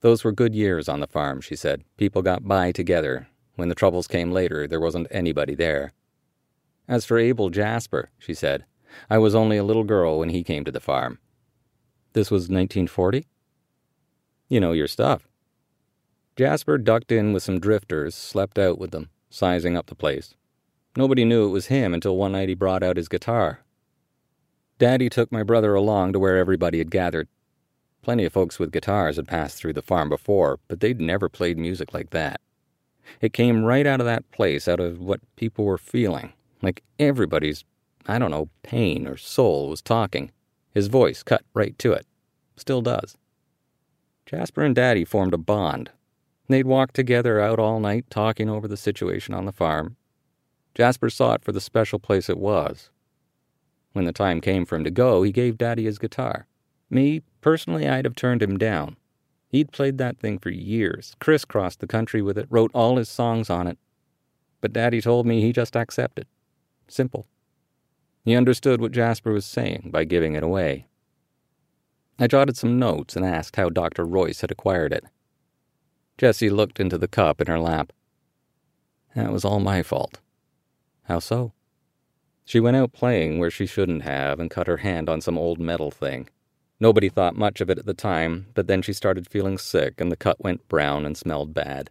Those 0.00 0.24
were 0.24 0.32
good 0.32 0.54
years 0.54 0.88
on 0.88 1.00
the 1.00 1.06
farm, 1.06 1.40
she 1.40 1.56
said. 1.56 1.82
People 1.96 2.22
got 2.22 2.46
by 2.46 2.72
together. 2.72 3.28
When 3.54 3.68
the 3.68 3.74
troubles 3.74 4.06
came 4.06 4.30
later, 4.30 4.66
there 4.68 4.80
wasn't 4.80 5.08
anybody 5.10 5.54
there. 5.54 5.92
As 6.86 7.04
for 7.04 7.18
Abel 7.18 7.50
Jasper, 7.50 8.10
she 8.18 8.34
said, 8.34 8.64
I 9.10 9.18
was 9.18 9.34
only 9.34 9.56
a 9.56 9.64
little 9.64 9.84
girl 9.84 10.18
when 10.18 10.28
he 10.28 10.44
came 10.44 10.64
to 10.64 10.72
the 10.72 10.80
farm. 10.80 11.18
This 12.12 12.30
was 12.30 12.42
1940? 12.42 13.26
You 14.48 14.60
know 14.60 14.72
your 14.72 14.86
stuff. 14.86 15.28
Jasper 16.36 16.78
ducked 16.78 17.10
in 17.10 17.32
with 17.32 17.42
some 17.42 17.58
drifters, 17.58 18.14
slept 18.14 18.58
out 18.58 18.78
with 18.78 18.90
them, 18.90 19.10
sizing 19.30 19.76
up 19.76 19.86
the 19.86 19.94
place. 19.94 20.34
Nobody 20.96 21.24
knew 21.24 21.46
it 21.46 21.50
was 21.50 21.66
him 21.66 21.92
until 21.92 22.16
one 22.16 22.32
night 22.32 22.48
he 22.48 22.54
brought 22.54 22.82
out 22.82 22.96
his 22.96 23.08
guitar. 23.08 23.64
Daddy 24.78 25.08
took 25.08 25.32
my 25.32 25.42
brother 25.42 25.74
along 25.74 26.12
to 26.12 26.18
where 26.18 26.36
everybody 26.36 26.78
had 26.78 26.90
gathered. 26.90 27.28
Plenty 28.06 28.24
of 28.24 28.32
folks 28.32 28.60
with 28.60 28.70
guitars 28.70 29.16
had 29.16 29.26
passed 29.26 29.56
through 29.56 29.72
the 29.72 29.82
farm 29.82 30.08
before, 30.08 30.60
but 30.68 30.78
they'd 30.78 31.00
never 31.00 31.28
played 31.28 31.58
music 31.58 31.92
like 31.92 32.10
that. 32.10 32.40
It 33.20 33.32
came 33.32 33.64
right 33.64 33.84
out 33.84 33.98
of 33.98 34.06
that 34.06 34.30
place, 34.30 34.68
out 34.68 34.78
of 34.78 35.00
what 35.00 35.18
people 35.34 35.64
were 35.64 35.76
feeling. 35.76 36.32
Like 36.62 36.84
everybody's, 37.00 37.64
I 38.06 38.20
don't 38.20 38.30
know, 38.30 38.48
pain 38.62 39.08
or 39.08 39.16
soul 39.16 39.68
was 39.68 39.82
talking. 39.82 40.30
His 40.72 40.86
voice 40.86 41.24
cut 41.24 41.42
right 41.52 41.76
to 41.80 41.94
it. 41.94 42.06
Still 42.54 42.80
does. 42.80 43.16
Jasper 44.24 44.62
and 44.62 44.76
Daddy 44.76 45.04
formed 45.04 45.34
a 45.34 45.36
bond. 45.36 45.90
They'd 46.46 46.64
walk 46.64 46.92
together 46.92 47.40
out 47.40 47.58
all 47.58 47.80
night 47.80 48.04
talking 48.08 48.48
over 48.48 48.68
the 48.68 48.76
situation 48.76 49.34
on 49.34 49.46
the 49.46 49.50
farm. 49.52 49.96
Jasper 50.76 51.10
saw 51.10 51.32
it 51.32 51.44
for 51.44 51.50
the 51.50 51.60
special 51.60 51.98
place 51.98 52.30
it 52.30 52.38
was. 52.38 52.88
When 53.94 54.04
the 54.04 54.12
time 54.12 54.40
came 54.40 54.64
for 54.64 54.76
him 54.76 54.84
to 54.84 54.92
go, 54.92 55.24
he 55.24 55.32
gave 55.32 55.58
Daddy 55.58 55.86
his 55.86 55.98
guitar. 55.98 56.46
Me, 56.88 57.22
personally, 57.40 57.88
I'd 57.88 58.04
have 58.04 58.14
turned 58.14 58.42
him 58.42 58.58
down. 58.58 58.96
He'd 59.48 59.72
played 59.72 59.98
that 59.98 60.18
thing 60.18 60.38
for 60.38 60.50
years, 60.50 61.16
crisscrossed 61.20 61.80
the 61.80 61.86
country 61.86 62.22
with 62.22 62.36
it, 62.38 62.46
wrote 62.50 62.70
all 62.74 62.96
his 62.96 63.08
songs 63.08 63.48
on 63.50 63.66
it. 63.66 63.78
But 64.60 64.72
Daddy 64.72 65.00
told 65.00 65.26
me 65.26 65.40
he 65.40 65.52
just 65.52 65.76
accepted. 65.76 66.26
Simple. 66.88 67.26
He 68.24 68.34
understood 68.34 68.80
what 68.80 68.92
Jasper 68.92 69.32
was 69.32 69.44
saying 69.44 69.90
by 69.92 70.04
giving 70.04 70.34
it 70.34 70.42
away. 70.42 70.86
I 72.18 72.26
jotted 72.26 72.56
some 72.56 72.78
notes 72.78 73.14
and 73.14 73.24
asked 73.24 73.56
how 73.56 73.68
Dr. 73.68 74.04
Royce 74.04 74.40
had 74.40 74.50
acquired 74.50 74.92
it. 74.92 75.04
Jessie 76.18 76.50
looked 76.50 76.80
into 76.80 76.96
the 76.96 77.08
cup 77.08 77.40
in 77.40 77.46
her 77.46 77.60
lap. 77.60 77.92
That 79.14 79.32
was 79.32 79.44
all 79.44 79.60
my 79.60 79.82
fault. 79.82 80.20
How 81.04 81.18
so? 81.18 81.52
She 82.44 82.58
went 82.58 82.76
out 82.76 82.92
playing 82.92 83.38
where 83.38 83.50
she 83.50 83.66
shouldn't 83.66 84.02
have 84.02 84.40
and 84.40 84.50
cut 84.50 84.66
her 84.66 84.78
hand 84.78 85.08
on 85.08 85.20
some 85.20 85.36
old 85.36 85.60
metal 85.60 85.90
thing. 85.90 86.28
Nobody 86.78 87.08
thought 87.08 87.36
much 87.36 87.60
of 87.60 87.70
it 87.70 87.78
at 87.78 87.86
the 87.86 87.94
time, 87.94 88.46
but 88.54 88.66
then 88.66 88.82
she 88.82 88.92
started 88.92 89.28
feeling 89.28 89.56
sick 89.56 90.00
and 90.00 90.12
the 90.12 90.16
cut 90.16 90.42
went 90.42 90.68
brown 90.68 91.06
and 91.06 91.16
smelled 91.16 91.54
bad. 91.54 91.90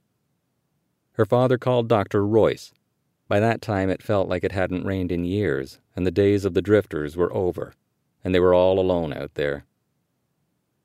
Her 1.14 1.26
father 1.26 1.58
called 1.58 1.88
Dr. 1.88 2.26
Royce. 2.26 2.74
By 3.28 3.40
that 3.40 3.62
time, 3.62 3.90
it 3.90 4.04
felt 4.04 4.30
like 4.30 4.44
it 4.44 4.52
hadn't 4.52 4.86
rained 4.86 5.12
in 5.12 5.24
years, 5.24 5.80
and 5.96 6.06
the 6.06 6.12
days 6.12 6.46
of 6.46 6.54
the 6.54 6.62
drifters 6.62 7.18
were 7.18 7.34
over, 7.34 7.74
and 8.24 8.36
they 8.36 8.40
were 8.40 8.54
all 8.54 8.80
alone 8.80 9.14
out 9.14 9.34
there. 9.34 9.66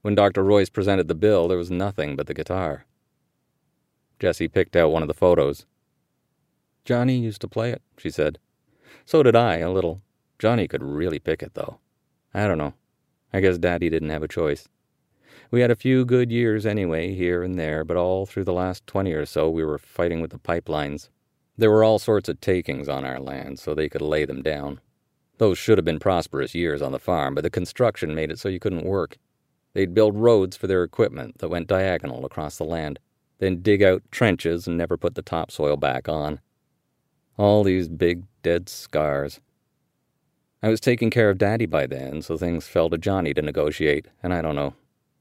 When 0.01 0.15
Dr. 0.15 0.43
Royce 0.43 0.71
presented 0.71 1.09
the 1.09 1.15
bill, 1.15 1.49
there 1.49 1.59
was 1.59 1.71
nothing 1.71 2.17
but 2.17 2.27
the 2.27 2.35
guitar. 2.35 2.87
Jessie 4.19 4.49
picked 4.49 4.77
out 4.77 4.93
one 4.93 5.03
of 5.03 5.09
the 5.09 5.15
photos. 5.15 5.67
Johnny 6.87 7.19
used 7.19 7.43
to 7.43 7.49
play 7.49 7.71
it, 7.71 7.83
she 7.99 8.09
said. 8.09 8.39
So 9.05 9.23
did 9.23 9.37
I, 9.37 9.59
a 9.59 9.71
little. 9.71 10.01
Johnny 10.39 10.67
could 10.67 10.83
really 10.83 11.19
pick 11.19 11.43
it, 11.43 11.53
though. 11.53 11.79
I 12.33 12.47
don't 12.47 12.59
know. 12.59 12.73
I 13.33 13.41
guess 13.41 13.59
Daddy 13.59 13.89
didn't 13.89 14.11
have 14.11 14.23
a 14.23 14.29
choice. 14.29 14.69
We 15.51 15.61
had 15.61 15.71
a 15.71 15.77
few 15.77 16.05
good 16.05 16.31
years 16.31 16.65
anyway, 16.65 17.15
here 17.15 17.43
and 17.43 17.59
there, 17.59 17.85
but 17.85 17.97
all 17.97 18.27
through 18.27 18.45
the 18.45 18.53
last 18.53 18.87
twenty 18.87 19.13
or 19.13 19.27
so 19.27 19.51
we 19.51 19.65
were 19.65 19.79
fighting 19.79 20.21
with 20.21 20.31
the 20.31 20.39
pipelines. 20.39 21.09
There 21.57 21.71
were 21.71 21.85
all 21.85 21.99
sorts 21.99 22.29
of 22.29 22.41
takings 22.41 22.89
on 22.89 23.05
our 23.05 23.21
land, 23.21 23.59
so 23.59 23.75
they 23.75 23.89
could 23.89 24.01
lay 24.01 24.25
them 24.25 24.43
down. 24.43 24.81
Those 25.39 25.59
should 25.59 25.79
have 25.79 25.85
been 25.85 25.99
prosperous 25.99 26.55
years 26.55 26.83
on 26.83 26.93
the 26.93 26.99
farm, 26.99 27.35
but 27.35 27.45
the 27.45 27.51
construction 27.51 28.15
made 28.15 28.31
it 28.31 28.39
so 28.39 28.49
you 28.49 28.61
couldn't 28.61 28.85
work. 28.85 29.17
They'd 29.73 29.95
build 29.95 30.17
roads 30.17 30.57
for 30.57 30.67
their 30.67 30.83
equipment 30.83 31.39
that 31.39 31.49
went 31.49 31.67
diagonal 31.67 32.25
across 32.25 32.59
the 32.59 32.65
land, 32.65 32.99
then 33.39 33.63
dig 33.63 33.83
out 33.83 34.03
trenches 34.11 34.67
and 34.67 34.77
never 34.77 34.97
put 34.97 35.15
the 35.15 35.23
topsoil 35.23 35.77
back 35.77 36.09
on. 36.09 36.41
All 37.37 37.63
these 37.65 37.89
big, 37.89 38.25
dead 38.43 38.69
scars. 38.69 39.41
I 40.63 40.69
was 40.69 40.81
taking 40.81 41.11
care 41.11 41.31
of 41.31 41.39
Daddy 41.39 41.67
by 41.67 41.87
then, 41.87 42.21
so 42.21 42.37
things 42.37 42.69
fell 42.69 42.91
to 42.91 42.99
Johnny 42.99 43.33
to 43.33 43.41
negotiate, 43.41 44.09
and 44.23 44.35
I 44.35 44.43
don't 44.43 44.57
know. 44.57 44.75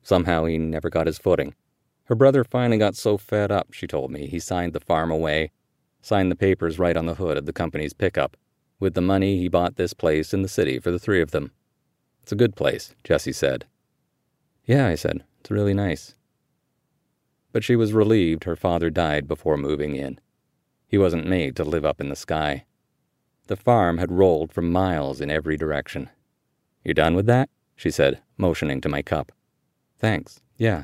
Somehow 0.04 0.46
he 0.46 0.58
never 0.58 0.90
got 0.90 1.08
his 1.08 1.18
footing. 1.18 1.56
Her 2.06 2.16
brother 2.16 2.44
finally 2.44 2.78
got 2.78 2.96
so 2.96 3.18
fed 3.18 3.52
up, 3.52 3.72
she 3.72 3.88
told 3.88 4.12
me, 4.12 4.28
he 4.28 4.40
signed 4.40 4.74
the 4.74 4.80
farm 4.80 5.12
away, 5.12 5.52
signed 6.02 6.32
the 6.32 6.36
papers 6.36 6.80
right 6.80 6.98
on 6.98 7.06
the 7.06 7.16
hood 7.16 7.38
of 7.38 7.46
the 7.46 7.54
company's 7.54 7.94
pickup. 7.94 8.36
With 8.80 8.96
the 8.96 9.02
money, 9.02 9.38
he 9.38 9.48
bought 9.48 9.76
this 9.76 9.94
place 9.94 10.34
in 10.34 10.42
the 10.42 10.48
city 10.48 10.80
for 10.80 10.92
the 10.92 11.00
three 11.00 11.22
of 11.22 11.32
them. 11.32 11.52
It's 12.24 12.32
a 12.32 12.38
good 12.38 12.56
place, 12.56 12.94
Jessie 13.04 13.32
said. 13.32 13.66
Yeah, 14.66 14.88
I 14.88 14.96
said, 14.96 15.24
it's 15.40 15.52
really 15.52 15.74
nice. 15.74 16.16
But 17.52 17.64
she 17.64 17.76
was 17.76 17.94
relieved 17.94 18.44
her 18.44 18.56
father 18.56 18.90
died 18.90 19.28
before 19.28 19.58
moving 19.58 19.96
in. 19.96 20.20
He 20.88 20.98
wasn't 20.98 21.28
made 21.28 21.56
to 21.56 21.64
live 21.64 21.86
up 21.86 22.02
in 22.02 22.10
the 22.10 22.16
sky. 22.16 22.66
The 23.50 23.56
farm 23.56 23.98
had 23.98 24.12
rolled 24.12 24.54
for 24.54 24.62
miles 24.62 25.20
in 25.20 25.32
every 25.32 25.58
direction. 25.58 26.12
You 26.84 26.94
done 26.94 27.16
with 27.16 27.26
that? 27.26 27.50
she 27.76 27.90
said, 27.90 28.22
motioning 28.38 28.80
to 28.82 28.90
my 28.90 29.02
cup. 29.02 29.32
Thanks. 29.98 30.40
Yeah. 30.58 30.84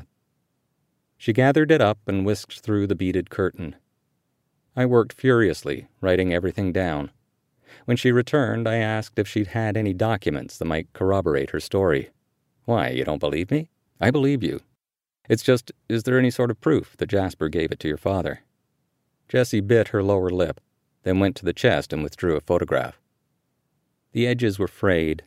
She 1.16 1.32
gathered 1.32 1.70
it 1.70 1.80
up 1.80 2.00
and 2.08 2.26
whisked 2.26 2.58
through 2.58 2.88
the 2.88 2.96
beaded 2.96 3.30
curtain. 3.30 3.76
I 4.74 4.84
worked 4.84 5.12
furiously, 5.12 5.86
writing 6.00 6.34
everything 6.34 6.72
down. 6.72 7.12
When 7.84 7.96
she 7.96 8.10
returned, 8.10 8.66
I 8.66 8.78
asked 8.78 9.16
if 9.16 9.28
she'd 9.28 9.54
had 9.54 9.76
any 9.76 9.92
documents 9.92 10.58
that 10.58 10.64
might 10.64 10.92
corroborate 10.92 11.50
her 11.50 11.60
story. 11.60 12.10
Why, 12.64 12.88
you 12.88 13.04
don't 13.04 13.20
believe 13.20 13.52
me? 13.52 13.70
I 14.00 14.10
believe 14.10 14.42
you. 14.42 14.58
It's 15.28 15.44
just, 15.44 15.70
is 15.88 16.02
there 16.02 16.18
any 16.18 16.32
sort 16.32 16.50
of 16.50 16.60
proof 16.60 16.96
that 16.96 17.10
Jasper 17.10 17.48
gave 17.48 17.70
it 17.70 17.78
to 17.78 17.88
your 17.88 17.96
father? 17.96 18.40
Jessie 19.28 19.60
bit 19.60 19.88
her 19.88 20.02
lower 20.02 20.30
lip 20.30 20.60
then 21.06 21.20
went 21.20 21.36
to 21.36 21.44
the 21.44 21.52
chest 21.52 21.92
and 21.92 22.02
withdrew 22.02 22.34
a 22.34 22.40
photograph. 22.40 23.00
The 24.10 24.26
edges 24.26 24.58
were 24.58 24.66
frayed, 24.66 25.22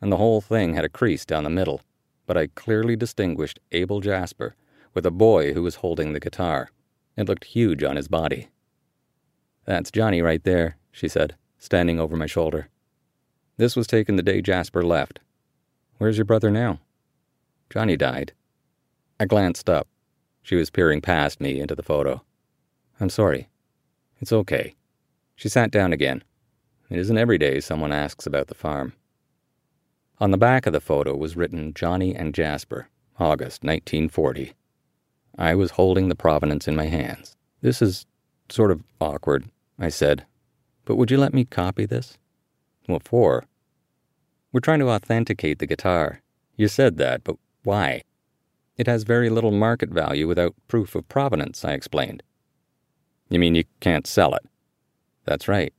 and 0.00 0.12
the 0.12 0.16
whole 0.16 0.40
thing 0.40 0.74
had 0.74 0.84
a 0.84 0.88
crease 0.88 1.24
down 1.24 1.42
the 1.42 1.50
middle, 1.50 1.80
but 2.24 2.36
I 2.36 2.46
clearly 2.54 2.94
distinguished 2.94 3.58
Abel 3.72 3.98
Jasper 3.98 4.54
with 4.94 5.04
a 5.04 5.10
boy 5.10 5.52
who 5.52 5.64
was 5.64 5.76
holding 5.76 6.12
the 6.12 6.20
guitar. 6.20 6.70
It 7.16 7.26
looked 7.26 7.46
huge 7.46 7.82
on 7.82 7.96
his 7.96 8.06
body. 8.06 8.50
That's 9.64 9.90
Johnny 9.90 10.22
right 10.22 10.44
there, 10.44 10.76
she 10.92 11.08
said, 11.08 11.34
standing 11.58 11.98
over 11.98 12.16
my 12.16 12.26
shoulder. 12.26 12.68
This 13.56 13.74
was 13.74 13.88
taken 13.88 14.14
the 14.14 14.22
day 14.22 14.40
Jasper 14.40 14.84
left. 14.84 15.18
Where's 15.98 16.16
your 16.16 16.26
brother 16.26 16.52
now? 16.52 16.78
Johnny 17.70 17.96
died. 17.96 18.34
I 19.18 19.24
glanced 19.24 19.68
up. 19.68 19.88
She 20.42 20.54
was 20.54 20.70
peering 20.70 21.00
past 21.00 21.40
me 21.40 21.58
into 21.58 21.74
the 21.74 21.82
photo. 21.82 22.22
I'm 23.00 23.10
sorry. 23.10 23.48
It's 24.20 24.32
okay. 24.32 24.76
She 25.36 25.48
sat 25.48 25.70
down 25.70 25.92
again. 25.92 26.22
It 26.90 26.98
isn't 26.98 27.18
every 27.18 27.38
day 27.38 27.60
someone 27.60 27.92
asks 27.92 28.26
about 28.26 28.48
the 28.48 28.54
farm. 28.54 28.92
On 30.18 30.30
the 30.30 30.38
back 30.38 30.66
of 30.66 30.72
the 30.72 30.80
photo 30.80 31.16
was 31.16 31.36
written 31.36 31.74
Johnny 31.74 32.14
and 32.14 32.34
Jasper, 32.34 32.88
August 33.18 33.64
1940. 33.64 34.52
I 35.36 35.54
was 35.54 35.72
holding 35.72 36.08
the 36.08 36.14
provenance 36.14 36.68
in 36.68 36.76
my 36.76 36.86
hands. 36.86 37.36
This 37.62 37.82
is 37.82 38.06
sort 38.48 38.70
of 38.70 38.84
awkward, 39.00 39.46
I 39.78 39.88
said. 39.88 40.24
But 40.84 40.96
would 40.96 41.10
you 41.10 41.18
let 41.18 41.34
me 41.34 41.44
copy 41.44 41.86
this? 41.86 42.16
What 42.86 43.02
for? 43.02 43.44
We're 44.52 44.60
trying 44.60 44.80
to 44.80 44.90
authenticate 44.90 45.58
the 45.58 45.66
guitar. 45.66 46.20
You 46.56 46.68
said 46.68 46.96
that, 46.98 47.24
but 47.24 47.36
why? 47.64 48.02
It 48.76 48.86
has 48.86 49.02
very 49.02 49.30
little 49.30 49.50
market 49.50 49.88
value 49.88 50.28
without 50.28 50.54
proof 50.68 50.94
of 50.94 51.08
provenance, 51.08 51.64
I 51.64 51.72
explained. 51.72 52.22
You 53.30 53.38
mean 53.38 53.54
you 53.54 53.64
can't 53.80 54.06
sell 54.06 54.34
it? 54.34 54.44
That's 55.24 55.48
right. 55.48 55.72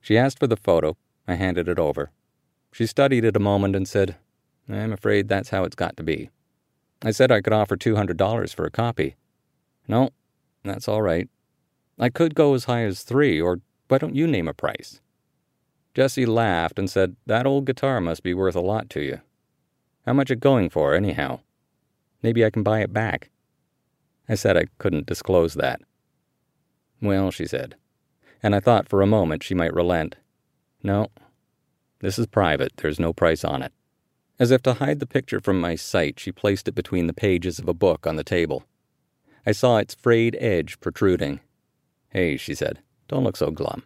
She 0.00 0.16
asked 0.16 0.38
for 0.38 0.46
the 0.46 0.56
photo. 0.56 0.96
I 1.26 1.34
handed 1.34 1.68
it 1.68 1.78
over. 1.78 2.10
She 2.72 2.86
studied 2.86 3.24
it 3.24 3.36
a 3.36 3.40
moment 3.40 3.76
and 3.76 3.86
said, 3.86 4.16
I'm 4.68 4.92
afraid 4.92 5.28
that's 5.28 5.50
how 5.50 5.64
it's 5.64 5.76
got 5.76 5.96
to 5.96 6.02
be. 6.02 6.30
I 7.02 7.10
said 7.10 7.30
I 7.30 7.40
could 7.40 7.52
offer 7.52 7.76
$200 7.76 8.54
for 8.54 8.64
a 8.64 8.70
copy. 8.70 9.16
No, 9.86 10.10
that's 10.64 10.88
all 10.88 11.02
right. 11.02 11.28
I 11.98 12.08
could 12.08 12.34
go 12.34 12.54
as 12.54 12.64
high 12.64 12.84
as 12.84 13.02
three, 13.02 13.40
or 13.40 13.60
why 13.88 13.98
don't 13.98 14.14
you 14.14 14.26
name 14.26 14.48
a 14.48 14.54
price? 14.54 15.00
Jessie 15.94 16.26
laughed 16.26 16.78
and 16.78 16.90
said, 16.90 17.16
That 17.26 17.46
old 17.46 17.64
guitar 17.64 18.00
must 18.00 18.22
be 18.22 18.34
worth 18.34 18.54
a 18.54 18.60
lot 18.60 18.90
to 18.90 19.00
you. 19.00 19.20
How 20.06 20.12
much 20.12 20.30
it 20.30 20.40
going 20.40 20.70
for, 20.70 20.94
anyhow? 20.94 21.40
Maybe 22.22 22.44
I 22.44 22.50
can 22.50 22.62
buy 22.62 22.80
it 22.80 22.92
back. 22.92 23.30
I 24.28 24.34
said 24.34 24.56
I 24.56 24.66
couldn't 24.78 25.06
disclose 25.06 25.54
that. 25.54 25.80
Well, 27.00 27.30
she 27.30 27.46
said, 27.46 27.76
and 28.42 28.54
I 28.54 28.60
thought 28.60 28.88
for 28.88 29.02
a 29.02 29.06
moment 29.06 29.42
she 29.42 29.54
might 29.54 29.74
relent. 29.74 30.16
No, 30.82 31.08
this 32.00 32.18
is 32.18 32.26
private, 32.26 32.72
there's 32.76 33.00
no 33.00 33.12
price 33.12 33.44
on 33.44 33.62
it. 33.62 33.72
As 34.38 34.50
if 34.52 34.62
to 34.62 34.74
hide 34.74 35.00
the 35.00 35.06
picture 35.06 35.40
from 35.40 35.60
my 35.60 35.74
sight, 35.74 36.20
she 36.20 36.30
placed 36.30 36.68
it 36.68 36.74
between 36.74 37.08
the 37.08 37.12
pages 37.12 37.58
of 37.58 37.68
a 37.68 37.74
book 37.74 38.06
on 38.06 38.16
the 38.16 38.24
table. 38.24 38.64
I 39.44 39.52
saw 39.52 39.78
its 39.78 39.94
frayed 39.94 40.36
edge 40.38 40.78
protruding. 40.78 41.40
Hey, 42.10 42.36
she 42.36 42.54
said, 42.54 42.78
don't 43.08 43.24
look 43.24 43.36
so 43.36 43.50
glum. 43.50 43.82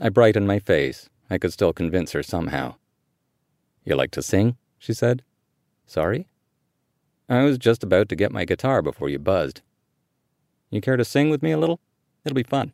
I 0.00 0.08
brightened 0.08 0.46
my 0.46 0.58
face. 0.58 1.10
I 1.28 1.38
could 1.38 1.52
still 1.52 1.72
convince 1.72 2.12
her 2.12 2.22
somehow. 2.22 2.76
You 3.84 3.96
like 3.96 4.12
to 4.12 4.22
sing? 4.22 4.56
she 4.78 4.94
said. 4.94 5.22
Sorry? 5.86 6.26
I 7.28 7.42
was 7.42 7.58
just 7.58 7.82
about 7.82 8.08
to 8.08 8.16
get 8.16 8.32
my 8.32 8.44
guitar 8.44 8.80
before 8.82 9.08
you 9.08 9.18
buzzed. 9.18 9.60
You 10.70 10.80
care 10.80 10.96
to 10.96 11.04
sing 11.04 11.28
with 11.28 11.42
me 11.42 11.50
a 11.50 11.58
little? 11.58 11.80
It'll 12.24 12.34
be 12.34 12.42
fun. 12.42 12.72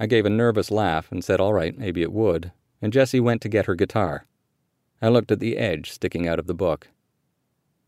I 0.00 0.06
gave 0.06 0.24
a 0.24 0.30
nervous 0.30 0.70
laugh 0.70 1.10
and 1.10 1.24
said 1.24 1.40
all 1.40 1.52
right, 1.52 1.76
maybe 1.76 2.02
it 2.02 2.12
would, 2.12 2.52
and 2.80 2.92
Jessie 2.92 3.20
went 3.20 3.42
to 3.42 3.48
get 3.48 3.66
her 3.66 3.74
guitar. 3.74 4.26
I 5.02 5.08
looked 5.08 5.32
at 5.32 5.40
the 5.40 5.56
edge 5.56 5.90
sticking 5.90 6.28
out 6.28 6.38
of 6.38 6.46
the 6.46 6.54
book. 6.54 6.88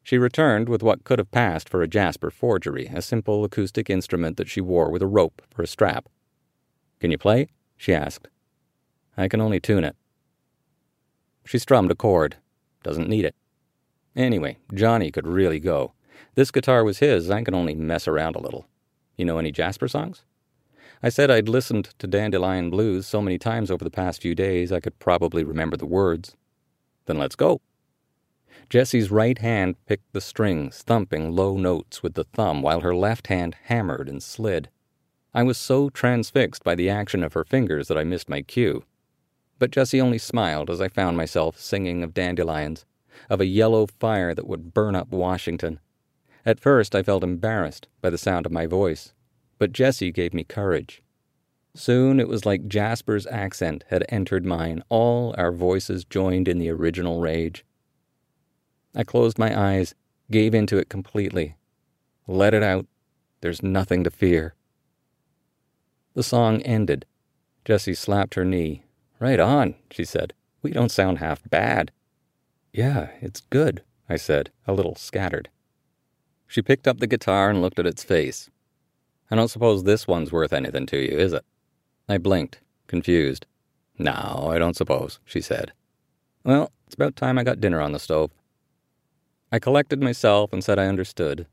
She 0.02 0.18
returned 0.18 0.68
with 0.68 0.82
what 0.82 1.04
could 1.04 1.18
have 1.18 1.30
passed 1.30 1.68
for 1.68 1.82
a 1.82 1.88
Jasper 1.88 2.30
forgery, 2.30 2.90
a 2.92 3.02
simple 3.02 3.44
acoustic 3.44 3.90
instrument 3.90 4.36
that 4.38 4.48
she 4.48 4.60
wore 4.60 4.90
with 4.90 5.02
a 5.02 5.06
rope 5.06 5.42
for 5.50 5.62
a 5.62 5.66
strap. 5.66 6.08
Can 6.98 7.10
you 7.10 7.18
play? 7.18 7.48
she 7.76 7.94
asked. 7.94 8.28
I 9.16 9.28
can 9.28 9.40
only 9.40 9.60
tune 9.60 9.84
it. 9.84 9.96
She 11.44 11.58
strummed 11.58 11.90
a 11.90 11.94
chord. 11.94 12.36
Doesn't 12.82 13.08
need 13.08 13.24
it. 13.24 13.34
Anyway, 14.16 14.58
Johnny 14.74 15.10
could 15.10 15.26
really 15.26 15.60
go. 15.60 15.92
This 16.34 16.50
guitar 16.50 16.84
was 16.84 16.98
his, 16.98 17.30
I 17.30 17.42
can 17.42 17.54
only 17.54 17.74
mess 17.74 18.08
around 18.08 18.36
a 18.36 18.40
little. 18.40 18.66
You 19.16 19.24
know 19.24 19.38
any 19.38 19.52
Jasper 19.52 19.88
songs? 19.88 20.22
I 21.02 21.08
said 21.08 21.30
I'd 21.30 21.48
listened 21.48 21.94
to 21.98 22.06
Dandelion 22.06 22.68
Blues 22.68 23.06
so 23.06 23.22
many 23.22 23.38
times 23.38 23.70
over 23.70 23.82
the 23.82 23.90
past 23.90 24.20
few 24.20 24.34
days 24.34 24.70
I 24.70 24.80
could 24.80 24.98
probably 24.98 25.42
remember 25.42 25.78
the 25.78 25.86
words. 25.86 26.36
Then 27.06 27.16
let's 27.16 27.36
go. 27.36 27.62
Jessie's 28.68 29.10
right 29.10 29.38
hand 29.38 29.76
picked 29.86 30.12
the 30.12 30.20
strings, 30.20 30.82
thumping 30.82 31.32
low 31.32 31.56
notes 31.56 32.02
with 32.02 32.14
the 32.14 32.24
thumb 32.24 32.60
while 32.60 32.80
her 32.80 32.94
left 32.94 33.28
hand 33.28 33.56
hammered 33.64 34.10
and 34.10 34.22
slid. 34.22 34.68
I 35.32 35.42
was 35.42 35.56
so 35.56 35.88
transfixed 35.88 36.64
by 36.64 36.74
the 36.74 36.90
action 36.90 37.24
of 37.24 37.32
her 37.32 37.44
fingers 37.44 37.88
that 37.88 37.96
I 37.96 38.04
missed 38.04 38.28
my 38.28 38.42
cue. 38.42 38.84
But 39.58 39.70
Jessie 39.70 40.00
only 40.00 40.18
smiled 40.18 40.68
as 40.68 40.80
I 40.82 40.88
found 40.88 41.16
myself 41.16 41.58
singing 41.58 42.02
of 42.02 42.12
dandelions, 42.12 42.84
of 43.30 43.40
a 43.40 43.46
yellow 43.46 43.86
fire 43.86 44.34
that 44.34 44.46
would 44.46 44.74
burn 44.74 44.94
up 44.94 45.12
Washington. 45.12 45.80
At 46.44 46.60
first 46.60 46.94
I 46.94 47.02
felt 47.02 47.24
embarrassed 47.24 47.88
by 48.02 48.10
the 48.10 48.18
sound 48.18 48.44
of 48.44 48.52
my 48.52 48.66
voice, 48.66 49.14
but 49.60 49.72
Jessie 49.72 50.10
gave 50.10 50.32
me 50.32 50.42
courage. 50.42 51.02
Soon 51.74 52.18
it 52.18 52.28
was 52.28 52.46
like 52.46 52.66
Jasper's 52.66 53.26
accent 53.26 53.84
had 53.88 54.06
entered 54.08 54.44
mine, 54.44 54.82
all 54.88 55.34
our 55.36 55.52
voices 55.52 56.04
joined 56.04 56.48
in 56.48 56.58
the 56.58 56.70
original 56.70 57.20
rage. 57.20 57.64
I 58.96 59.04
closed 59.04 59.38
my 59.38 59.56
eyes, 59.56 59.94
gave 60.30 60.54
into 60.54 60.78
it 60.78 60.88
completely. 60.88 61.56
Let 62.26 62.54
it 62.54 62.62
out. 62.62 62.86
There's 63.42 63.62
nothing 63.62 64.02
to 64.04 64.10
fear. 64.10 64.54
The 66.14 66.22
song 66.22 66.62
ended. 66.62 67.04
Jessie 67.64 67.94
slapped 67.94 68.34
her 68.34 68.46
knee. 68.46 68.84
Right 69.18 69.38
on, 69.38 69.74
she 69.90 70.06
said. 70.06 70.32
We 70.62 70.70
don't 70.70 70.90
sound 70.90 71.18
half 71.18 71.42
bad. 71.48 71.92
Yeah, 72.72 73.10
it's 73.20 73.42
good, 73.42 73.82
I 74.08 74.16
said, 74.16 74.50
a 74.66 74.72
little 74.72 74.94
scattered. 74.94 75.50
She 76.46 76.62
picked 76.62 76.88
up 76.88 76.98
the 76.98 77.06
guitar 77.06 77.50
and 77.50 77.60
looked 77.60 77.78
at 77.78 77.86
its 77.86 78.02
face. 78.02 78.48
I 79.30 79.36
don't 79.36 79.48
suppose 79.48 79.84
this 79.84 80.08
one's 80.08 80.32
worth 80.32 80.52
anything 80.52 80.86
to 80.86 80.98
you, 80.98 81.16
is 81.16 81.32
it? 81.32 81.44
I 82.08 82.18
blinked, 82.18 82.60
confused. 82.88 83.46
No, 83.98 84.48
I 84.50 84.58
don't 84.58 84.76
suppose, 84.76 85.20
she 85.24 85.40
said. 85.40 85.72
Well, 86.42 86.72
it's 86.86 86.94
about 86.94 87.16
time 87.16 87.38
I 87.38 87.44
got 87.44 87.60
dinner 87.60 87.80
on 87.80 87.92
the 87.92 87.98
stove. 87.98 88.32
I 89.52 89.58
collected 89.58 90.02
myself 90.02 90.52
and 90.52 90.64
said 90.64 90.78
I 90.78 90.86
understood. 90.86 91.46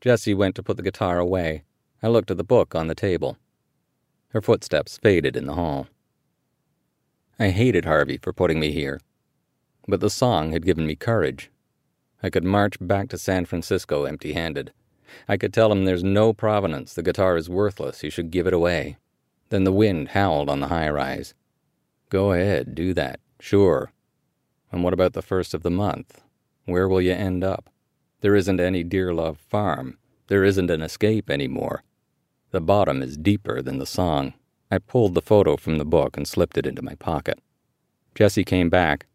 Jessie 0.00 0.34
went 0.34 0.54
to 0.56 0.62
put 0.62 0.76
the 0.76 0.82
guitar 0.82 1.18
away. 1.18 1.64
I 2.02 2.08
looked 2.08 2.30
at 2.30 2.36
the 2.36 2.44
book 2.44 2.74
on 2.74 2.86
the 2.86 2.94
table. 2.94 3.36
Her 4.28 4.40
footsteps 4.40 4.98
faded 4.98 5.36
in 5.36 5.46
the 5.46 5.54
hall. 5.54 5.88
I 7.38 7.50
hated 7.50 7.84
Harvey 7.84 8.18
for 8.18 8.32
putting 8.32 8.60
me 8.60 8.70
here, 8.70 9.00
but 9.88 10.00
the 10.00 10.10
song 10.10 10.52
had 10.52 10.64
given 10.64 10.86
me 10.86 10.94
courage. 10.94 11.50
I 12.22 12.30
could 12.30 12.44
march 12.44 12.76
back 12.80 13.08
to 13.08 13.18
San 13.18 13.46
Francisco 13.46 14.04
empty 14.04 14.34
handed. 14.34 14.72
I 15.28 15.36
could 15.36 15.52
tell 15.52 15.70
him 15.70 15.84
there's 15.84 16.04
no 16.04 16.32
provenance, 16.32 16.94
the 16.94 17.02
guitar 17.02 17.36
is 17.36 17.48
worthless, 17.48 18.00
he 18.00 18.10
should 18.10 18.30
give 18.30 18.46
it 18.46 18.52
away. 18.52 18.96
Then 19.48 19.64
the 19.64 19.72
wind 19.72 20.08
howled 20.08 20.48
on 20.48 20.60
the 20.60 20.68
high 20.68 20.88
rise. 20.88 21.34
Go 22.08 22.32
ahead, 22.32 22.74
do 22.74 22.94
that, 22.94 23.20
sure. 23.38 23.92
And 24.72 24.82
what 24.84 24.92
about 24.92 25.12
the 25.12 25.22
first 25.22 25.54
of 25.54 25.62
the 25.62 25.70
month? 25.70 26.22
Where 26.64 26.88
will 26.88 27.00
you 27.00 27.12
end 27.12 27.42
up? 27.42 27.70
There 28.20 28.36
isn't 28.36 28.60
any 28.60 28.84
Dearlove 28.84 29.38
Farm. 29.38 29.98
There 30.28 30.44
isn't 30.44 30.70
an 30.70 30.82
escape 30.82 31.30
anymore. 31.30 31.82
The 32.50 32.60
bottom 32.60 33.02
is 33.02 33.16
deeper 33.16 33.62
than 33.62 33.78
the 33.78 33.86
song. 33.86 34.34
I 34.70 34.78
pulled 34.78 35.14
the 35.14 35.22
photo 35.22 35.56
from 35.56 35.78
the 35.78 35.84
book 35.84 36.16
and 36.16 36.26
slipped 36.26 36.56
it 36.58 36.66
into 36.66 36.82
my 36.82 36.94
pocket. 36.96 37.40
Jessie 38.14 38.44
came 38.44 38.70
back. 38.70 39.06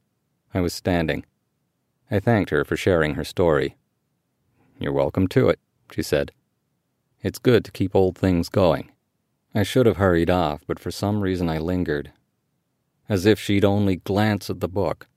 I 0.53 0.61
was 0.61 0.73
standing. 0.73 1.25
I 2.11 2.19
thanked 2.19 2.49
her 2.49 2.65
for 2.65 2.75
sharing 2.75 3.15
her 3.15 3.23
story. 3.23 3.75
You're 4.79 4.93
welcome 4.93 5.27
to 5.29 5.49
it 5.49 5.59
she 5.91 6.01
said. 6.01 6.31
It's 7.21 7.39
good 7.39 7.65
to 7.65 7.71
keep 7.71 7.95
old 7.95 8.17
things 8.17 8.49
going. 8.49 8.91
I 9.53 9.63
should 9.63 9.85
have 9.85 9.97
hurried 9.97 10.29
off, 10.29 10.61
but 10.67 10.79
for 10.79 10.91
some 10.91 11.21
reason 11.21 11.49
I 11.49 11.57
lingered. 11.57 12.11
As 13.07 13.25
if 13.25 13.39
she'd 13.39 13.65
only 13.65 13.97
glance 13.97 14.49
at 14.49 14.59
the 14.59 14.67
book 14.67 15.07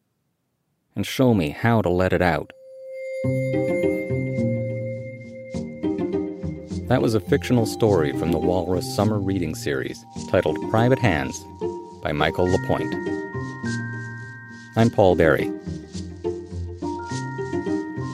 and 0.94 1.06
show 1.06 1.34
me 1.34 1.50
how 1.50 1.82
to 1.82 1.88
let 1.88 2.12
it 2.12 2.22
out. 2.22 2.52
That 6.88 7.02
was 7.02 7.14
a 7.14 7.20
fictional 7.20 7.66
story 7.66 8.12
from 8.12 8.32
the 8.32 8.38
Walrus 8.38 8.96
Summer 8.96 9.18
Reading 9.18 9.54
Series 9.54 10.02
titled 10.30 10.58
Private 10.70 10.98
Hands 10.98 11.38
by 12.02 12.12
Michael 12.12 12.46
Lapointe. 12.46 12.94
I'm 14.76 14.88
Paul 14.88 15.14
Berry. 15.14 15.52